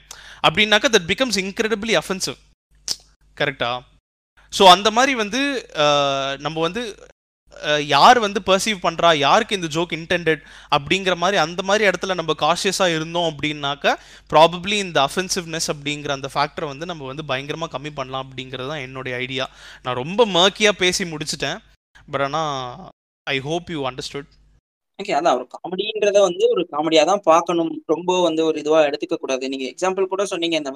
அப்படின்னாக்கா 0.48 0.90
தட் 0.96 1.08
பிகம்ஸ் 1.12 1.40
இன்க்ரெடிபிளி 1.44 1.96
அஃபென்சிவ் 2.02 2.38
கரெக்டா 3.38 3.72
ஸோ 4.54 4.64
அந்த 4.76 4.90
மாதிரி 4.98 5.14
வந்து 5.24 5.42
நம்ம 6.46 6.58
வந்து 6.68 6.84
யார் 7.94 8.18
வந்து 8.26 8.40
பர்சீவ் 8.50 8.78
பண்றா? 8.84 9.10
யாருக்கு 9.24 9.58
இந்த 9.58 9.70
ஜோக் 9.76 9.94
இன்டெண்டட் 9.98 10.42
அப்படிங்கிற 10.76 11.16
மாதிரி 11.24 11.38
அந்த 11.46 11.62
மாதிரி 11.70 11.84
இடத்துல 11.90 12.16
நம்ம 12.20 12.34
காஷியஸாக 12.44 12.96
இருந்தோம் 12.98 13.28
அப்படின்னாக்கா 13.32 13.92
ப்ராபப்ளி 14.34 14.78
இந்த 14.86 15.00
அஃபென்சிவ்னஸ் 15.08 15.68
அப்படிங்கிற 15.74 16.14
அந்த 16.18 16.30
ஃபேக்டரை 16.34 16.68
வந்து 16.74 16.90
நம்ம 16.92 17.08
வந்து 17.12 17.26
பயங்கரமாக 17.32 17.74
கம்மி 17.76 17.92
பண்ணலாம் 18.00 18.26
அப்படிங்கிறது 18.26 18.72
தான் 18.74 18.86
என்னுடைய 18.88 19.16
ஐடியா 19.26 19.48
நான் 19.84 20.00
ரொம்ப 20.04 20.28
மர்க்கியாக 20.38 20.82
பேசி 20.84 21.06
முடிச்சிட்டேன். 21.14 21.60
பட் 22.12 22.26
ஆனால் 22.28 22.88
I 23.34 23.38
hope 23.48 23.70
you 23.76 23.82
understood 23.90 24.30
okay 25.00 25.14
அதான் 25.18 25.36
ஒரு 25.40 25.46
காமெடின்றத 25.56 26.18
வந்து 26.26 26.46
ஒரு 26.54 26.64
காமெடியா 26.72 27.04
தான் 27.10 27.22
பார்க்கணும். 27.28 27.70
ரொம்ப 27.92 28.16
வந்து 28.26 28.42
ஒரு 28.48 28.58
இதுவா 28.62 28.80
எடுத்துக்க 28.88 29.16
கூடாது. 29.22 29.44
நீங்க 29.52 29.66
எக்ஸாம்பிள் 29.74 30.10
கூட 30.14 30.24
சொன்னீங்க 30.32 30.56
இந்த 30.62 30.72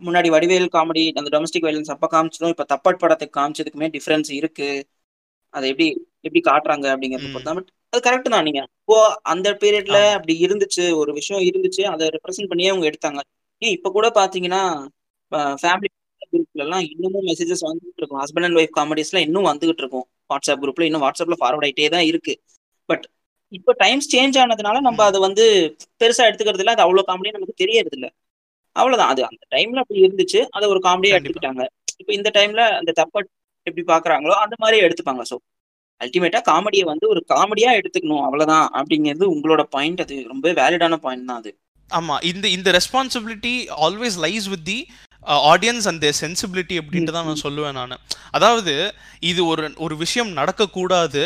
முன்னாடி 0.00 0.28
வடிவேல் 0.34 0.68
காமெடி 0.76 1.04
அந்த 1.20 1.30
டொமஸ்டிக் 1.34 1.66
வயலன்ஸ் 1.66 1.92
அப்ப 1.94 2.08
காமிச்சதும் 2.14 2.52
இப்ப 2.54 2.66
தப்பாட் 2.72 3.00
படத்துக்கு 3.02 3.36
காமிச்சதுக்குமே 3.40 3.88
டிஃபரன்ஸ் 3.96 4.30
இருக்கு. 4.40 4.68
அதை 5.54 5.64
எப்படி 5.72 5.86
எப்படி 6.26 6.42
காட்டுறாங்க 6.50 6.86
அப்படிங்கறத. 6.94 7.30
பொறுத்தா 7.34 7.54
பட் 7.58 7.70
அது 7.92 8.00
கரெக்ட் 8.06 8.32
தான். 8.34 8.46
நீங்க 8.48 8.60
இப்போ 8.82 8.98
அந்த 9.32 9.48
பீரியட்ல. 9.62 9.98
அப்படி 10.18 10.34
இருந்துச்சு 10.46 10.84
ஒரு 11.00 11.12
விஷயம் 11.20 11.42
இருந்துச்சு 11.50 11.82
அதை 11.94 12.06
ரெப்ரசென்ட் 12.16 12.50
பண்ணியே 12.52 12.72
அவங்க 12.72 12.86
எடுத்தாங்க. 12.92 13.20
ஏன் 13.62 13.74
இப்ப 13.78 13.90
கூட 13.96 14.06
பாத்தீங்கன்னா 14.20 14.62
ஃபேமிலி 15.62 15.88
குரூப்ல 16.32 16.64
எல்லாம் 16.66 16.84
இன்னமும் 16.92 17.26
மெசேஜஸ் 17.30 17.64
வந்துகிட்டு 17.68 18.00
இருக்கும். 18.02 18.20
ஹஸ்பண்ட் 18.24 18.46
அண்ட் 18.48 18.58
ஒய்ஃப் 18.60 18.76
காமெடிஸ்ல 18.78 19.20
இன்னும் 19.26 19.48
வந்துகிட்டு 19.50 19.82
இருக்கும். 19.84 20.06
வாட்ஸ்அப் 20.32 20.62
குரூப்ல 20.62 20.86
இன்னும் 20.88 21.04
வாட்ஸ்அப்ல 21.06 21.38
ஃபார்வர்ட் 21.40 21.66
ஆயிட்டே 21.68 21.88
தான் 21.88 22.06
இருக்கு. 22.10 22.34
பட் 22.88 23.04
இப்போ 23.52 23.72
டைம்ஸ் 23.80 24.10
சேஞ்ச் 24.12 24.36
ஆனதுனால 24.38 24.80
நம்ம. 24.80 25.00
அதை 25.04 25.18
வந்து 25.20 25.44
பெருசா 26.00 26.26
எடுத்துக்கிறது 26.28 26.62
இல்ல. 26.64 26.74
அது 26.76 26.84
அவ்வளவு 26.86 27.08
காமெடியா 27.10 27.34
நமக்கு 27.36 27.62
தெரியறது 27.62 27.96
இல்ல. 27.98 28.08
அவ்வளவுதான். 28.76 29.12
அது 29.12 29.22
அந்த 29.24 29.42
டைம்ல 29.54 29.82
அப்படி 29.82 30.00
இருந்துச்சு. 30.04 30.40
அதை 30.50 30.66
ஒரு 30.68 30.80
காமெடியா. 30.80 31.16
எடுத்துக்கிட்டாங்க. 31.16 31.64
இப்போ 32.00 32.12
இந்த 32.12 32.28
டைம்ல 32.34 32.62
அந்த 32.78 32.92
தப்ப 33.00 33.24
எப்படி 33.66 33.84
பாக்குறாங்களோ 33.88 34.36
அந்த 34.44 34.54
மாதிரி 34.60 34.78
எடுத்துப்பாங்க. 34.86 35.24
ஸோ 35.30 35.36
அல்டிமேட்டா 36.00 36.40
காமெடியை 36.48 36.84
வந்து 36.84 37.06
ஒரு 37.08 37.20
காமெடியா 37.28 37.70
எடுத்துக்கணும். 37.80 38.24
அவ்வளவுதான். 38.24 38.66
அப்படிங்கிறது 38.78 39.26
உங்களோட 39.34 39.62
பாயிண்ட் 39.70 40.00
அது 40.00 40.16
ரொம்ப 40.28 40.52
வேலிடான 40.52 40.98
பாயிண்ட் 40.98 41.28
தான் 41.30 41.40
அது. 41.42 41.50
ஆமா. 41.90 42.14
இந்த 42.22 42.46
இந்த 42.48 42.68
responsibility 42.72 43.54
always 43.86 44.16
lies 44.18 44.46
with 44.48 44.64
the 44.64 44.78
audience 45.52 45.86
and 45.90 46.02
their 46.04 46.20
sensibility 46.22 46.76
அப்படின்ட்டு 46.80 47.14
தான் 47.16 47.28
நான் 47.28 47.44
சொல்லுவேன் 47.44 47.78
நான். 47.78 47.94
அதாவது 48.32 48.74
இது 49.30 49.40
ஒரு 49.46 49.68
ஒரு 49.78 49.96
விஷயம் 50.04 50.32
நடக்கக்கூடாது 50.38 51.22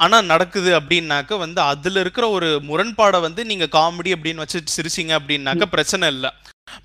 ஆனா 0.00 0.16
நடக்குது 0.30 0.70
அப்படின்னாக்க 0.78 1.38
வந்து 1.38 1.60
அதுல 1.72 2.00
இருக்கிற 2.04 2.24
ஒரு 2.30 2.48
முரண்பாடை 2.68 3.20
வந்து 3.26 3.42
நீங்க 3.50 3.66
காமெடி 3.76 4.10
அப்படின்னு 4.16 4.42
வச்சு 4.44 4.60
சிரிச்சிங்க 4.74 5.14
அப்படின்னாக்க 5.18 5.64
பிரச்சனை 5.74 6.06
இல்லை. 6.14 6.30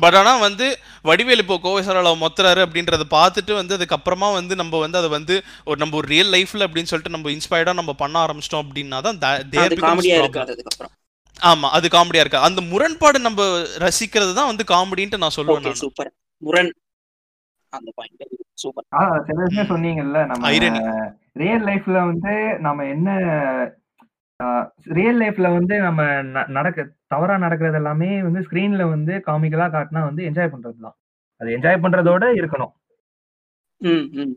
பட் 0.01 0.15
ஆனா 0.19 0.33
வந்து 0.39 0.65
வடிவேலு 1.05 1.43
இப்போ 1.43 1.55
கோவைசரால 1.63 2.09
மொத்துறாரு 2.21 2.61
அப்படின்றத 2.65 3.05
பார்த்துட்டு 3.15 3.53
வந்து 3.59 3.75
அதுக்கப்புறமா 3.77 4.27
வந்து 4.37 4.53
நம்ம 4.61 4.79
வந்து 4.83 4.99
அதை 5.01 5.09
வந்து 5.15 5.35
ஒரு 5.69 5.77
நம்ம 5.79 5.97
ஒரு 6.01 6.07
ரியல் 6.13 6.31
லைஃப்ல 6.35 6.65
அப்படின்னு 6.67 6.91
சொல்லிட்டு 6.91 7.15
நம்ம 7.15 7.31
இன்ஸ்பயர்டா 7.35 7.73
நம்ம 7.79 7.93
பண்ண 8.03 8.15
ஆரம்பிச்சிட்டோம் 8.25 8.63
அப்படின்னா 8.65 8.99
தான் 9.01 9.19
ஆமா 11.49 11.67
அது 11.77 11.87
காமெடியா 11.95 12.23
இருக்கு 12.23 12.45
அந்த 12.47 12.61
முரண்பாடு 12.71 13.19
நம்ம 13.27 13.43
ரசிக்கிறது 13.85 14.33
தான் 14.39 14.49
வந்து 14.51 14.65
காமெடின்ட்டு 14.73 15.21
நான் 15.23 15.37
சொல்லுவேன். 15.37 15.79
சூப்பர் 15.83 16.11
முரண். 16.41 16.71
அந்த 17.73 17.89
பாயிண்ட் 17.95 18.23
சூப்பர். 18.53 18.85
ஆ 18.93 19.01
சில 19.27 19.37
விஷயம் 19.43 19.69
சொன்னீங்கல்ல 19.69 20.19
நம்ம. 20.25 20.49
ரியல் 21.35 21.65
லைஃப்ல 21.65 21.97
வந்து 22.05 22.33
நம்ம 22.59 22.85
என்ன 22.85 23.09
ரியல் 24.91 25.19
லைஃப்ல 25.19 25.47
வந்து 25.53 25.75
நம்ம 25.79 26.01
நடக்க 26.47 26.85
தவறா 27.07 27.35
நடக்கிறது 27.37 27.77
எல்லாமே 27.77 28.09
வந்து 28.21 28.39
ஸ்கிரீன்ல 28.39 28.83
வந்து 28.89 29.13
காமிக்கலா 29.27 29.67
காட்டினா 29.75 30.01
வந்து 30.03 30.23
என்ஜாய் 30.29 30.53
பண்றது 30.53 30.79
தான் 30.79 30.95
அது 31.41 31.49
என்ஜாய் 31.57 31.83
பண்றதோட 31.83 32.25
இருக்கணும். 32.39 32.71
ம் 33.81 34.07
ம். 34.21 34.33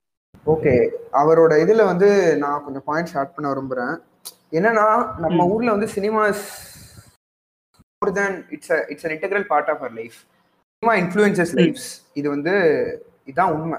ஓகே. 0.47 0.75
அவரோட 1.12 1.53
இதுல 1.64 1.85
வந்து 1.85 2.09
நான் 2.37 2.62
கொஞ்சம் 2.64 2.87
பாயிண்ட்ஸ் 2.87 3.17
ஆட் 3.19 3.35
பண்ண 3.35 3.47
விரும்புறேன். 3.53 3.95
என்னன்னா 4.53 4.87
நம்ம. 5.17 5.47
ஊர்ல 5.47 5.75
வந்து 5.77 5.88
cinema's 5.97 6.45
more 8.03 8.12
than 8.12 8.37
it's 8.51 8.73
it's 8.88 9.07
an 9.07 9.14
integral 9.17 9.47
part 9.47 9.71
of 9.71 9.79
our 9.79 9.93
life 9.93 10.19
cinema 10.85 11.03
influences. 11.03 11.53
Lives 11.59 11.90
இது 12.20 12.27
வந்து 12.33 12.53
இதான் 13.31 13.53
உண்மை. 13.57 13.77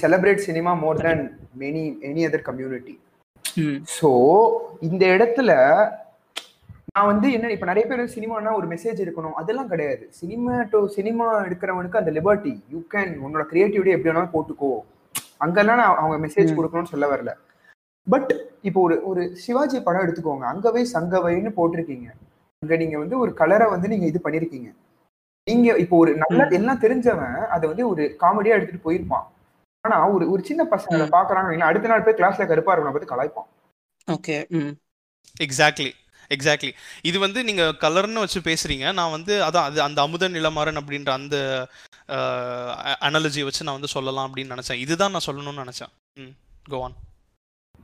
Celebrate 0.00 0.42
cinema 0.48 0.72
more 0.82 1.00
than 1.04 1.22
many 1.62 1.82
any 2.08 2.22
other 2.26 2.44
community 2.48 2.94
so 3.94 4.08
இந்த 4.88 5.02
இடத்துல 5.14 5.50
நான் 6.92 7.08
வந்து 7.10 7.26
என்ன 7.36 7.50
இப்ப 7.54 7.66
நிறைய 7.70 7.84
பேர் 7.90 8.02
சினிமானா 8.14 8.50
ஒரு 8.58 8.66
மெசேஜ் 8.74 9.00
இருக்கணும். 9.04 9.34
அதெல்லாம் 9.40 9.70
கிடையாது. 9.72 10.04
சினிமா 10.20 10.54
டு 10.74 10.80
சினிமா 10.96 11.26
எடுக்கிறவனுக்கு 11.46 12.00
அந்த 12.02 12.14
லிபர்ட்டி 12.18 12.52
யூ 12.74 12.82
கேன் 12.94 13.12
உன்னோட 13.24 13.46
கிரியேட்டிவிட்டி 13.52 13.94
எப்படி 13.96 14.10
வேணாலும் 14.12 14.34
போட்டுக்கோ. 14.36 14.72
அங்கெல்லாம் 15.46 15.82
நான் 15.82 15.98
அவங்க 16.02 16.18
மெசேஜ். 16.26 16.56
கொடுக்கணும்னு 16.60 16.92
சொல்ல 16.92 17.08
வரல. 17.14 17.34
பட் 18.06 18.32
இப்போ 18.70 18.80
ஒரு 18.86 18.98
ஒரு 19.12 19.24
சிவாஜி 19.46 19.80
படம் 19.88 20.06
எடுத்துக்கோங்க. 20.06 20.46
அங்கவை 20.52 20.84
சங்கவைன்னு 20.94 21.52
போட்டிருக்கீங்க. 21.58 22.08
அங்க 22.62 22.76
நீங்க 22.84 22.96
வந்து 23.04 23.18
ஒரு 23.24 23.34
கலரை 23.42 23.68
வந்து 23.74 23.92
நீங்க 23.94 24.08
இது 24.12 24.20
பண்ணிருக்கீங்க. 24.28 24.70
நீங்க 25.46 25.68
இப்போ 25.82 25.96
ஒரு 26.02 26.10
நல்ல. 26.16 26.42
எல்லாம் 26.58 26.82
தெரிஞ்சவன் 26.82 27.38
அதை 27.54 27.64
வந்து 27.70 27.84
ஒரு 27.88 28.02
காமெடியா 28.20 28.56
எடுத்துட்டு 28.56 28.86
போயிருப்பான். 28.86 29.24
ஆனா 29.84 29.96
ஒரு 30.08 30.24
ஒரு 30.32 30.42
சின்ன 30.44 30.62
பசங்க. 30.64 31.06
பாக்குறாங்க 31.16 31.66
அடுத்த 31.70 31.88
நாள் 31.88 32.04
போய் 32.06 32.18
கிளாஸ்ல 32.20 32.46
கருப்பா 32.50 32.74
இருக்கணும் 32.74 32.94
பார்த்து 32.96 33.12
கலாய்ப்பான். 33.14 33.48
ஓகே 34.08 34.36
ம். 34.58 34.72
எக்ஸாக்ட்லி 35.46 35.90
எக்ஸாக்ட்லி 36.30 36.70
இது 37.02 37.18
வந்து 37.18 37.40
நீங்க 37.44 37.64
கலர்னு 37.84 38.22
வச்சு 38.24 38.40
பேசுறீங்க. 38.40 38.86
நான் 38.98 39.14
வந்து 39.16 39.34
அதான் 39.46 39.66
அது 39.68 39.78
அந்த 39.82 39.98
அமுதன் 40.02 40.38
இளமாறன் 40.40 40.80
அப்படின்ற 40.80 41.10
அந்த 41.20 41.36
அனாலஜி 43.06 43.42
வச்சு 43.44 43.66
நான் 43.66 43.78
வந்து 43.78 43.94
சொல்லலாம் 43.96 44.28
அப்படின்னு 44.28 44.54
நினைச்சேன். 44.54 44.82
இதுதான் 44.84 45.14
நான் 45.14 45.26
சொல்லணும்னு 45.26 45.64
நினைச்சேன். 45.64 45.92
ம் 46.20 46.32
கோவான் 46.70 46.96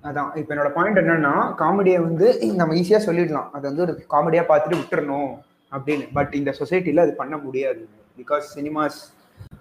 அதான் 0.04 0.30
இப்போ 0.40 0.50
என்னோட 0.54 0.70
பாயிண்ட் 0.72 1.00
என்னன்னா 1.02 1.34
காமெடியை 1.62 2.00
வந்து 2.06 2.26
நம்ம 2.60 2.74
ஈஸியா 2.80 3.00
சொல்லிடலாம். 3.08 3.50
அது 3.56 3.64
வந்து 3.70 3.84
ஒரு 3.86 3.94
காமெடியா 4.14 4.42
பார்த்துட்டு 4.50 4.80
விட்டுறணும். 4.80 5.30
அப்படின்னு. 5.72 6.06
பட் 6.16 6.32
இந்த 6.40 6.50
சொசைட்டியில் 6.60 7.04
அது 7.04 7.14
பண்ண 7.22 7.36
முடியாது. 7.46 7.82
Because 8.20 8.46
cinema's 8.56 9.00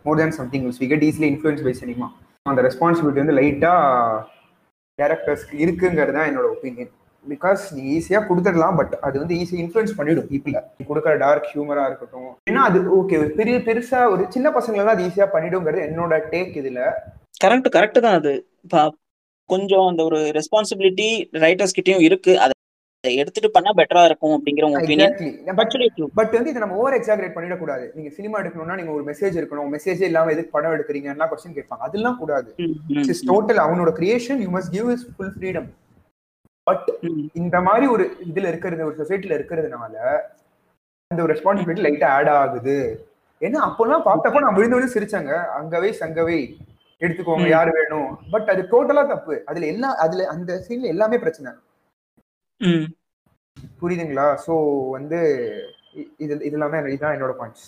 more 0.06 0.20
than 0.22 0.38
something 0.40 0.68
we 0.84 0.88
get 0.94 1.06
easily 1.10 1.30
influence 1.34 1.66
by 1.68 1.74
cinema 1.84 2.08
அந்த 2.52 2.62
ரெஸ்பான்சிபிலிட்டி 2.68 3.24
வந்து 3.24 3.40
லைட்டாக 3.40 4.22
டேரக்டர்ஸ்க்கு 5.00 5.58
இருக்குங்கிறது 5.64 6.16
தான் 6.18 6.30
என்னோட 6.30 6.48
ஒப்பீனியன் 6.54 6.92
பிகாஸ் 7.26 7.64
நீ 7.76 7.82
ஈஸியாக 7.96 8.26
கொடுத்துடலாம் 8.28 8.78
பட் 8.80 8.94
அது 9.08 9.16
வந்து 9.22 9.38
ஈஸியாக 9.42 9.64
இன்ஃப்ளூயன்ஸ் 9.64 9.96
பண்ணிவிடும் 9.98 10.28
பீப்புள 10.32 10.58
நீ 10.78 10.84
கொடுக்குற 10.90 11.14
டார்க் 11.24 11.50
ஹியூமராக 11.52 11.90
இருக்கட்டும். 11.90 12.30
ஏன்னா 12.50 12.62
அது 12.70 12.80
ஓகே 13.00 13.18
பெரிய 13.40 13.58
பெருசாக 13.68 14.12
ஒரு 14.14 14.24
சின்ன 14.36 14.50
பசங்களெல்லாம் 14.58 14.96
அது 14.98 15.08
ஈஸியாக 15.10 15.30
பண்ணிடுங்கிறது 15.34 15.86
என்னோட 15.88 16.22
டேக் 16.34 16.56
இதில். 16.62 16.82
கரெக்ட் 17.44 17.70
கரெக்ட் 17.76 18.04
தான் 18.06 18.18
அது. 18.22 18.34
கொஞ்சம் 19.50 19.88
அந்த 19.90 20.02
ஒரு 20.10 20.20
ரெஸ்பான்சிபிலிட்டி 20.40 21.10
ரைட்டர்ஸ் 21.46 21.78
கிட்டயும் 21.78 22.06
இருக்கு. 22.08 22.34
அதை 22.44 22.54
எடுத்துட்டு 23.22 23.50
பண்ணா 23.56 23.72
பெட்டரா 23.80 24.04
இருக்கும் 24.10 24.36
அப்படிங்கிற 24.38 24.68
ஒப்பீனியன் 24.80 26.10
பட் 26.20 26.36
வந்து 26.38 26.52
இதை 26.54 26.62
நம்ம 26.64 26.78
ஓவர் 26.82 26.98
எக்ஸாகரேட் 27.00 27.36
பண்ணிடக்கூடாது. 27.38 27.86
நீங்க 27.98 28.10
சினிமா 28.18 28.36
எடுக்கணும்னா 28.42 28.78
நீங்க 28.80 28.94
ஒரு 28.98 29.04
மெசேஜ் 29.10 29.40
இருக்கணும். 29.42 29.72
மெசேஜே 29.76 30.08
இல்லாம 30.12 30.32
எதுக்கு 30.36 30.56
படம் 30.56 30.76
எடுக்கிறீங்கன்னா 30.78 31.28
கொஸ்டின் 31.32 31.58
கேட்பாங்க. 31.58 31.84
அதெல்லாம் 31.90 32.18
கூடாது. 32.22 32.50
இட்ஸ் 33.02 33.26
டோட்டல் 33.32 33.62
அவனோட 33.66 33.94
creation 34.00 34.42
you 34.46 34.50
must 34.58 34.74
give 34.78 34.90
us 34.96 35.06
full 35.18 35.36
freedom 35.36 35.68
but 36.68 36.88
இந்த 37.42 37.58
மாதிரி 37.68 37.86
ஒரு 37.96 38.06
இதுல 38.30 38.48
இருக்கிறது 38.52 38.88
ஒரு 38.88 38.98
சொசைட்டில 39.02 39.36
இருக்கிறதுனால 39.38 39.96
அந்த 41.12 41.22
ஒரு 41.26 41.32
ரெஸ்பான்சிபிலிட்டி 41.34 41.86
லைட்டா 41.86 42.08
ஆட் 42.16 42.32
ஆகுது. 42.40 42.78
ஏன்னா 43.42 43.60
அப்போல்லாம் 43.68 44.04
பார்த்தப்போ 44.08 44.40
நான் 44.46 44.58
விழுந்து 44.58 44.76
விழுந்து 44.76 44.96
சிரிச்சாங்க. 44.96 45.32
அங்கவே 45.60 45.90
சங்கவே 46.02 46.38
எடுத்துக்கோங்க. 47.02 47.48
யார் 47.54 47.70
வேணும்? 47.78 48.10
பட் 48.34 48.50
அது 48.54 48.62
டோட்டலா 48.72 49.04
தப்பு. 49.12 49.36
அதுல 49.50 49.68
எல்லா 49.74 49.90
அதுல 50.06 50.28
அந்த 50.34 50.52
சீன்ல 50.68 50.94
எல்லாமே 50.94 51.18
பிரச்சனை. 51.24 51.52
புரியுதுங்களா? 53.82 54.28
சோ 54.46 54.54
வந்து 54.96 55.20
இது 56.24 56.34
இதெல்லாம் 56.48 56.74
தான் 56.74 56.90
இதுதான் 56.94 57.16
என்னோட 57.18 57.34
பாயிண்ட்ஸ் 57.40 57.68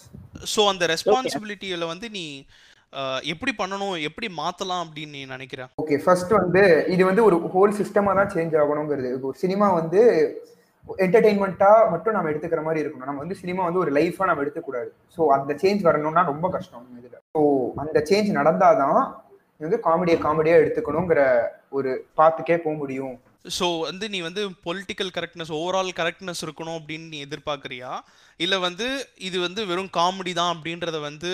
ஸோ 0.54 0.62
அந்த 0.72 0.84
ரெஸ்பான்சிபிலிட்டியில 0.94 1.86
வந்து 1.94 2.08
நீ 2.18 2.26
எப்படி 3.32 3.52
பண்ணணும்? 3.62 3.96
எப்படி 4.10 4.28
மாத்தலாம் 4.42 4.84
அப்படின்னு 4.84 5.16
நீ 5.18 5.22
நினைக்கிற? 5.34 5.62
ஓகே 5.82 5.98
ஃபர்ஸ்ட் 6.04 6.32
வந்து 6.42 6.64
இது 6.94 7.04
வந்து 7.10 7.24
ஒரு 7.28 7.38
ஹோல் 7.56 7.76
சிஸ்டமா 7.80 8.12
தான் 8.20 8.32
சேஞ்ச் 8.36 8.56
ஆகணுங்கிறது. 8.62 9.10
ஒரு 9.30 9.38
சினிமா 9.44 9.68
வந்து 9.80 10.02
என்டர்டெயின்மெண்ட்டா 11.06 11.72
மட்டும் 11.94 12.16
நம்ம 12.16 12.30
எடுத்துக்கிற 12.32 12.62
மாதிரி 12.68 12.82
இருக்கணும். 12.84 13.10
நம்ம 13.10 13.22
வந்து 13.24 13.40
சினிமா 13.42 13.62
வந்து 13.68 13.82
ஒரு 13.84 13.92
லைஃபா 13.98 14.30
நம்ம 14.30 14.44
எடுத்துக்கூடாது 14.46 14.90
ஸோ 15.16 15.22
அந்த 15.38 15.52
சேஞ்ச் 15.64 15.82
வரணும்னா 15.88 16.24
ரொம்ப 16.32 16.50
கஷ்டம் 16.56 16.88
இதுல. 17.02 17.16
ஸோ 17.36 17.42
அந்த 17.84 18.00
சேஞ்ச் 18.10 18.30
நடந்தாதான் 18.40 19.00
இது 19.58 19.68
வந்து 19.68 19.82
காமெடியை 19.88 20.18
காமெடியா 20.26 20.56
எடுத்துக்கணுங்கிற 20.62 21.22
ஒரு 21.78 21.92
பாத்துக்கே 22.20 22.58
போக 22.66 22.76
முடியும். 22.84 23.16
ஸோ 23.46 23.66
வந்து 23.80 24.06
நீ 24.14 24.20
வந்து 24.26 24.42
பொலிட்டிக்கல் 24.66 25.12
கரெக்ட்னஸ் 25.18 25.52
ஓவரால் 25.58 25.92
கரெக்ட்னஸ் 26.00 26.42
இருக்கணும் 26.46 26.78
அப்படின்னு 26.80 27.06
நீ 27.14 27.20
எதிர்பார்க்குறியா? 27.26 27.92
இல்லை 28.40 28.58
வந்து 28.66 28.88
இது 29.28 29.38
வந்து 29.46 29.62
வெறும் 29.70 29.92
காமெடி 29.98 30.34
தான் 30.40 30.52
அப்படின்றத 30.56 30.98
வந்து 31.08 31.32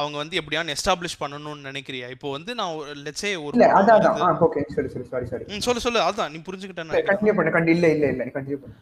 அவங்க 0.00 0.16
வந்து 0.22 0.38
எப்படியான்னு 0.40 0.74
எஸ்டாப்ளிஷ் 0.76 1.20
பண்ணணும்னு 1.22 1.68
நினைக்கிறியா? 1.70 2.08
இப்போ 2.16 2.30
வந்து 2.36 2.54
நான் 2.60 2.74
லெட்ஸே 3.04 3.32
ஒரு 3.44 3.62
ஓகே 4.46 4.64
சரி 4.74 4.90
சரி 4.94 5.06
சாரி 5.30 5.60
சொல்லு 5.68 5.84
சொல்லு. 5.86 6.02
அதான் 6.08 6.32
நீ 6.34 6.40
புரிஞ்சுக்கிட்டேன்னு 6.48 7.06
கண்டினியூ 7.12 7.36
பண்ணு 7.38 7.54
கண்டி 7.58 7.72
இல்ல 7.76 7.88
இல்ல 7.96 8.06
இல்ல 8.14 8.26
கண்டினியூ 8.38 8.60
பண்ணு. 8.64 8.76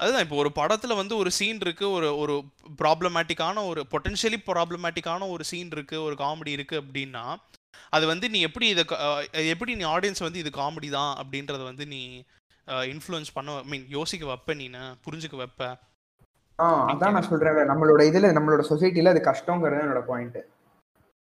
அதுதான் 0.00 0.24
இப்போ 0.24 0.36
ஒரு 0.42 0.50
படத்துல 0.60 0.92
வந்து 1.00 1.14
ஒரு 1.22 1.30
சீன் 1.38 1.60
இருக்கு 1.64 1.86
ஒரு 1.96 2.08
ஒரு 2.22 2.34
ப்ராப்ளமேட்டிக்கான 2.80 3.66
ஒரு 3.72 3.82
பொட்டன்ஷியலி 3.92 4.38
ப்ராப்ளமேட்டிக்கான 4.48 5.28
ஒரு 5.34 5.44
சீன் 5.50 5.70
இருக்கு 5.76 5.96
ஒரு 6.06 6.16
காமெடி 6.22 6.52
இருக்கு 6.58 6.76
அப்படின்னா 6.82 7.24
அது 7.96 8.04
வந்து 8.12 8.26
நீ 8.34 8.40
எப்படி 8.48 8.68
இதை 8.74 8.84
எப்படி 9.54 9.74
நீ 9.80 9.86
ஆடியன்ஸ் 9.96 10.26
வந்து 10.26 10.42
இது 10.44 10.52
காமெடி 10.60 10.90
தான் 10.98 11.12
அப்படின்றத 11.22 11.62
வந்து 11.70 11.86
நீ 11.94 12.02
இன்ஃப்ளூயன்ஸ் 12.92 13.34
பண்ண 13.36 13.58
ஐ 13.62 13.68
மீன் 13.72 13.86
யோசிக்க 13.98 14.24
வைப்ப 14.32 14.54
நீ 14.60 14.66
புரிஞ்சுக்க 15.06 15.36
வைப்ப. 15.42 15.62
ஆ 16.58 16.66
அதான் 16.90 17.14
நான் 17.16 17.30
சொல்றேன் 17.30 17.70
நம்மளோட 17.70 18.02
இதுல 18.10 18.28
நம்மளோட 18.38 18.64
சொசைட்டில 18.72 19.12
அது 19.14 19.22
கஷ்டங்கிறது 19.30 19.84
என்னோட 19.84 20.02
பாயிண்ட் 20.10 20.40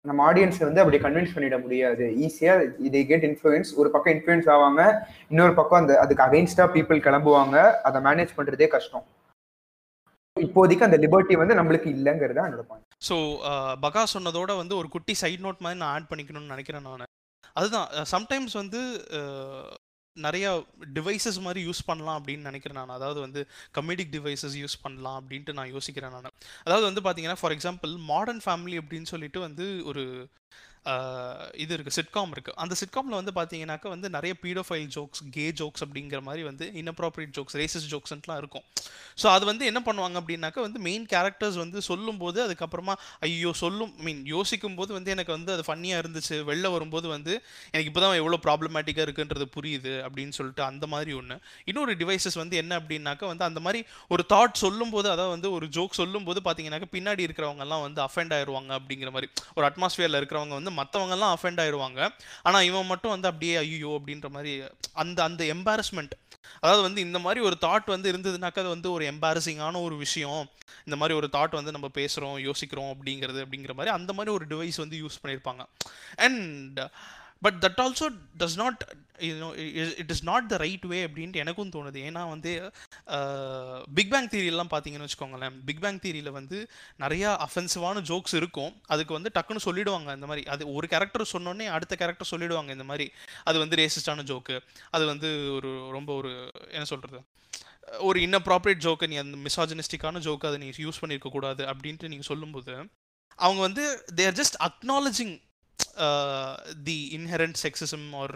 நம்ம 0.05 0.21
ஆடியன்ஸ் 0.29 0.57
வந்து 0.67 0.81
அப்படி 0.81 0.97
கன்வின்ஸ் 1.03 1.33
பண்ணிட 1.35 1.57
முடியாது. 1.63 2.05
ஈஸியா 2.25 2.53
இதை 2.87 3.01
கெட் 3.11 3.25
இன்ஃப்ளூயன்ஸ் 3.27 3.69
ஒரு 3.81 3.89
பக்கம் 3.93 4.13
இன்ஃப்ளூயன்ஸ் 4.15 4.47
ஆவாங்க 4.53 4.81
இன்னொரு 5.31 5.53
பக்கம் 5.59 5.79
அந்த 5.81 5.93
அதுக்கு 6.03 6.25
அகைன்ஸ்டா 6.25 6.65
பீப்புள் 6.75 6.99
கிளம்புவாங்க 7.05 7.57
அதை 7.87 7.99
மேனேஜ் 8.07 8.33
பண்றதே 8.39 8.67
கஷ்டம். 8.73 9.05
இப்போதைக்கு 10.37 10.85
அந்த 10.85 10.97
லிபர்ட்டி 11.03 11.35
வந்து 11.39 11.55
நம்மளுக்கு 11.57 11.89
இல்லைங்கிறது 11.95 12.37
தான் 12.37 12.47
என்னோட 12.49 12.63
பாயிண்ட் 12.69 12.87
ஸோ 13.07 13.15
uh, 13.49 13.73
பகா 13.85 14.03
சொன்னதோட 14.13 14.51
வந்து 14.59 14.75
ஒரு 14.81 14.87
குட்டி 14.95 15.13
சைட் 15.21 15.43
நோட் 15.45 15.63
மாதிரி 15.65 15.79
நான் 15.81 15.93
ஆட் 15.95 16.09
பண்ணிக்கணும்னு 16.11 16.53
நினைக்கிறேன் 16.53 16.85
நான். 16.87 17.11
அதுதான் 17.55 17.87
சம்டைம்ஸ் 18.13 18.55
வந்து 18.61 18.79
நிறைய 20.17 20.47
டிவைசஸ் 20.97 21.37
மாதிரி 21.45 21.61
யூஸ் 21.67 21.81
பண்ணலாம் 21.89 22.17
அப்படின்னு 22.19 22.49
நினைக்கிறேன் 22.49 22.79
நான். 22.79 22.95
அதாவது 22.97 23.19
வந்து 23.25 23.41
கமெடிக் 23.77 24.11
டிவைசஸ் 24.15 24.55
யூஸ் 24.61 24.77
பண்ணலாம் 24.83 25.17
அப்படின்ட்டு 25.19 25.57
நான் 25.59 25.71
யோசிக்கிறேன் 25.75 26.15
நான். 26.17 26.35
அதாவது 26.65 26.85
வந்து 26.89 27.03
பார்த்தீங்கன்னா 27.05 27.39
ஃபார் 27.41 27.55
எக்ஸாம்பிள் 27.57 27.93
மாடர்ன் 28.11 28.43
ஃபேமிலி 28.45 28.77
அப்படின்னு 28.83 29.11
சொல்லிட்டு 29.13 29.41
வந்து 29.47 29.67
ஒரு 29.91 30.05
இது 31.63 31.71
இருக்குது 31.75 31.97
சிட்காம் 31.97 32.31
இருக்குது 32.35 32.55
அந்த 32.63 32.73
சிட்காமில் 32.79 33.17
வந்து 33.19 33.33
பார்த்தீங்கன்னாக்கா 33.37 33.89
வந்து 33.93 34.07
நிறைய 34.15 34.33
பீடோஃபைல் 34.43 34.87
ஜோக்ஸ் 34.95 35.21
கே 35.35 35.45
ஜோக்ஸ் 35.59 35.83
அப்படிங்கிற 35.85 36.19
மாதிரி 36.27 36.43
வந்து 36.47 36.65
இன்அப்ராப்ரியேட் 36.81 37.33
ஜோக்ஸ் 37.37 37.55
ரேசிஸ் 37.61 37.87
ஜோக்ஸ்லாம் 37.93 38.39
இருக்கும். 38.41 38.65
ஸோ 39.21 39.27
அது 39.35 39.43
வந்து 39.49 39.63
என்ன 39.71 39.79
பண்ணுவாங்க 39.87 40.17
அப்படின்னாக்கா 40.21 40.61
வந்து 40.65 40.79
மெயின் 40.87 41.05
கேரக்டர்ஸ் 41.13 41.57
வந்து 41.63 41.81
சொல்லும்போது 41.89 42.39
அதுக்கப்புறமா 42.45 42.95
ஐயோ 43.27 43.53
சொல்லும் 43.61 43.93
மீன் 44.05 44.21
யோசிக்கும் 44.33 44.77
போது 44.79 44.91
வந்து 44.97 45.13
எனக்கு 45.15 45.33
வந்து 45.37 45.53
அது 45.55 45.65
ஃபன்னியாக 45.67 46.01
இருந்துச்சு. 46.03 46.35
வெளில 46.49 46.71
வரும்போது 46.75 47.07
வந்து 47.15 47.33
எனக்கு 47.73 47.89
இப்போ 47.91 48.03
தான் 48.05 48.17
எவ்வளோ 48.21 48.39
ப்ராப்ளமேட்டிக்காக 48.47 49.05
இருக்குன்றது 49.07 49.47
புரியுது 49.55 49.93
அப்படின்னு 50.07 50.35
சொல்லிட்டு 50.39 50.63
அந்த 50.69 50.87
மாதிரி 50.93 51.13
ஒன்று 51.19 51.37
இன்னொரு 51.71 51.95
டிவைசஸ் 52.01 52.37
வந்து 52.41 52.57
என்ன 52.63 52.79
அப்படின்னாக்கா 52.81 53.27
வந்து 53.31 53.47
அந்த 53.49 53.61
மாதிரி 53.67 53.81
ஒரு 54.15 54.25
தாட் 54.33 54.61
சொல்லும்போது 54.65 55.09
அதாவது 55.13 55.33
வந்து 55.35 55.51
ஒரு 55.57 55.67
ஜோக் 55.77 55.99
சொல்லும்போது 56.01 56.41
பார்த்தீங்கன்னாக்கா 56.47 56.91
பின்னாடி 56.97 57.27
இருக்கிறவங்கலாம் 57.27 57.85
வந்து 57.87 58.01
அஃபெண்ட் 58.07 58.35
ஆயிடுவாங்க 58.37 58.71
அப்படிங்கிற 58.79 59.11
மாதிரி. 59.17 59.29
ஒரு 59.57 59.65
அட்மாஸ்ஃபியரில் 59.71 60.19
இருக்கிறவங்க 60.21 60.55
வந்து 60.59 60.72
மற்றவங்கெல்லாம் 60.77 61.35
அஃபெண்ட் 61.35 61.61
ஆயிடுவாங்க 61.63 62.09
ஆனால் 62.43 62.63
இவன் 62.63 62.85
மட்டும் 62.85 63.11
வந்து 63.11 63.27
அப்படியே 63.27 63.55
ஐயோ 63.55 64.01
அப்படின்ற 64.01 64.29
மாதிரி 64.29 64.63
அந்த 64.93 65.23
அந்த 65.23 65.43
எம்பாரஸ்மெண்ட் 65.43 66.13
அதாவது 66.59 66.81
வந்து 66.81 67.01
இந்த 67.01 67.19
மாதிரி 67.19 67.45
ஒரு 67.45 67.57
தாட் 67.61 67.85
வந்து 67.85 68.11
இருந்ததுனாக்கா 68.11 68.61
அது 68.63 68.69
வந்து 68.69 68.91
ஒரு 68.91 69.05
எம்பாரசிங்கான 69.05 69.81
ஒரு 69.81 69.95
விஷயம். 69.95 70.49
இந்த 70.85 70.95
மாதிரி 70.95 71.17
ஒரு 71.17 71.29
தாட் 71.31 71.51
வந்து 71.51 71.71
நம்ம 71.71 71.87
பேசுகிறோம் 71.93 72.39
யோசிக்கிறோம் 72.39 72.91
அப்படிங்கிறது 72.93 73.39
அப்படிங்கிற 73.45 73.73
மாதிரி 73.73 73.95
அந்த 73.95 74.13
மாதிரி 74.13 74.33
ஒரு 74.35 74.45
டிவைஸ் 74.45 74.77
வந்து 74.77 74.97
யூஸ் 74.97 75.19
பண்ணியிருப்பாங்க 75.23 75.63
and 76.15 76.79
but 77.45 77.57
that 77.65 77.81
also 77.83 78.07
does 78.41 78.57
not 78.61 78.81
it 80.01 80.11
is 80.13 80.23
not 80.29 80.47
the 80.51 80.57
right 80.63 80.85
way 80.91 80.99
அப்படின்ட்டு 81.07 81.41
எனக்கும் 81.43 81.73
தோணுது. 81.75 81.99
ஏன்னா 82.07 82.21
வந்து 82.33 82.51
பிக் 83.97 84.11
பேங் 84.13 84.29
தியரியெல்லாம் 84.33 84.71
பார்த்தீங்கன்னு 84.73 85.07
வச்சுக்கோங்களேன். 85.07 85.55
பிக் 85.67 85.81
பேங் 85.83 85.99
தியரியில் 86.03 86.35
வந்து 86.39 86.57
நிறையா 87.03 87.29
அஃபென்சிவான 87.45 88.03
ஜோக்ஸ் 88.09 88.35
இருக்கும். 88.39 88.73
அதுக்கு 88.93 89.17
வந்து 89.17 89.33
டக்குன்னு 89.37 89.65
சொல்லிடுவாங்க 89.67 90.15
இந்த 90.17 90.29
மாதிரி. 90.31 90.43
அது 90.55 90.63
ஒரு 90.77 90.87
கேரக்டர் 90.93 91.31
சொன்னோடனே 91.35 91.67
அடுத்த 91.77 91.93
கேரக்டர் 92.01 92.31
சொல்லிடுவாங்க 92.33 92.71
இந்த 92.77 92.87
மாதிரி. 92.91 93.07
அது 93.49 93.57
வந்து 93.63 93.79
ரேசிஸ்டான 93.81 94.25
ஜோக்கு 94.31 94.57
அது 94.95 95.05
வந்து 95.11 95.31
ஒரு 95.57 95.71
ரொம்ப 95.97 96.09
ஒரு 96.21 96.33
என்ன 96.75 96.87
சொல்கிறது 96.93 97.21
ஒரு 98.07 98.17
இன்னப்ராப்ரேட் 98.25 98.83
ஜோக்கை 98.83 99.07
நீ 99.11 99.15
அந்த 99.21 99.37
மிசாஜினிஸ்டிக்கான 99.45 100.19
ஜோக்கை 100.27 100.47
அதை 100.49 100.59
நீ 100.61 100.69
யூஸ் 100.85 101.01
பண்ணியிருக்கக்கூடாது 101.01 101.63
அப்படின்ட்டு 101.71 102.11
நீங்கள் 102.11 102.29
சொல்லும்போது 102.29 102.75
அவங்க 103.39 103.59
வந்து 103.67 103.83
they're 104.19 104.37
just 104.39 104.57
acknowledging 104.67 105.33
the 106.89 106.97
inherent 107.17 107.57
sexism 107.63 108.07
or 108.21 108.33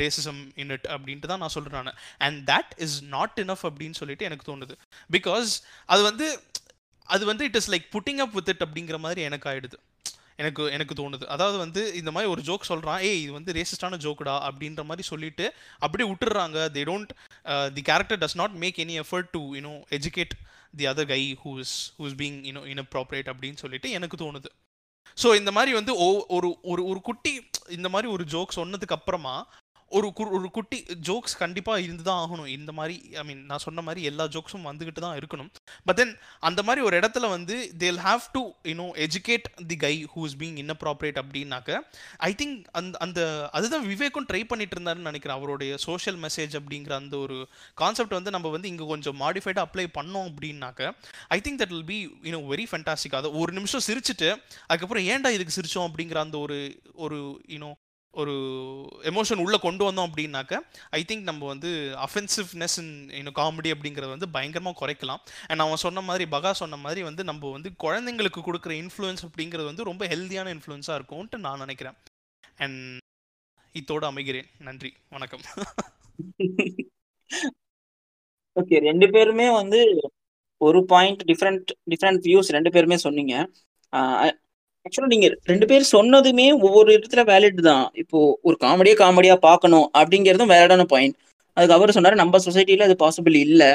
racism 0.00 0.40
in 0.62 0.72
it 0.76 0.86
அப்படின்ட்டு 0.94 1.30
தான் 1.32 1.42
நான் 1.44 1.54
சொல்கிறேன் 1.56 1.86
நான். 1.88 1.98
And 2.26 2.38
that 2.52 2.72
is 2.86 2.96
not 3.16 3.36
enough 3.44 3.64
அப்படின்னு 3.68 3.98
சொல்லிட்டு 4.00 4.28
எனக்கு 4.28 4.48
தோணுது. 4.52 4.76
பிகாஸ் 5.16 5.50
அது 5.94 6.02
வந்து 6.10 6.28
அது 7.14 7.24
வந்து 7.30 7.44
it 7.48 7.58
is 7.60 7.70
like 7.74 7.86
putting 7.96 8.22
up 8.24 8.34
with 8.38 8.50
it 8.52 8.64
அப்படிங்கிற 8.66 8.98
மாதிரி 9.04 9.22
எனக்கு 9.28 9.48
ஆயிடுது. 9.50 9.78
எனக்கு 10.40 10.62
எனக்கு 10.76 10.94
தோணுது. 11.00 11.24
அதாவது 11.34 11.56
வந்து 11.62 11.82
இந்த 12.00 12.10
மாதிரி 12.14 12.30
ஒரு 12.32 12.42
ஜோக் 12.48 12.68
சொல்கிறான் 12.70 13.00
ஏய் 13.08 13.20
இது 13.22 13.32
வந்து 13.36 13.54
ரேசிஸ்டான 13.58 13.98
ஜோக்குடா 14.04 14.34
அப்படின்ற 14.48 14.82
மாதிரி 14.88 15.04
சொல்லிட்டு 15.10 15.46
அப்படியே 15.84 16.06
விட்டுடுறாங்க. 16.10 16.58
They 16.74 16.82
don't 16.90 17.12
the 17.76 17.82
character 17.90 18.20
does 18.24 18.38
not 18.42 18.56
make 18.64 18.80
any 18.84 18.96
effort 19.02 19.30
to 19.36 19.42
you know 19.58 19.74
educate 19.98 20.34
the 20.80 20.86
other 20.92 21.10
guy 21.14 21.22
who's 21.44 21.74
who's 22.00 22.16
being 22.22 22.38
you know 22.50 22.64
inappropriate 22.74 23.30
அப்படின்னு 23.32 23.62
சொல்லிட்டு 23.64 23.90
எனக்கு 23.98 24.18
தோணுது. 24.24 24.50
ஸோ 25.22 25.36
இந்த 25.36 25.52
மாதிரி 25.52 25.72
வந்து 25.72 25.96
ஒரு 25.96 26.58
ஒரு 26.62 26.84
ஒரு 26.86 27.00
குட்டி 27.00 27.32
இந்த 27.68 27.88
மாதிரி 27.88 28.12
ஒரு 28.12 28.24
ஜோக் 28.30 28.56
சொன்னதுக்கு 28.56 28.96
அப்புறமா 28.96 29.46
ஒரு 29.90 30.12
கு- 30.16 30.30
ஒரு 30.30 30.50
குட்டி 30.50 30.78
ஜோக்ஸ் 31.02 31.36
கண்டிப்பாக 31.38 31.80
இருந்து 31.80 32.02
தான் 32.02 32.20
ஆகணும். 32.22 32.46
இந்த 32.46 32.72
மாதிரி 32.72 33.14
ஐ 33.14 33.24
மீன் 33.24 33.44
நான் 33.44 33.58
சொன்ன 33.58 33.80
மாதிரி 33.80 34.06
எல்லா 34.06 34.24
ஜோக்ஸும் 34.24 34.66
வந்துக்கிட்டு 34.66 35.00
தான் 35.00 35.18
இருக்கணும். 35.18 35.50
பட் 35.84 35.96
தென் 35.96 36.18
அந்த 36.40 36.62
மாதிரி 36.62 36.86
ஒரு 36.86 36.98
இடத்துல 36.98 37.28
வந்து 37.28 37.76
they'll 37.78 37.96
have 37.96 38.20
to 38.32 38.42
you know 38.64 39.06
educate 39.06 39.46
the 39.66 39.76
guy 39.76 40.06
who 40.14 40.24
is 40.24 40.36
being 40.36 40.58
inappropriate 40.62 41.20
அப்படின்னாக்க 41.22 41.78
ஐ 42.16 42.34
திங்க் 42.42 42.64
அந்த 42.72 42.98
அந்த 42.98 43.20
அதுதான் 43.52 43.86
விவேக்கும் 43.86 44.26
ட்ரை 44.32 44.44
பண்ணிட்டு 44.44 44.76
இருந்தாருன்னு 44.76 45.10
நினைக்கிறேன். 45.10 45.36
அவருடைய 45.36 45.76
சோஷியல் 45.76 46.18
மெசேஜ் 46.18 46.56
அப்படிங்கிற 46.56 46.92
அந்த 46.92 47.16
ஒரு 47.18 47.38
கான்செப்ட் 47.74 48.12
வந்து 48.12 48.30
நம்ம 48.30 48.48
வந்து 48.48 48.68
இங்கே 48.68 48.86
கொஞ்சம் 48.86 49.20
மாடிஃபைடாக 49.20 49.66
அப்ளை 49.66 49.86
பண்ணோம் 49.98 50.28
அப்படின்னாக்க 50.30 50.92
I 51.28 51.40
think 51.40 51.60
that 51.62 51.74
will 51.74 51.84
be 51.84 52.00
you know 52.22 52.42
very 52.46 52.66
fantastic 52.70 53.14
அதை 53.14 53.30
ஒரு 53.30 53.52
நிமிஷம் 53.52 53.86
சிரிச்சுட்டு 53.86 54.30
அதுக்கப்புறம் 54.66 55.04
ஏன்டா 55.04 55.28
இதுக்கு 55.30 55.58
சிரிச்சோம் 55.58 55.88
அப்படிங்கிற 55.88 56.16
அந்த 56.16 56.38
ஒரு 56.38 56.58
ஒரு 56.94 57.18
யூனோ 57.48 57.72
ஒரு 58.22 58.34
எமோஷன் 59.10 59.42
உள்ளே 59.44 59.58
கொண்டு 59.64 59.82
வந்தோம் 59.88 60.08
அப்படின்னாக்க 60.10 60.60
ஐ 60.98 61.00
திங்க் 61.08 61.26
நம்ம 61.30 61.46
வந்து 61.52 61.70
அஃபென்சிவ்னஸ் 62.06 62.76
இன்னும் 63.18 63.36
காமெடி 63.40 63.70
அப்படிங்கிறத 63.74 64.08
வந்து 64.14 64.28
பயங்கரமாக 64.36 64.78
குறைக்கலாம். 64.82 65.22
அண்ட் 65.48 65.64
அவன் 65.64 65.82
சொன்ன 65.86 66.04
மாதிரி 66.08 66.26
பகா 66.36 66.52
சொன்ன 66.62 66.78
மாதிரி 66.84 67.02
வந்து 67.08 67.24
நம்ம 67.30 67.50
வந்து 67.56 67.70
குழந்தைங்களுக்கு 67.84 68.42
கொடுக்குற 68.48 68.74
இன்ஃப்ளூயன்ஸ் 68.82 69.24
அப்படிங்கிறது 69.28 69.70
வந்து 69.70 69.88
ரொம்ப 69.90 70.06
ஹெல்த்தியான 70.14 70.54
இன்ஃப்ளூயன்ஸாக 70.56 70.98
இருக்கும்ன்ட்டு 71.00 71.44
நான் 71.46 71.62
நினைக்கிறேன். 71.64 71.96
அண்ட் 72.56 72.80
இத்தோடு 73.74 74.06
அமைகிறேன். 74.12 74.48
நன்றி. 74.68 74.92
வணக்கம். 75.14 75.44
ஓகே 78.60 78.76
ரெண்டு 78.88 79.06
பேருமே 79.14 79.46
வந்து 79.54 79.78
ஒரு 80.60 80.78
பாயிண்ட் 80.92 81.22
டிஃப்ரெண்ட் 81.30 81.70
டிஃப்ரெண்ட் 81.90 82.20
வியூஸ் 82.26 82.52
ரெண்டு 82.56 82.70
பேருமே 82.70 82.96
சொன்னீங்க. 82.96 83.34
ஆக்சுவலாக 84.86 85.12
நீங்க 85.14 85.28
ரெண்டு 85.50 85.66
பேர் 85.70 85.84
சொன்னதுமே 85.94 86.46
ஒவ்வொரு 86.66 86.90
இடத்துல 86.96 87.22
வேலிட் 87.30 87.60
தான். 87.70 87.86
இப்போ 88.02 88.18
ஒரு 88.48 88.56
காமெடியா 88.64 88.96
காமெடியா 89.02 89.36
பார்க்கணும் 89.48 89.86
அப்படிங்கிறதும் 90.00 90.52
வேலிடான 90.54 90.84
பாயிண்ட் 90.92 91.16
அதுக்கு 91.56 91.76
அவர் 91.76 91.94
சொன்னாரு 91.96 92.16
நம்ம 92.22 92.38
சொசைட்டில 92.46 92.86
அது 92.88 92.96
பாசிபிள் 93.02 93.36
இல்லை. 93.46 93.70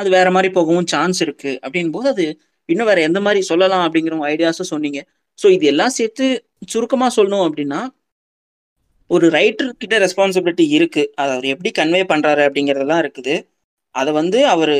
அது 0.00 0.08
வேற 0.16 0.28
மாதிரி 0.36 0.48
போகவும் 0.56 0.88
சான்ஸ் 0.92 1.20
இருக்கு. 1.24 1.52
அப்படின் 1.64 1.94
போது 1.96 2.08
அது 2.14 2.24
இன்னும் 2.68 2.88
வேற 2.90 3.00
எந்த 3.08 3.20
மாதிரி 3.26 3.40
சொல்லலாம் 3.50 3.84
அப்படிங்கிற 3.86 4.16
ஐடியாஸும் 4.32 4.70
சொன்னீங்க. 4.72 5.00
ஸோ 5.38 5.46
இது 5.56 5.66
எல்லாம் 5.72 5.94
சேர்த்து 5.98 6.26
சுருக்கமா 6.72 7.08
சொல்லணும் 7.16 7.44
அப்படின்னா 7.48 7.80
ஒரு 9.10 9.26
ரைட்டர் 9.36 9.70
கிட்ட 9.82 9.94
ரெஸ்பான்சிபிலிட்டி 10.04 10.64
இருக்கு. 10.78 11.02
அதை 11.20 11.30
அவர் 11.36 11.46
எப்படி 11.54 11.70
கன்வே 11.78 12.02
பண்றாரு 12.12 12.42
அப்படிங்கறதெல்லாம் 12.48 13.02
இருக்குது. 13.04 13.34
அதை 13.94 14.10
வந்து 14.20 14.40
அவர் 14.54 14.76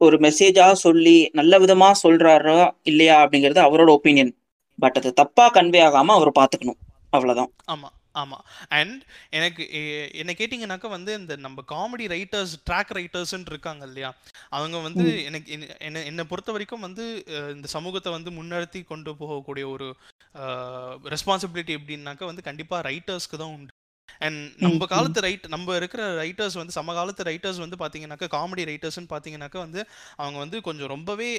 ஒரு 0.00 0.16
மெசேஜா 0.26 0.66
சொல்லி 0.84 1.16
நல்ல 1.38 1.58
விதமா 1.64 1.88
சொல்றாரா 2.04 2.60
இல்லையா 2.90 3.16
அப்படிங்கிறது 3.24 3.60
அவரோட 3.66 3.90
ஒப்பீனியன் 3.96 4.32
பட் 4.78 4.96
அது 4.96 5.12
தப்பா 5.12 5.52
கன்வே 5.52 5.80
ஆகாம 5.80 6.04
அவர் 6.04 6.32
பாத்துக்கணும். 6.40 6.78
அவ்வளவுதான். 7.10 7.50
ஆமாம் 7.64 7.92
ஆமாம் 8.12 8.44
அண்ட் 8.68 9.02
எனக்கு 9.30 9.68
என்ன 10.12 10.32
கேட்டிங்கனாக்கா 10.38 10.88
வந்து 10.88 11.14
இந்த 11.14 11.36
நம்ம 11.36 11.62
காமெடி 11.68 12.00
ரைட்டர்ஸ் 12.00 12.52
ட்ராக் 12.70 12.90
ரைட்டர்ஸ்ன்னு 12.94 13.46
இருக்காங்க 13.46 13.86
இல்லையா? 13.86 14.14
அவங்க 14.48 14.78
வந்து. 14.78 15.24
எனக்கு 15.24 15.76
என்ன- 15.78 16.02
என்ன 16.02 16.24
பொறுத்த 16.24 16.52
வரைக்கும் 16.52 16.80
வந்து 16.80 17.24
இந்த 17.26 17.68
சமூகத்தை 17.68 18.12
வந்து 18.12 18.30
முன்னெடுத்தி 18.30 18.84
கொண்டு 18.84 19.12
போகக்கூடிய 19.12 19.70
ஒரு 19.70 19.96
ரெஸ்பான்சிபிலிட்டி 21.04 21.76
எப்படின்னாக்கா 21.76 22.24
வந்து 22.24 22.42
கண்டிப்பாக 22.42 22.90
ரைட்டர்ஸ்க்கு 22.90 23.36
தான் 23.38 23.48
உண்டு. 23.48 23.71
அண்ட் 24.26 24.40
நம்ம. 24.64 24.86
காலத்து 24.86 25.20
ரைட் 25.20 25.44
நம்ம 25.48 25.76
இருக்கிற 25.76 26.02
ரைட்டர்ஸ் 26.22 26.56
வந்து 26.60 26.74
சமகாலத்து 26.78 27.22
ரைட்டர்ஸ் 27.28 27.60
வந்து 27.64 27.78
பார்த்தீங்கன்னாக்கா 27.82 28.26
காமெடி 28.36 28.64
ரைட்டர்ஸ்னு 28.70 29.10
பார்த்தீங்கன்னாக்கா 29.12 29.60
வந்து 29.64 29.80
அவங்க 30.16 30.38
வந்து 30.38 30.60
கொஞ்சம் 30.68 30.90
ரொம்பவே 30.94 31.30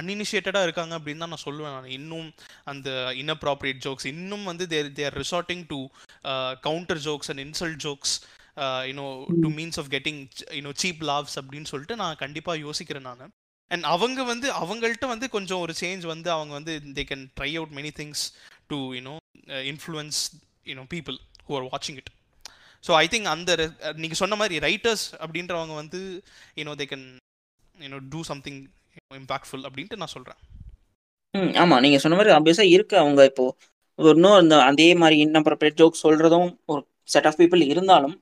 அன்இனிஷியேட்டடாக 0.00 0.66
இருக்காங்க 0.68 0.94
அப்படின்னு 0.98 1.22
தான் 1.24 1.32
நான் 1.34 1.44
சொல்லுவேன் 1.44 1.74
நான். 1.76 1.92
இன்னும் 1.98 2.28
அந்த 2.64 2.90
inappropriate 3.22 3.80
ஜோக்ஸ் 3.86 4.08
இன்னும் 4.12 4.44
வந்து 4.44 4.66
there 4.74 4.92
there 5.00 5.18
resorting 5.22 5.64
to 5.72 5.78
counter 6.66 7.02
jokes 7.06 7.30
and 7.32 7.42
insult 7.46 7.80
jokes 7.86 8.14
you know 8.90 9.06
to 9.44 9.50
means 9.58 9.78
of 9.82 9.90
getting 9.96 10.20
you know 10.58 10.72
cheap 10.82 11.02
laughs 11.10 11.38
அப்படின்னு 11.42 11.70
சொல்லிட்டு 11.72 11.96
நான் 12.02 12.20
கண்டிப்பாக 12.24 12.58
யோசிக்கிறேன் 12.66 13.08
நான். 13.10 13.32
அண்ட் 13.70 13.86
அவங்க 13.94 14.20
வந்து 14.32 14.48
அவங்கள்ட்ட 14.62 15.06
வந்து 15.12 15.26
கொஞ்சம் 15.36 15.62
ஒரு 15.64 15.74
சேஞ்ச் 15.80 16.04
வந்து 16.06 16.28
அவங்க 16.30 16.52
வந்து 16.58 16.74
they 16.96 17.04
can 17.10 17.24
try 17.40 17.50
out 17.60 17.74
many 17.78 17.90
things 18.00 18.22
to 18.66 18.76
you know 18.94 19.14
influence 19.72 20.20
you know 20.70 20.84
people 20.94 21.18
who 21.46 21.54
are 21.58 21.66
வாட்சிங் 21.72 21.98
இட் 22.00 22.10
ஸோ 22.84 22.92
ஐ 22.94 23.04
திங்க் 23.12 23.28
அந்த 23.34 23.52
நீங்கள் 23.96 24.20
சொன்ன 24.22 24.36
மாதிரி 24.36 24.56
ரைட்டர்ஸ் 24.66 25.06
அப்படின்றவங்க 25.22 25.74
வந்து 25.74 26.00
you know 26.60 26.74
they 26.80 26.86
can 26.92 27.06
you know 27.76 28.00
do 28.12 28.20
something 28.30 28.60
impactful 29.20 29.64
அப்படின்ட்டு 29.68 30.00
நான் 30.02 30.14
சொல்கிறேன் 30.16 30.40
ம் 31.34 31.52
ஆமா. 31.62 31.76
நீங்க 31.84 31.98
சொன்ன 32.02 32.16
மாதிரி 32.18 32.34
ஆப்வியஸா 32.36 32.64
இருக்கு. 32.74 32.94
அவங்க 33.02 33.22
இப்போ 33.30 33.44
இன்னும் 33.98 34.38
அந்த 34.40 34.54
அதே 34.70 34.88
மாதிரி 35.02 35.16
இன்னப்ரோப்ரியேட் 35.24 35.78
ஜோக் 35.80 36.02
சொல்றதும் 36.04 36.48
ஒரு 36.72 36.80
செட் 37.14 37.28
ஆஃப் 37.30 37.38
பீப்புள் 37.40 37.62
இருந்தாலும் 37.72 38.14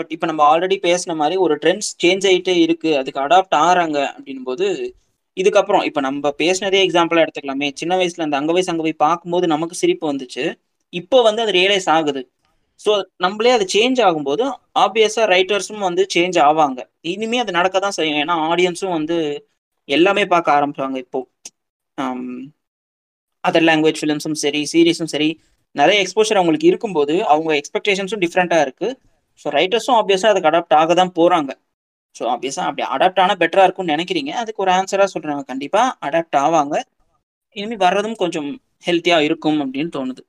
பட் 0.00 0.10
இப்போ 0.14 0.26
நம்ம 0.30 0.42
ஆல்ரெடி 0.50 0.76
பேசின 0.86 1.14
மாதிரி 1.20 1.36
ஒரு 1.44 1.54
ட்ரெண்ட்ஸ் 1.62 1.90
சேஞ்ச் 2.02 2.24
ஆகிட்டே 2.30 2.54
இருக்கு. 2.64 2.90
அதுக்கு 3.00 3.20
அடாப்ட் 3.24 3.56
ஆகிறாங்க 3.62 3.98
அப்படின்னும் 4.14 4.48
போது 4.50 4.66
இதுக்கப்புறம் 5.36 5.84
இப்போ 5.88 6.00
நம்ம 6.06 6.30
பேசினதே 6.42 6.78
எக்ஸாம்பிளாக 6.86 7.24
எடுத்துக்கலாமே. 7.26 7.68
சின்ன 7.80 7.92
வயசுல 8.00 8.26
அந்த 8.26 8.36
அங்கவை 8.40 8.62
சங்கவை 8.68 8.92
பார்க்கும்போது 9.04 9.46
நமக்கு 9.54 9.76
சிரிப்பு 9.82 10.06
வந்துச்சு. 10.12 10.44
இப்போ 10.92 11.18
வந்து 11.28 11.42
அது 11.44 11.52
ரியலைஸ் 11.58 11.88
ஆகுது. 11.96 12.22
ஸோ 12.80 12.92
நம்மளே 13.24 13.52
அது 13.56 13.64
சேஞ்ச் 13.74 14.00
ஆகும்போது 14.06 14.44
ஆப்வியஸாக 14.84 15.26
ரைட்டர்ஸும் 15.32 15.86
வந்து 15.88 16.02
சேஞ்ச் 16.14 16.38
ஆவாங்க. 16.46 16.78
இனிமே 17.12 17.38
அது 17.44 17.52
நடக்க 17.58 17.76
தான் 17.80 17.96
செய்யும். 17.98 18.20
ஏன்னா 18.22 18.34
ஆடியன்ஸும் 18.48 18.96
வந்து 18.98 19.16
எல்லாமே 19.88 20.24
பார்க்க 20.32 20.56
ஆரம்பிப்பாங்க 20.56 20.96
இப்போ. 21.04 21.20
அதர் 23.44 23.66
லாங்குவேஜ் 23.68 24.00
ஃபிலிம்ஸும் 24.00 24.38
சரி 24.40 24.60
சீரீஸும் 24.72 25.12
சரி 25.12 25.28
நிறைய 25.76 25.96
எக்ஸ்போஷர் 26.04 26.38
அவங்களுக்கு 26.38 26.70
இருக்கும்போது 26.70 27.14
அவங்க 27.32 27.50
எக்ஸ்பெக்டேஷன்ஸும் 27.60 28.22
டிஃப்ரெண்ட்டாக 28.24 28.64
இருக்குது 28.66 28.96
ஸோ 29.40 29.52
ரைட்டர்ஸும் 29.56 29.98
ஆப்வியஸாக 29.98 30.32
அதுக்கு 30.32 30.50
அடாப்ட் 30.50 30.76
ஆக 30.80 30.94
தான் 30.94 31.12
போகிறாங்க 31.18 31.50
ஸோ 32.16 32.24
ஆப்வியஸாக 32.34 32.68
அப்படி 32.68 32.84
அடாப்ட் 32.96 33.22
ஆனால் 33.22 33.40
பெட்டராக 33.42 33.66
இருக்கும்னு 33.66 33.94
நினைக்கிறீங்க. 33.94 34.30
அதுக்கு 34.42 34.62
ஒரு 34.64 34.72
ஆன்சராக 34.76 35.08
சொல்கிறாங்க 35.14 35.42
கண்டிப்பாக 35.50 35.94
அடாப்ட் 36.06 36.38
ஆவாங்க. 36.42 36.74
இனிமேல் 37.56 37.82
வர்றதும் 37.84 38.18
கொஞ்சம் 38.22 38.48
ஹெல்த்தியாக 38.86 39.26
இருக்கும் 39.28 39.58
அப்படின்னு 39.64 39.90
தோணுது. 39.96 40.22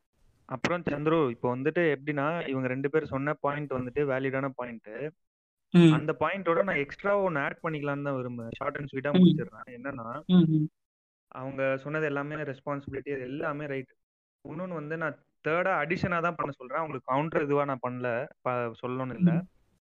அப்புறம் 0.49 0.83
சந்துரு 0.91 1.17
இப்போ 1.33 1.47
வந்துட்டு 1.55 1.81
எப்படின்னா 1.95 2.25
இவங்க 2.51 2.67
ரெண்டு 2.73 2.89
பேர் 2.91 3.11
சொன்ன 3.13 3.33
பாயிண்ட் 3.45 3.77
வந்துட்டு 3.77 4.03
வேலிடான 4.11 4.49
பாயிண்ட் 4.59 4.89
அந்த 5.97 6.11
பாயிண்டோட 6.21 6.59
நான் 6.67 6.81
எக்ஸ்ட்ரா 6.83 7.13
ஒன்னு 7.23 7.41
ஆட் 7.45 7.63
பண்ணிக்கலாம்னு 7.63 8.07
தான் 8.07 8.17
விரும்புறேன் 8.19 8.55
ஷார்ட் 8.59 8.77
அண்ட் 8.79 8.91
ஸ்வீட்டா. 8.91 9.11
முடிச்சிடுறேன். 9.17 9.67
என்னன்னா 9.77 10.05
அவங்க 11.31 11.61
சொன்னது 11.83 12.05
எல்லாமே 12.11 12.37
ரெஸ்பான்சிபிலிட்டி 12.51 13.11
எல்லாமே 13.29 13.65
ரைட் 13.73 13.91
இன்னொன்னு 14.45 14.79
வந்து 14.79 14.95
நான் 15.01 15.17
தேர்டா 15.45 15.73
அடிஷனா 15.81 16.19
தான் 16.25 16.37
பண்ண 16.37 16.51
சொல்றேன். 16.59 16.81
அவங்களுக்கு 16.81 17.11
கவுண்டர் 17.11 17.45
இதுவா 17.47 17.65
நான் 17.71 17.83
பண்ணல. 17.87 18.07
சொல்லணும்னு 18.81 19.17
இல்ல. 19.19 19.31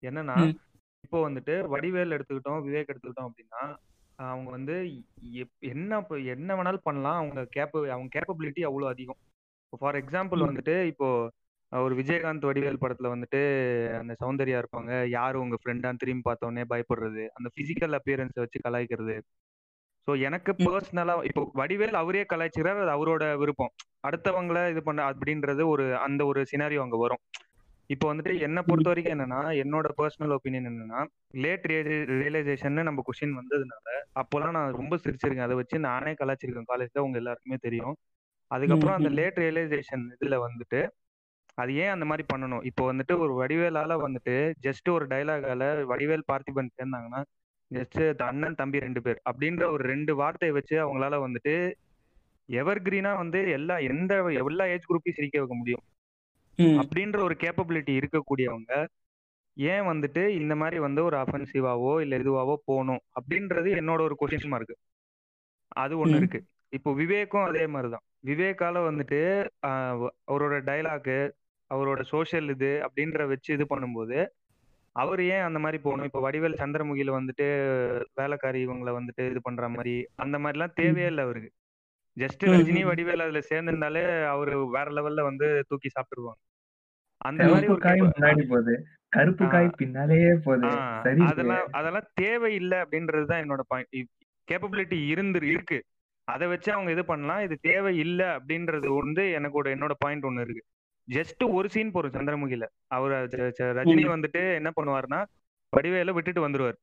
என்னன்னா. 0.02 0.36
இப்போ 1.04 1.18
வந்துட்டு 1.28 1.54
வடிவேல் 1.74 2.16
எடுத்துக்கிட்டோம் 2.16 2.60
விவேக் 2.66 2.90
எடுத்துக்கிட்டோம் 2.92 3.30
அப்படின்னா 3.30 3.62
அவங்க 4.18 4.48
வந்து 4.56 4.74
என்ன 5.74 6.00
என்ன 6.34 6.50
வேணாலும் 6.58 6.86
பண்ணலாம். 6.88 7.18
அவங்க 7.20 7.42
கேப்ப 7.56 7.84
அவங்க 7.94 8.10
கேப்பபிலிட்டி 8.16 8.62
அவ்வளோ 8.70 8.88
அதிகம். 8.94 9.20
For 9.72 9.98
example. 10.02 10.40
வந்துட்டு 10.48 10.74
இப்போ 10.92 11.08
ஒரு 11.72 11.94
விஜயகாந்த் 11.94 12.46
வடிவேல் 12.48 12.80
படத்துல 12.82 13.10
வந்துட்டு 13.14 13.40
அந்த 13.98 14.12
சௌந்தர்யா 14.22 14.60
இருப்பாங்க. 14.62 14.92
யாரு 15.08 15.36
உங்க 15.40 15.56
ஃப்ரெண்டான்னு 15.60 16.00
திரும்பி 16.02 16.24
பார்த்த 16.28 16.48
உடனே 16.48 16.64
பயப்படுறது. 16.72 17.24
அந்த 17.38 17.48
பிசிக்கல் 17.58 17.96
அப்பியரன்ஸை 17.98 18.40
வச்சு 18.44 18.60
கலாய்க்கிறது. 18.66 19.16
ஸோ 20.08 20.12
எனக்கு. 20.28 20.50
பர்சனலா 20.66 21.14
இப்போ 21.28 21.42
வடிவேல் 21.60 22.00
அவரே 22.02 22.24
கலாய்ச்சிக்கிறார். 22.32 22.80
அது 22.84 22.92
அவரோட 22.96 23.24
விருப்பம். 23.42 23.72
அடுத்தவங்கள 24.08 24.58
இது 24.70 24.82
பண்ண 24.82 25.00
அப்படின்றது 25.10 25.62
ஒரு 25.68 25.96
அந்த 26.06 26.24
ஒரு 26.26 26.42
சினாரியோ 26.52 26.82
அங்க 26.86 26.98
வரும். 27.04 27.22
இப்போ 27.90 28.06
வந்துட்டு 28.10 28.32
என்னை 28.46 28.62
பொறுத்த 28.62 28.88
வரைக்கும் 28.90 29.14
என்னன்னா 29.14 29.40
என்னோட 29.62 29.86
பர்சனல் 29.98 30.34
ஒப்பீனியன் 30.36 30.68
என்னன்னா 30.70 31.00
லேட் 31.44 31.66
ரியலைசேஷன் 32.20 32.88
நம்ம 32.88 33.02
கொஸ்டின் 33.06 33.38
வந்ததுனால 33.40 33.86
அப்போலாம் 34.20 34.56
நான் 34.58 34.76
ரொம்ப 34.80 34.96
சிரிச்சிருக்கேன். 35.04 35.46
அதை 35.48 35.56
வச்சு 35.60 35.78
நானே 35.88 36.12
கலாய்ச்சிருக்கேன். 36.20 36.70
காலேஜ்ல 36.72 37.04
உங்க 37.06 37.18
எல்லாருக்குமே 37.22 37.58
தெரியும். 37.66 37.96
அதுக்கப்புறம் 38.50 38.96
அந்த. 38.96 39.10
லேட் 39.18 39.38
ரியலைசேஷன் 39.42 40.04
இதுல 40.14 40.36
வந்துட்டு 40.44 40.80
அது 41.58 41.70
ஏன் 41.82 41.92
அந்த 41.92 42.04
மாதிரி 42.04 42.24
பண்ணணும் 42.28 42.64
இப்போ 42.68 42.82
வந்துட்டு 42.90 43.14
ஒரு 43.22 43.32
வடிவேலால 43.38 43.96
வந்துட்டு 44.02 44.34
ஜஸ்ட் 44.66 44.88
ஒரு 44.90 45.04
டைலாகால 45.10 45.62
வடிவேல் 45.90 46.28
பார்த்திபன் 46.30 46.70
சேர்ந்தாங்கன்னா 46.76 47.20
ஜஸ்ட் 47.70 47.98
அண்ணன் 48.28 48.58
தம்பி 48.60 48.78
ரெண்டு 48.80 49.00
பேர் 49.00 49.18
அப்படின்ற 49.30 49.64
ஒரு 49.74 49.82
ரெண்டு 49.90 50.12
வார்த்தையை 50.20 50.54
வச்சு 50.56 50.76
அவங்களால 50.84 51.18
வந்துட்டு 51.24 51.54
எவர் 52.48 52.80
கிரீனா 52.82 53.10
வந்து 53.18 53.40
எல்லா 53.56 53.74
எந்த 53.88 54.12
எல்லா 54.42 54.64
ஏஜ் 54.72 54.88
குரூப்பையும் 54.88 55.18
சிரிக்க 55.18 55.36
வைக்க 55.38 55.56
முடியும். 55.56 55.84
அப்படின்ற 56.80 57.18
ஒரு 57.26 57.34
கேப்பபிலிட்டி 57.42 57.92
இருக்கக்கூடியவங்க 58.00 58.72
ஏன் 59.56 59.86
வந்துட்டு 59.88 60.22
இந்த 60.40 60.54
மாதிரி 60.60 60.78
வந்து 60.84 61.00
ஒரு 61.08 61.16
அஃபென்சிவாவோ 61.22 61.92
இல்ல 62.02 62.18
இதுவாவோ 62.18 62.54
போகணும் 62.66 63.02
அப்படின்றது 63.18 63.68
என்னோட 63.80 64.00
ஒரு 64.08 64.16
கொஸ்டின் 64.20 64.52
மார்க் 64.52 64.74
அது 65.76 65.94
ஒண்ணு. 66.02 66.18
இருக்கு 66.20 66.40
இப்போ 66.72 66.90
விவேக்கும் 66.92 67.46
அதே 67.48 67.64
மாதிரிதான். 67.66 68.04
விவேக்கால 68.28 68.80
வந்துட்டு 68.88 69.20
அவரோட 70.30 70.56
டைலாக்கு 70.68 71.18
அவரோட 71.70 72.00
சோஷியல் 72.12 72.48
இது 72.54 72.70
அப்படின்ற 72.86 73.26
வச்சு 73.32 73.50
இது 73.56 73.64
பண்ணும்போது 73.72 74.18
அவர் 74.96 75.20
ஏன் 75.34 75.46
அந்த 75.48 75.58
மாதிரி 75.58 75.78
போகணும்? 75.82 76.06
இப்போ 76.08 76.20
வடிவேல் 76.26 76.60
சந்திரமுகில 76.60 77.10
வந்துட்டு 77.18 77.46
வேலைக்காரி 78.14 78.60
இவங்களை 78.66 78.92
வந்துட்டு 78.98 79.24
இது 79.30 79.40
பண்ற 79.42 79.68
மாதிரி 79.68 79.94
அந்த 80.24 80.36
மாதிரிலாம் 80.38 80.76
தேவையே 80.80 81.06
இல்லை 81.06 81.24
அவருக்கு. 81.24 81.50
ஜஸ்ட் 82.16 82.44
ரஜினி. 82.52 82.82
வடிவேல் 82.90 83.24
அதுல 83.24 83.40
சேர்ந்திருந்தாலே 83.50 84.02
அவரு 84.34 84.54
வேற 84.76 84.86
லெவல்ல 84.96 85.22
வந்து 85.28 85.48
தூக்கி 85.68 85.90
சாப்பிட்டுருவாங்க. 85.94 86.40
அந்த 87.20 87.42
மாதிரி 87.44 87.66
கருப்பு 87.66 88.06
ஒரு 88.06 88.16
காய் 88.24 88.80
கருப்பு. 89.16 89.46
காய் 89.54 89.70
பின்னாலேயே 89.80 90.32
அதெல்லாம் 91.30 91.64
அதெல்லாம் 91.78 92.10
தேவையில்லை 92.22 92.78
அப்படின்றது 92.84 93.26
தான் 93.32 93.42
என்னோட 93.44 93.62
பாயிண்ட் 93.66 94.10
கேப்பபிலிட்டி 94.48 94.98
இருந்து 95.12 95.40
இருக்கு. 95.54 95.78
அதை 96.32 96.46
வச்சு 96.52 96.70
அவங்க 96.74 96.90
இது 96.96 97.04
பண்ணலாம். 97.10 97.42
இது 97.46 97.56
தேவையில்லை 97.68 98.26
அப்படின்றது 98.36 98.88
வந்து 98.98 99.24
எனக்கு 99.38 99.58
ஒரு 99.60 99.68
என்னோட 99.74 99.94
பாயிண்ட் 99.98 100.26
ஒண்ணு 100.28 100.44
இருக்கு. 100.46 100.64
ஜஸ்ட் 101.08 101.42
ஒரு 101.58 101.68
சீன் 101.74 101.94
போறோம் 101.94 102.14
சந்திரமுகில. 102.16 102.66
அவர் 102.96 103.12
ரஜினி 103.78 104.04
வந்துட்டு 104.14 104.42
என்ன 104.54 104.70
பண்ணுவாருன்னா 104.78 105.20
வடிவேல 105.72 106.12
விட்டுட்டு 106.16 106.46
வந்துருவார். 106.48 106.78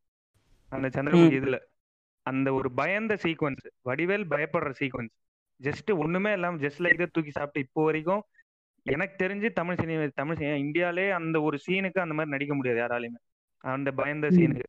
அந்த 0.72 0.88
சந்திரமுகி 0.96 1.38
இதுல. 1.42 1.58
அந்த 2.26 2.50
ஒரு 2.54 2.70
பயந்த 2.80 3.14
சீக்வன்ஸ் 3.24 3.66
வடிவேல் 3.90 4.26
பயப்படுற 4.34 4.72
சீக்வன்ஸ் 4.80 5.14
ஜஸ்ட் 5.60 5.92
ஒண்ணுமே 6.04 6.32
இல்லாம 6.38 6.58
ஜஸ்ட் 6.64 6.82
லைக் 6.86 7.04
தூக்கி 7.12 7.32
சாப்பிட்டு 7.32 7.62
இப்போ 7.68 7.84
வரைக்கும் 7.84 8.24
எனக்கு 8.86 9.16
தெரிஞ்சு 9.24 9.48
தமிழ் 9.60 9.80
சினிமா 9.80 10.04
தமிழ் 10.16 10.38
சினிமா 10.40 10.58
இந்தியாலே 10.66 11.06
அந்த 11.20 11.38
ஒரு 11.48 11.58
சீனுக்கு 11.66 12.00
அந்த 12.06 12.16
மாதிரி 12.18 12.34
நடிக்க 12.36 12.54
முடியாது 12.56 12.80
யாராலையுமே. 12.82 13.22
அந்த 13.64 13.90
பயந்த. 14.00 14.28
சீனுக்கு 14.38 14.68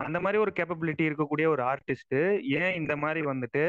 அந்த 0.00 0.18
மாதிரி 0.20 0.38
ஒரு 0.44 0.52
கேப்பபிலிட்டி 0.58 1.04
இருக்கக்கூடிய 1.08 1.46
ஒரு 1.52 1.62
ஆர்டிஸ்ட் 1.72 2.16
ஏன் 2.60 2.74
இந்த 2.80 2.94
மாதிரி 3.02 3.20
வந்துட்டு 3.32 3.62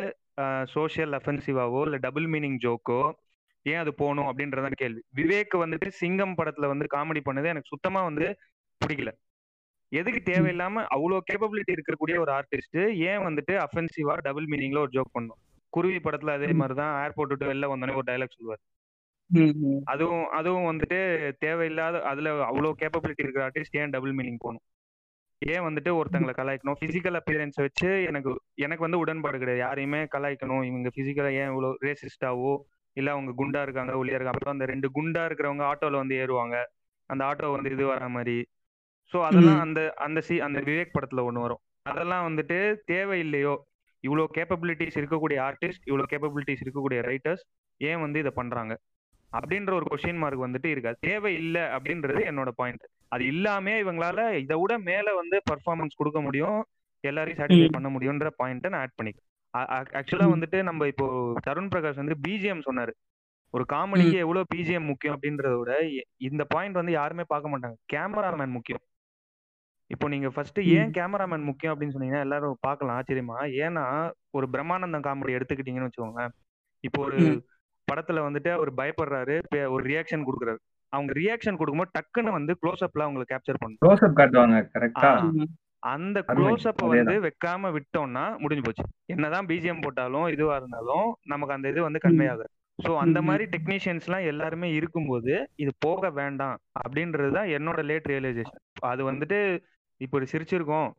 சோஷியல் 0.67 1.13
அஃபென்சிவாவோ 1.13 1.79
இல்ல 1.85 1.97
டபுள் 1.97 2.27
மீனிங் 2.27 2.57
ஜோக்கோ 2.63 2.99
ஏன் 3.65 3.77
அது 3.77 3.91
போகணும் 3.93 4.27
அப்படின்றதான் 4.29 4.75
கேள்வி. 4.75 5.01
விவேக் 5.15 5.55
வந்துட்டு 5.59 5.87
சிங்கம் 5.99 6.35
படத்துல 6.37 6.67
வந்து 6.67 6.85
காமெடி 6.93 7.21
பண்ணது 7.25 7.45
எனக்கு 7.45 7.67
சுத்தமா 7.67 8.01
வந்து 8.03 8.25
பிடிக்கல. 8.81 9.11
எதுக்கு 9.91 10.21
தேவையில்லாம 10.23 10.83
அவ்வளோ 10.95 11.19
கேப்பபிலிட்டி 11.27 11.71
இருக்கக்கூடிய 11.75 12.15
ஒரு 12.19 12.31
ஆர்டிஸ்ட் 12.31 12.79
ஏன் 13.09 13.21
வந்துட்டு 13.27 13.53
அஃபென்சிவா 13.57 14.15
டபுள் 14.21 14.47
மீனிங்ல 14.47 14.79
ஒரு 14.79 14.91
ஜோக் 14.91 15.13
பண்ணும் 15.13 15.39
குருவி 15.73 15.99
படத்துல 15.99 16.33
அதே 16.33 16.49
ம். 16.51 16.57
மாதிரி 16.57 16.75
தான் 16.75 16.93
ஏர்போர்ட் 17.03 17.27
விட்டு 17.27 17.45
வெளில 17.45 17.69
வந்தோடனே 17.71 17.95
ஒரு 17.95 18.07
டைலாக் 18.07 18.35
சொல்லுவார். 18.35 18.61
அதுவும் 19.85 20.25
அதுவும் 20.29 20.67
வந்துட்டு 20.69 20.99
தேவையில்லாத 21.39 22.01
அதுல 22.03 22.29
அவ்வளோ 22.45 22.71
கேப்பபிலிட்டி 22.81 23.23
இருக்கிற 23.23 23.43
ஆர்டிஸ்ட் 23.47 23.77
ஏன் 23.77 23.89
டபுள் 23.89 24.13
மீனிங் 24.15 24.39
போகணும்? 24.39 24.63
ஏன் 25.41 25.65
வந்துட்டு 25.67 25.91
ஒருத்தங்களை 25.97 26.33
கலாய்க்கணும்? 26.37 26.77
பிசிக்கல் 26.79 27.17
அப்பியரன்ஸ் 27.19 27.57
வச்சு 27.61 28.03
எனக்கு 28.03 28.29
எனக்கு 28.55 28.85
வந்து 28.85 28.99
உடன்பாடு 28.99 29.37
கிடையாது. 29.37 29.59
யாரையுமே 29.59 30.03
கலாய்க்கணும். 30.15 30.63
இவங்க 30.63 30.89
பிசிக்கலா 30.95 31.31
ஏன் 31.41 31.51
இவ்வளோ 31.51 31.69
ரேசிஸ்டாவோ 31.85 32.53
இல்ல 32.97 33.11
அவங்க 33.11 33.31
குண்டா 33.31 33.61
இருக்காங்க 33.61 33.93
ஒல்லியா 33.93 34.17
இருக்காங்க. 34.17 34.37
அப்புறம் 34.37 34.55
அந்த 34.55 34.65
ரெண்டு 34.65 34.87
குண்டா 34.87 35.23
இருக்கிறவங்க 35.25 35.63
ஆட்டோல 35.71 35.95
வந்து 35.95 36.15
ஏறுவாங்க. 36.15 36.55
அந்த 37.09 37.21
ஆட்டோ 37.25 37.51
வந்து 37.51 37.71
இது 37.71 37.85
வர 37.85 38.07
மாதிரி. 38.09 38.37
ஸோ 39.13 39.17
அதெல்லாம். 39.23 39.59
அந்த 39.59 39.93
அந்த 39.97 40.19
சி 40.21 40.35
அந்த 40.39 40.59
விவேக் 40.59 40.95
படத்துல 40.95 41.23
ஒண்ணு 41.27 41.43
வரும். 41.45 41.61
அதெல்லாம் 41.81 42.25
வந்துட்டு 42.29 42.57
தேவையில்லையோ? 42.91 43.55
இவ்வளோ 44.03 44.23
கேப்பபிலிட்டிஸ் 44.37 44.97
இருக்கக்கூடிய 45.01 45.37
ஆர்டிஸ்ட் 45.47 45.85
இவ்வளோ 45.85 46.05
கேப்பபிலிட்டிஸ் 46.11 46.63
இருக்கக்கூடிய 46.65 46.99
ரைட்டர்ஸ் 47.01 47.43
ஏன் 47.81 48.01
வந்து 48.01 48.19
இதை 48.19 48.31
பண்றாங்க? 48.35 48.73
அப்படின்ற 49.31 49.71
ஒரு 49.73 49.85
கொஸ்டின் 49.91 50.17
மார்க் 50.17 50.45
வந்துட்டு 50.45 50.65
இருக்காது. 50.65 50.97
தேவை 50.99 51.31
இல்லை 51.35 51.61
அப்படின்றது 51.61 52.21
என்னோட 52.31 52.49
பாயிண்ட் 52.55 52.85
அது 53.11 53.23
இல்லாம 53.25 53.75
இவங்களால 53.81 54.21
இதை 54.43 54.55
விட 54.61 54.73
மேல 54.87 55.13
வந்து 55.15 55.37
பர்ஃபார்மன்ஸ் 55.49 55.99
கொடுக்க 55.99 56.19
முடியும் 56.21 56.59
எல்லாரையும் 57.03 57.39
சாட்டிஸ்ஃபை. 57.39 57.69
பண்ண 57.75 57.89
முடியும்ன்ற 57.89 58.29
பாயிண்ட்டை 58.39 58.69
நான் 58.69 58.83
ஆட் 58.83 58.97
பண்ணிக்கிறேன் 58.97 59.25
ஆக்சுவலா. 59.97 60.25
வந்துட்டு 60.33 60.57
நம்ம 60.63 60.87
இப்போ 60.87 61.05
தருண் 61.45 61.71
பிரகாஷ் 61.71 62.01
வந்து 62.01 62.17
பிஜிஎம் 62.25 62.65
சொன்னாரு 62.67 62.93
ஒரு 63.53 63.63
காமெடிக்கு 63.69 64.17
எவ்வளவு 64.23 64.49
பிஜிஎம் 64.53 64.89
முக்கியம் 64.89 65.15
அப்படின்றத 65.15 65.53
விட 65.59 65.73
இந்த 66.27 66.43
பாயிண்ட் 66.49 66.79
வந்து 66.79 66.93
யாருமே 66.93 67.25
பார்க்க 67.27 67.51
மாட்டாங்க 67.53 67.77
கேமராமேன் 67.93 68.55
முக்கியம் 68.55 68.83
இப்போ 69.91 70.05
நீங்க 70.07 70.29
ஃபர்ஸ்ட் 70.29 70.59
ஏன். 70.73 70.89
கேமராமேன் 70.91 71.45
முக்கியம் 71.49 71.73
அப்படின்னு 71.73 71.95
சொன்னீங்கன்னா 71.95 72.23
எல்லாரும் 72.25 72.57
பார்க்கலாம் 72.61 72.97
ஆச்சரியமா 72.97 73.37
ஏன்னா 73.61 73.83
ஒரு 74.31 74.47
பிரம்மானந்தம் 74.53 75.05
காமெடி 75.05 75.35
எடுத்துக்கிட்டீங்கன்னு 75.37 75.89
வச்சுக்கோங்க 75.89 76.23
இப்போ 76.83 77.01
ஒரு. 77.07 77.19
படத்துல 77.87 78.21
வந்துட்டு 78.23 78.49
அவர் 78.51 78.69
பயப்படுறாரு 78.79 79.35
ஒரு 79.73 79.83
ரியாக்ஷன் 79.85 80.25
கொடுக்குறாரு 80.25 80.59
அவங்க 80.93 81.11
ரியாக்ஷன் 81.17 81.57
கொடுக்கும்போது 81.57 81.95
டக்குன்னு 81.95 82.35
வந்து 82.35 82.53
க்ளோஸ் 82.61 82.83
அப்ல 82.85 83.05
அவங்களை 83.07 83.25
கேப்சர் 83.31 83.61
பண்ணும் 83.61 83.81
க்ளோஸ்அப் 83.83 84.19
காட்டுவாங்க 84.19 84.59
கரெக்டா. 84.75 85.09
அந்த. 85.89 86.19
Close 86.29 86.67
up. 86.69 86.83
வந்து 86.91 87.15
வைக்காம 87.25 87.71
விட்டோம்னா 87.75 88.23
முடிஞ்சு 88.39 88.63
போச்சு. 88.63 88.83
என்னதான் 89.13 89.47
பிஜிஎம் 89.49 89.83
போட்டாலும் 89.83 90.27
இதுவா 90.33 90.55
இருந்தாலும் 90.61 91.09
நமக்கு 91.25 91.55
அந்த 91.55 91.71
இது 91.73 91.81
வந்து 91.87 92.01
கன்வே 92.05 92.27
ஆகாது. 92.27 92.51
ஸோ 92.79 92.91
அந்த. 93.03 93.19
மாதிரி 93.27 93.43
டெக்னீஷியன்ஸ் 93.53 94.07
எல்லாம் 94.07 94.27
எல்லாருமே 94.27 94.67
இருக்கும்போது 94.77 95.33
இது 95.57 95.71
போக 95.79 96.09
வேண்டாம் 96.17 96.55
அப்படின்றது 96.81 97.31
தான் 97.31 97.51
என்னோட 97.57 97.81
லேட் 97.85 98.09
ரியலைசேஷன் 98.11 98.61
அது 98.89 99.03
வந்துட்டு 99.09 99.39
இப்போ 100.01 100.25
சிரிச்சிருக்கோம். 100.33 100.89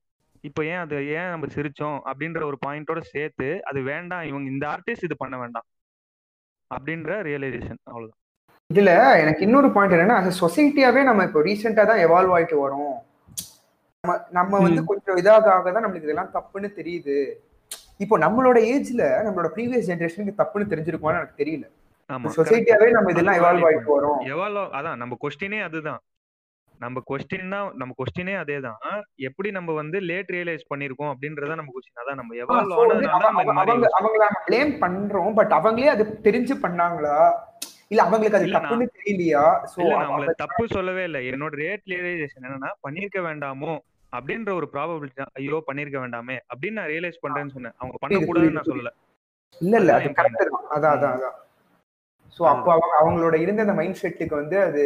இப்போ 0.45 0.61
ஏன் 0.65 0.83
அது 0.83 0.97
ஏன் 1.15 1.31
நம்ம 1.31 1.47
சிரிச்சோம் 1.55 1.99
அப்படின்ற 2.09 2.41
ஒரு 2.45 2.59
பாயிண்டோட 2.65 3.01
சேர்த்து 3.09 3.49
அது 3.71 3.81
வேண்டாம் 3.89 4.25
இவங்க 4.25 4.49
இந்த 4.51 4.65
ஆர்டிஸ்ட் 4.73 5.07
இது 5.09 5.17
பண்ண 5.17 5.37
வேண்டாம் 5.39 5.67
அப்படின்ற 6.71 7.11
ரியலைசேஷன் 7.29 7.81
அவ்வளவுதான். 7.85 8.18
இதுல 8.71 8.91
எனக்கு 9.21 9.45
இன்னொரு 9.45 9.69
பாயிண்ட் 9.75 9.95
என்னன்னா 9.97 10.17
சொசைட்டியாவே 10.41 11.03
நம்ம 11.09 11.25
இப்போ 11.29 11.41
ரீசெண்டா 11.47 11.85
தான் 11.91 12.01
எவால்வ் 12.07 12.33
ஆயிட்டு 12.37 12.57
வரோம். 12.63 12.91
நம்ம 14.05 14.17
நம்ம 14.39 14.59
வந்து. 14.65 14.81
கொஞ்சம் 14.91 15.19
இதாக 15.21 15.39
தான் 15.47 15.85
நம்மளுக்கு 15.85 16.09
இதெல்லாம் 16.09 16.35
தப்புன்னு 16.35 16.69
தெரியுது. 16.81 17.17
இப்போ 18.05 18.17
நம்மளோட 18.25 18.59
ஏஜ்ல 18.73 19.05
நம்மளோட 19.27 19.49
ப்ரீவியஸ் 19.55 19.89
ஜென்ரேஷனுக்கு 19.91 20.41
தப்புன்னு 20.43 20.71
தெரிஞ்சிருக்குமான்னு 20.73 21.21
எனக்கு 21.21 21.41
தெரியல. 21.43 21.65
சொசைட்டியாவே 22.37 22.91
நம்ம 22.97 23.11
இதெல்லாம் 23.15 23.39
எவால்வ் 23.41 23.67
ஆயிட்டு 23.71 23.91
வரோம். 23.97 24.21
எவால்வ் 24.35 24.77
அதான் 24.79 25.01
நம்ம 25.03 25.17
கொஸ்டினே 25.25 25.61
அதுதான். 25.69 26.01
நம்ம 26.81 26.99
கொஸ்டின் 27.09 27.53
தான் 27.55 27.69
நம்ம 27.81 27.93
கொஸ்டினே 28.01 28.35
அதே 28.43 28.57
தான் 28.67 28.77
எப்படி 29.29 29.49
நம்ம 29.57 29.71
வந்து 29.81 29.99
லேட் 30.11 30.31
ரியலைஸ் 30.37 30.71
பண்ணிருக்கோம் 30.73 31.11
அப்படின்றத 31.13 31.57
நம்ம 31.61 31.73
கொஸ்டின் 31.77 32.03
அதான் 32.03 32.21
நம்ம 32.21 32.35
எவால்வ் 32.43 32.77
ஆனதுனால. 32.83 33.25
அவங்கள 33.99 34.23
நம்ம 34.27 34.43
ப்ளேம் 34.49 34.73
பண்றோம் 34.85 35.35
பட் 35.41 35.55
அவங்களே 35.59 35.91
அது 35.97 36.05
தெரிஞ்சு 36.27 36.57
பண்ணாங்களா? 36.65 37.17
இல்ல 37.91 38.01
அவங்களுக்கு 38.05 38.39
அது 38.39 38.49
தப்புன்னு 38.57 38.87
தெரியலையா? 38.97 39.45
சோ 39.75 39.83
தப்பு 40.43 40.63
சொல்லவே 40.77 41.05
இல்லை. 41.09 41.21
என்னோட 41.33 41.53
ரேட் 41.65 41.85
ரியலைசேஷன் 41.93 42.47
என்னன்னா 42.49 42.71
பண்ணிருக்க 42.87 43.21
வேண்டாமோ 43.29 43.75
அப்படின்ற 44.13 44.51
ஒரு 44.59 44.67
ப்ராபபிலிட்டி 44.75 45.19
தான். 45.21 45.33
ஐயோ 45.39 45.57
பண்ணிருக்க 45.69 45.99
வேண்டாமே 46.05 46.37
அப்படின்னு 46.51 46.79
நான் 46.81 46.91
ரியலைஸ் 46.95 47.23
பண்றேன்னு 47.25 47.55
சொன்னேன். 47.57 47.77
அவங்க 47.81 47.97
பண்ணக்கூடாதுன்னு 48.03 48.59
நான் 48.59 48.71
சொல்லல. 48.71 48.93
இல்ல 49.61 49.75
இல்ல 49.83 49.93
அது. 49.99 50.11
கரெக்ட் 50.19 50.43
தான். 50.43 50.67
அதான் 50.77 50.95
அதான் 50.97 51.15
அதான். 51.17 51.37
சோ 52.37 52.43
அப்போ 52.53 52.71
அவங்க 52.77 52.95
அவங்களோட 53.03 53.37
இருந்த 53.45 53.65
அந்த 53.67 53.75
மைண்ட் 53.81 54.01
செட்டுக்கு 54.03 54.35
வந்து 54.41 54.57
அது 54.67 54.83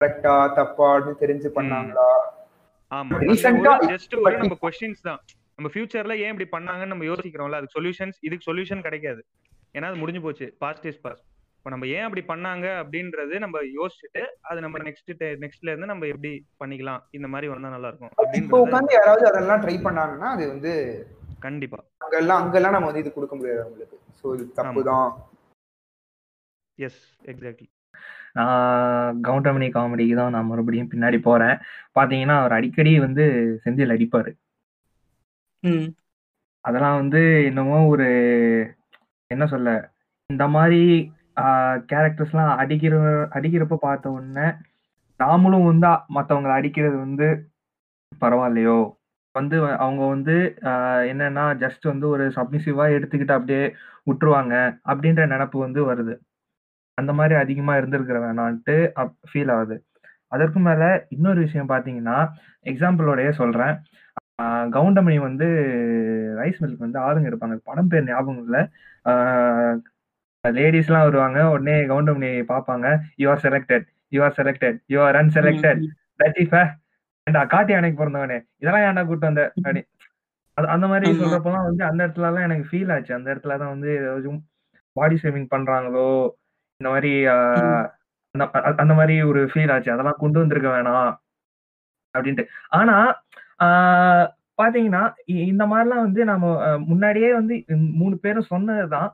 கரெக்டா 0.00 0.34
தப்பா 0.58 0.88
அப்படின்னு 0.94 1.22
தெரிஞ்சு 1.24 1.48
பண்ணாங்களா? 1.56 2.08
ஆமா. 2.92 3.16
ஆ 3.70 3.78
ஜஸ்ட் 3.92 4.14
ஒரு 4.24 4.36
நம்ம 4.42 4.58
கொஸ்டின்ஸ் 4.64 5.02
தான். 5.08 5.20
நம்ம 5.58 5.70
ஃபியூச்சர்ல 5.72 6.14
ஏன் 6.24 6.32
இப்படி 6.34 6.48
பண்ணாங்கன்னு 6.56 6.92
நம்ம 6.94 7.06
யோசிக்கிறோம்ல. 7.12 7.58
அதுக்கு 7.60 7.76
சொல்யூஷன்ஸ் 7.78 8.18
இதுக்கு 8.28 8.48
சொல்யூஷன் 8.50 8.84
கிடைக்காது. 8.86 9.22
ஏன்னா 9.76 9.88
அது 9.90 10.00
முடிஞ்சு 10.02 10.22
போச்சு. 10.26 10.46
பாஸ்ட் 10.64 10.86
இஸ் 10.92 11.02
பாஸ்ட் 11.06 11.26
இப்போ 11.58 11.70
நம்ம 11.72 11.86
ஏன் 11.94 12.04
அப்படி 12.06 12.22
பண்ணாங்க 12.28 12.66
அப்படின்றது 12.82 13.34
நம்ம 13.44 13.60
யோசிச்சுட்டு 13.78 14.22
அது 14.48 14.58
நம்ம 14.64 14.78
நெக்ஸ்ட் 14.86 15.12
நெக்ஸ்ட்ல 15.44 15.70
இருந்து 15.70 15.92
நம்ம 15.92 16.06
எப்படி 16.12 16.30
பண்ணிக்கலாம்? 16.60 17.00
இந்த 17.10 17.28
மாதிரி 17.32 17.46
வந்தா 17.52 17.72
நல்லா 17.74 17.90
இருக்கும் 17.90 18.12
இப்போ 18.40 18.58
உட்காந்து 18.64 18.92
யாராவது 18.98 19.24
அதெல்லாம் 19.30 19.62
ட்ரை 19.64 19.76
பண்ணாங்கன்னா 19.86 20.28
அது 20.34 20.44
வந்து 20.52 20.72
கண்டிப்பா. 21.46 21.78
அங்கெல்லாம் 22.04 22.40
அங்கெல்லாம் 22.42 22.74
நம்ம 22.76 22.88
வந்து 22.90 23.02
இது 23.04 23.10
கொடுக்க 23.16 23.34
முடியாது 23.36 23.60
அவங்களுக்கு. 23.64 23.96
சோ 24.20 24.34
இது 24.36 24.44
தப்பு 24.52 24.82
தான். 24.90 25.10
எஸ் 26.78 27.02
எக்ஸாக்ட்லி 27.32 27.68
நான் 28.38 29.20
கவுண்டமணி 29.26 29.68
காமெடிக்கு 29.76 30.16
தான் 30.20 30.34
நான் 30.36 30.50
மறுபடியும் 30.50 30.90
பின்னாடி 30.92 31.18
போறேன். 31.28 31.56
பாத்தீங்கன்னா 31.98 32.36
அவர் 32.40 32.56
அடிக்கடி 32.58 32.92
வந்து 33.06 33.24
செந்தில் 33.64 33.94
அடிப்பாரு. 33.96 34.32
ம். 35.62 35.86
அதெல்லாம் 36.64 36.98
வந்து 37.02 37.20
என்னமோ 37.50 37.78
ஒரு 37.92 38.08
என்ன 39.30 39.44
சொல்ல 39.46 39.70
இந்த 40.30 40.44
மாதிரி 40.48 40.82
கேரக்டர்ஸ்லாம் 41.90 42.52
அடிக்கிற 42.62 42.94
அடிக்கிறப்ப 43.36 43.76
பார்த்த 43.80 44.10
உடனே 44.10 44.46
நாமளும் 45.20 45.66
வந்து 45.70 45.90
மற்றவங்களை 46.16 46.54
அடிக்கிறது 46.60 46.96
வந்து 46.96 47.28
பரவாயில்லையோ? 48.20 48.78
வந்து 49.34 49.56
அவங்க 49.76 50.02
வந்து 50.06 50.36
என்னன்னா 51.10 51.44
ஜஸ்ட் 51.62 51.84
வந்து 51.84 52.06
ஒரு 52.08 52.24
சப்மிசிவா 52.36 52.84
எடுத்துக்கிட்டு 52.96 53.36
அப்படியே 53.38 53.64
விட்டுருவாங்க 54.06 54.54
அப்படின்ற 54.90 55.22
நினப்பு 55.32 55.58
வந்து 55.58 55.80
வருது. 55.90 56.14
அந்த 56.98 57.12
மாதிரி 57.12 57.34
அதிகமா 57.40 57.72
இருந்திருக்கிற 57.76 58.18
வேணான்ட்டு 58.24 58.76
ஃபீல் 59.30 59.52
ஆகுது. 59.56 59.76
அதற்கு 60.32 60.60
மேல 60.60 60.82
இன்னொரு 61.08 61.40
விஷயம் 61.40 61.68
பார்த்தீங்கன்னா 61.68 62.16
எக்ஸாம்பிளோடய 62.64 63.30
சொல்றேன். 63.40 63.76
கவுண்டமணி 64.74 65.18
வந்து 65.20 65.46
ரைஸ் 66.40 66.58
மில்க் 66.62 66.84
வந்து 66.86 66.98
ஆளுங்க 67.00 67.28
எடுப்பாங்க 67.30 67.56
படம் 67.68 67.88
பேர் 67.88 68.04
ஞாபகம் 68.04 68.42
இல்லை. 68.44 68.62
லேடிஸ்லாம் 70.54 71.04
வருவாங்க. 71.04 71.38
உடனே 71.50 71.76
கவுண்டமணி 71.90 72.30
பார்ப்பாங்க. 72.50 72.86
You 73.16 73.28
are 73.30 73.42
selected 73.44 73.84
you 74.12 74.20
are 74.22 74.36
selected 74.38 74.78
you 74.88 74.98
are 75.02 75.16
unselected 75.16 75.80
Latheefa 76.20 76.62
ஏண்டா 77.26 77.42
காட்டி 77.46 77.72
அணைக்கு 77.74 78.00
பிறந்தவனே? 78.00 78.38
இதெல்லாம் 78.60 78.84
ஏன்டா 78.84 79.02
கூட்டு 79.06 79.28
வந்த? 79.28 79.42
அப்படி. 79.58 79.80
அது 80.56 80.66
அந்த 80.74 80.86
மாதிரி 80.86 81.06
ஆமா. 81.08 81.18
சொல்றப்பலாம் 81.20 81.66
வந்து 81.66 81.82
அந்த 81.84 82.00
இடத்துல 82.04 82.28
எல்லாம் 82.28 82.46
எனக்கு 82.46 82.68
ஃபீல் 82.68 82.92
ஆச்சு. 82.94 83.12
அந்த 83.14 83.28
இடத்துல 83.34 83.58
தான் 83.58 83.72
வந்து 83.74 83.90
ஏதாச்சும் 83.98 84.40
பாடி 84.96 85.16
ஷேவிங் 85.22 85.50
பண்றாங்களோ 85.50 86.06
இந்த 86.80 86.88
மாதிரி 86.90 87.12
அந்த 88.80 88.94
மாதிரி 88.94 89.14
ஒரு 89.24 89.40
ஃபீல் 89.50 89.72
ஆச்சு. 89.74 89.92
அதெல்லாம் 89.94 90.18
கொண்டு 90.18 90.38
வந்திருக்க 90.38 90.68
வேணாம். 90.70 91.12
அப்படின்ட்டு. 92.14 92.44
ஆனா 92.70 92.96
பாத்தீங்கன்னா 94.58 95.02
இந்த 95.46 95.64
மாதிரிலாம் 95.66 96.04
வந்து 96.06 96.22
நம்ம 96.24 96.46
அஹ், 96.66 96.82
முன்னாடியே 96.86 97.30
வந்து 97.32 97.54
மூணு 97.98 98.14
பேரும் 98.18 98.50
சொன்னதுதான். 98.52 99.08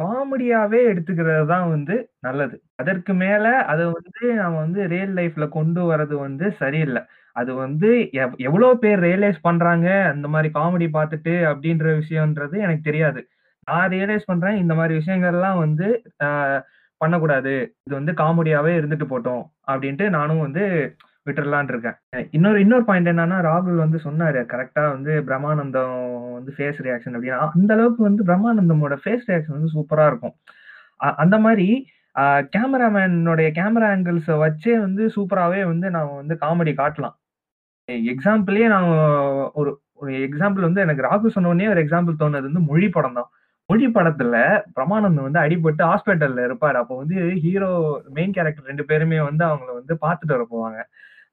காமெடியாவே 0.00 0.80
எடுத்துக்கிறது 0.92 1.46
தான் 1.46 1.68
வந்து 1.68 1.96
நல்லது. 2.20 2.56
அதற்கு 2.76 3.14
மேல 3.14 3.48
அதை 3.64 3.84
வந்து 3.84 4.34
நம்ம 4.34 4.58
வந்து 4.58 4.88
ரியல் 4.88 5.14
லைஃப்ல 5.14 5.48
கொண்டு 5.48 5.92
வர்றது 5.92 6.14
வந்து 6.14 6.52
சரியில்லை. 6.52 7.02
அது 7.36 7.54
வந்து 7.54 7.88
எவ்- 8.12 8.36
எவ்வளவு 8.36 8.78
பேர் 8.78 9.02
ரியலைஸ் 9.02 9.38
பண்றாங்க 9.42 9.88
அந்த 10.12 10.28
மாதிரி 10.28 10.50
காமெடி 10.58 10.88
பார்த்துட்டு 10.92 11.34
அப்படின்ற 11.52 12.00
விஷயம்ன்றது 12.00 12.56
எனக்கு 12.58 12.80
தெரியாது. 12.82 13.20
நான் 13.64 13.90
ரியலைஸ் 13.90 14.22
பண்றேன் 14.26 14.56
இந்த 14.56 14.74
மாதிரி 14.74 14.98
விஷயங்கள்லாம் 14.98 15.58
வந்து 15.58 16.02
பண்ணக்கூடாது. 17.00 17.52
இது 17.84 17.94
வந்து 17.96 18.12
காமெடியாவே 18.12 18.72
இருந்துட்டு 18.80 19.06
போட்டோம் 19.10 19.44
அப்படின்ட்டு 19.66 20.08
நானும் 20.08 20.40
வந்து 20.40 20.64
விட்டுறலான் 21.30 21.72
இருக்கேன் 21.72 22.28
இன்னொரு 22.36 22.58
இன்னொரு 22.64 22.84
பாயிண்ட் 22.88 23.10
என்னன்னா 23.12 23.38
ராகுல் 23.48 23.82
வந்து 23.84 23.98
சொன்னாரு 24.06 24.40
கரெக்டா 24.52 24.84
வந்து 24.94 25.12
பிரம்மானந்தம் 25.28 25.96
வந்து 26.36 26.52
ஃபேஸ் 26.56 26.80
ரியாக்ஷன் 26.86 27.16
அப்படின்னா 27.16 27.40
அந்த 27.56 27.70
அளவுக்கு 27.76 28.02
வந்து 28.08 28.24
பிரம்மானந்தமோட 28.30 28.96
ஃபேஸ் 29.04 29.26
ரியாக்ஷன் 29.30 29.56
வந்து 29.58 29.74
சூப்பரா 29.76 30.06
இருக்கும். 30.12 30.36
அந்த 31.22 31.36
மாதிரி 31.46 31.68
கேமராமேனோடைய 32.54 33.48
கேமரா 33.58 33.88
ஆங்கிள்ஸை 33.94 34.36
வச்சே 34.44 34.72
வந்து 34.86 35.02
சூப்பராகவே 35.16 35.60
வந்து 35.72 35.86
நான் 35.96 36.16
வந்து 36.20 36.34
காமெடி 36.44 36.72
காட்டலாம். 36.80 37.16
எக்ஸாம்பிளே 38.12 38.66
நான் 38.74 38.88
ஒரு 39.60 39.70
ஒரு 40.02 40.12
எக்ஸாம்பிள் 40.26 40.66
வந்து 40.66 40.82
எனக்கு 40.84 41.06
ராகு 41.08 41.30
சொன்னோடனே 41.34 41.66
ஒரு 41.72 41.80
எக்ஸாம்பிள் 41.84 42.20
தோணுது. 42.22 42.48
வந்து 42.48 42.62
மொழி 42.70 42.88
படம் 42.96 43.16
தான். 43.18 43.28
மொழி 43.70 43.86
படத்துல 43.96 44.36
பிரமானந்தம் 44.76 45.26
வந்து 45.26 45.40
அடிபட்டு 45.42 45.82
ஹாஸ்பிட்டல்ல 45.90 46.44
இருப்பாரு. 46.48 46.76
அப்போ 46.82 46.94
வந்து 47.00 47.16
ஹீரோ 47.44 47.68
மெயின் 48.16 48.34
கேரக்டர் 48.36 48.68
ரெண்டு 48.70 48.84
பேருமே 48.90 49.18
வந்து 49.28 49.44
அவங்கள 49.48 49.70
வந்து 49.80 49.94
பார்த்துட்டு 50.04 50.34
வர 50.36 50.44
போவாங்க. 50.54 50.80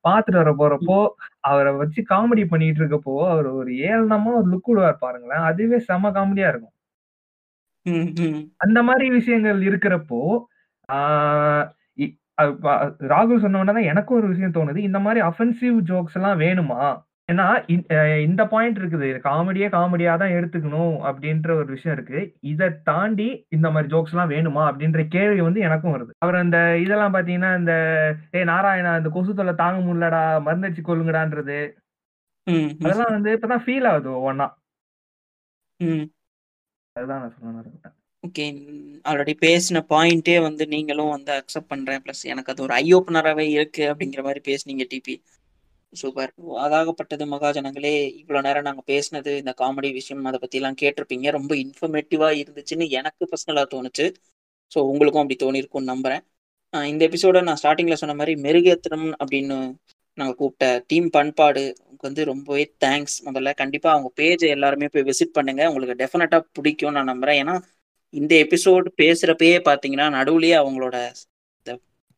பார்த்துட்டு 0.07 0.43
வர 0.43 0.51
போறப்போ 0.61 0.99
அவரை 1.39 1.73
வச்சு 1.73 2.03
காமெடி 2.09 2.45
பண்ணிட்டு 2.47 2.81
இருக்கப்போ 2.83 3.15
அவர் 3.29 3.47
ஒரு 3.47 3.71
ஏளனமா 3.73 4.29
ஒரு 4.35 4.47
லுக் 4.51 4.69
விடுவார் 4.69 4.97
பாருங்களேன். 4.97 5.43
அதுவே 5.43 5.79
செம 5.79 6.11
காமெடியா 6.11 6.47
இருக்கும். 6.49 6.75
அந்த 8.57 8.83
மாதிரி 8.83 9.09
விஷயங்கள் 9.09 9.61
இருக்கிறப்போ 9.61 10.21
ஆஹ் 10.91 11.65
ராகுல் 13.13 13.39
சொன்ன 13.39 13.59
உடனே 13.59 13.85
எனக்கும் 13.85 14.17
ஒரு 14.17 14.27
விஷயம் 14.27 14.51
தோணுது. 14.51 14.77
இந்த 14.77 14.99
மாதிரி 14.99 15.25
அஃபென்சிவ் 15.25 15.77
ஜோக்ஸ் 15.89 16.15
எல்லாம் 16.15 16.39
வேணுமா? 16.39 16.83
ஏன்னா 17.31 17.45
இ- 17.67 17.85
அஹ் 17.89 18.21
இந்த 18.21 18.47
பாயிண்ட் 18.47 18.77
இருக்குது. 18.77 19.07
காமெடியே 19.23 19.67
காமெடியா 19.67 20.17
தான் 20.17 20.31
எடுத்துக்கணும் 20.31 20.93
அப்படின்ற 21.07 21.51
ஒரு 21.51 21.65
விஷயம் 21.65 21.97
இருக்கு. 21.97 22.35
இதை 22.41 22.69
தாண்டி 22.83 23.45
இந்த 23.49 23.71
மாதிரி 23.71 23.95
ஜோக்ஸ் 23.95 24.13
எல்லாம் 24.13 24.29
வேணுமா 24.29 24.59
அப்படின்ற 24.59 25.07
கேள்வி 25.07 25.41
வந்து 25.41 25.59
எனக்கும் 25.59 25.93
வருது. 25.93 26.11
அவர் 26.17 26.35
அந்த 26.35 26.77
இதெல்லாம் 26.77 27.13
பாத்தீங்கன்னா 27.13 27.57
இந்த 27.57 27.73
ஏ 28.33 28.43
நாராயணா 28.43 28.97
இந்த 28.97 29.09
கொசு 29.09 29.33
தொல்லை 29.33 29.55
தாங்க 29.55 29.79
முடியலடா 29.87 30.47
மருந்தடிச்சு 30.47 30.81
கொள்ளுங்கடான்றது 30.83 31.73
ம், 32.43 32.51
ம். 32.51 32.83
அதெல்லாம் 32.83 33.21
வந்து 33.21 33.37
இப்பதான் 33.37 33.63
ஃபீல் 33.65 33.87
ஆகுது 33.87 34.09
ஒவ்வொன்னா. 34.09 34.53
ம். 35.83 36.05
அதுதான் 36.91 37.19
நான் 37.19 37.35
சொல்லணும் 37.35 37.59
இருக்கேன் 37.59 37.95
ஓகே. 38.23 38.45
ஆல்ரெடி 39.07 39.33
பேசின 39.41 39.81
பாயிண்டே 39.89 40.41
வந்து 40.41 40.67
நீங்களும் 40.67 41.09
வந்து 41.09 41.33
அக்செப்ட் 41.33 41.67
பண்றேன். 41.67 42.01
ப்ளஸ் 42.01 42.23
எனக்கு 42.23 42.51
அது 42.51 42.63
ஒரு 42.63 42.73
ஐ 42.73 42.93
ஓப்பனராகவே 42.93 43.49
இருக்கு 43.49 43.93
அப்படிங்கிற 43.93 44.23
மாதிரி 44.23 44.41
பேசுனீங்க 44.47 44.85
டிபி. 44.93 45.15
சூப்பர். 46.01 46.31
அதாகப்பட்டது 46.65 47.25
மகாஜனங்களே 47.33 47.93
இவ்வளோ 48.21 48.39
நேரம் 48.47 48.67
நாங்கள் 48.67 48.87
பேசினது 48.91 49.31
இந்த 49.41 49.53
காமெடி 49.61 49.89
விஷயம் 49.99 50.29
அதை 50.31 50.39
பற்றிலாம் 50.43 50.79
கேட்டிருப்பீங்க. 50.81 51.27
ரொம்ப 51.37 51.53
இன்ஃபர்மேட்டிவாக 51.63 52.39
இருந்துச்சுன்னு 52.43 52.87
எனக்கு 52.99 53.23
பர்சனலாக 53.31 53.67
தோணுச்சு. 53.75 54.05
ஸோ 54.71 54.79
உங்களுக்கும் 54.91 55.23
அப்படி 55.23 55.37
தோணிருக்கும்னு 55.45 55.91
நம்புகிறேன் 55.93 56.23
இந்த 56.73 57.01
எபிசோட 57.09 57.41
நான் 57.47 57.59
ஸ்டார்டிங்கில் 57.61 58.01
சொன்ன 58.01 58.15
மாதிரி 58.19 58.33
மெருகேத்திரம் 58.45 59.07
அப்படின்னு 59.21 59.57
நாங்கள் 60.17 60.37
கூப்பிட்ட 60.39 60.65
டீம் 60.91 61.07
பண்பாடு 61.15 61.63
உங்களுக்கு 61.79 62.07
வந்து 62.09 62.23
ரொம்பவே 62.31 62.63
தேங்க்ஸ் 62.83 63.17
முதல்ல 63.27 63.49
கண்டிப்பாக 63.61 63.93
அவங்க 63.95 64.09
பேஜை 64.19 64.47
எல்லாருமே 64.55 64.87
போய் 64.93 65.07
விசிட் 65.09 65.35
பண்ணுங்க. 65.37 65.63
உங்களுக்கு 65.71 65.95
டெஃபினட்டாக 66.01 66.43
பிடிக்கும் 66.57 66.95
நான் 66.97 67.11
நம்புகிறேன் 67.11 67.39
ஏன்னா 67.43 67.55
இந்த 68.13 68.33
எபிசோடு 68.45 68.89
பேசுகிறப்பயே 69.01 69.57
பார்த்தீங்கன்னா 69.69 70.07
நடுவுலயே 70.17 70.55
அவங்களோட 70.61 70.95
இந்த 71.59 71.71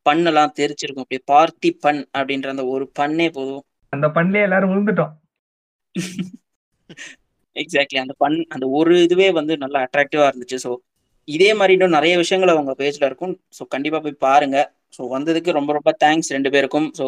பண்ணெல்லாம் 0.05 0.55
தெரிச்சிருக்கும் 0.59 1.05
அப்படியே 1.05 1.23
பார்த்தி 1.33 1.69
பண் 1.85 2.01
அப்படின்ற 2.17 2.49
அந்த 2.55 2.65
ஒரு 2.75 2.85
பண்ணே 2.99 3.27
போதும். 3.37 3.63
அந்த 3.93 4.07
பண்ணலே 4.17 4.41
எல்லாரும் 4.47 4.71
விழுந்துட்டோம். 4.71 5.13
எக்ஸாக்ட்லி 7.55 7.99
அந்த 8.03 8.13
பண் 8.23 8.37
அந்த 8.55 8.65
ஒரு 8.79 8.93
இதுவே 9.05 9.27
வந்து 9.39 9.53
நல்லா 9.63 9.79
அட்ராக்டிவா 9.85 10.25
இருந்துச்சு. 10.29 10.57
ஸோ 10.65 10.71
இதே 11.27 11.49
மாதிரி 11.57 11.73
இன்னும் 11.77 11.95
நிறைய 11.97 12.13
விஷயங்கள் 12.23 12.53
அவங்க 12.53 12.73
பேஜில் 12.81 13.07
இருக்கும். 13.09 13.33
ஸோ 13.57 13.63
கண்டிப்பாக 13.73 14.01
போய் 14.05 14.23
பாருங்க. 14.27 14.57
ஸோ 14.95 15.01
வந்ததுக்கு 15.15 15.57
ரொம்ப 15.59 15.71
ரொம்ப 15.77 15.91
தேங்க்ஸ் 16.03 16.31
ரெண்டு 16.35 16.49
பேருக்கும். 16.55 16.87
ஸோ 16.99 17.05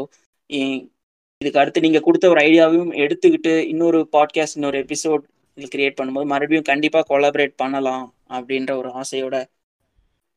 இதுக்கு 1.41 1.61
அடுத்து 1.61 1.85
நீங்கள் 1.85 2.05
கொடுத்த 2.07 2.25
ஒரு 2.33 2.39
ஐடியாவையும் 2.47 2.91
எடுத்துக்கிட்டு 3.03 3.53
இன்னொரு 3.73 3.99
பாட்காஸ்ட் 4.15 4.57
இன்னொரு 4.57 4.79
எபிசோட் 4.85 5.23
கிரியேட் 5.57 5.97
பண்ணும்போது 5.99 6.27
மறுபடியும் 6.33 6.67
கண்டிப்பாக 6.69 7.05
கொலாபரேட் 7.11 7.55
பண்ணலாம் 7.61 8.05
அப்படின்ற 8.37 8.71
ஒரு 8.81 8.89
ஆசையோட 9.01 9.35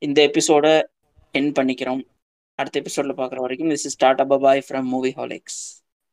இந்த 0.03 0.19
எபிசோட 0.29 0.67
என் 1.39 1.53
பண்ணிக்கிறோம். 1.59 2.03
அடுத்த 2.59 2.81
எபிசோட்ல 2.83 3.15
பார்க்குற 3.21 3.41
வரைக்கும் 3.45 3.71
this 3.75 3.87
is 3.91 4.01
Tata 4.03 4.25
Bapai 4.33 4.65
from 4.67 4.89
movieholics 5.19 5.61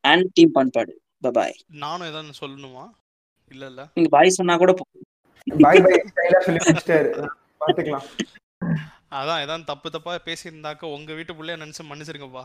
and 0.04 0.30
team 0.34 0.52
பண்பாடு. 0.52 0.93
பபாய் 1.24 1.56
நானும் 1.68 2.08
ஏதாவது 2.08 2.34
சொல்லணுமா? 2.41 2.84
இல்ல 3.52 3.66
இல்ல. 3.66 3.82
நீங்க 3.93 4.10
பாய் 4.10 4.30
சொன்னா 4.30 4.58
கூட. 4.58 4.74
பாய் 5.60 5.82
பாய் 5.82 6.04
ஸ்டைலா 6.12 6.39
சொல்லி 6.39 6.60
முடிச்சிட்டாரு. 6.66 7.10
பாத்துக்கலாம். 7.60 8.08
அதான் 9.12 9.41
ஏதாவது 9.41 9.64
தப்பு 9.64 9.91
தப்பா 9.91 10.12
பேசியிருந்தாக்க 10.26 10.91
உங்க 10.97 11.14
வீட்டு 11.14 11.34
புள்ளைய 11.34 11.58
நினைச்சு 11.64 11.84
மன்னிச்சிருங்கப்பா. 11.89 12.43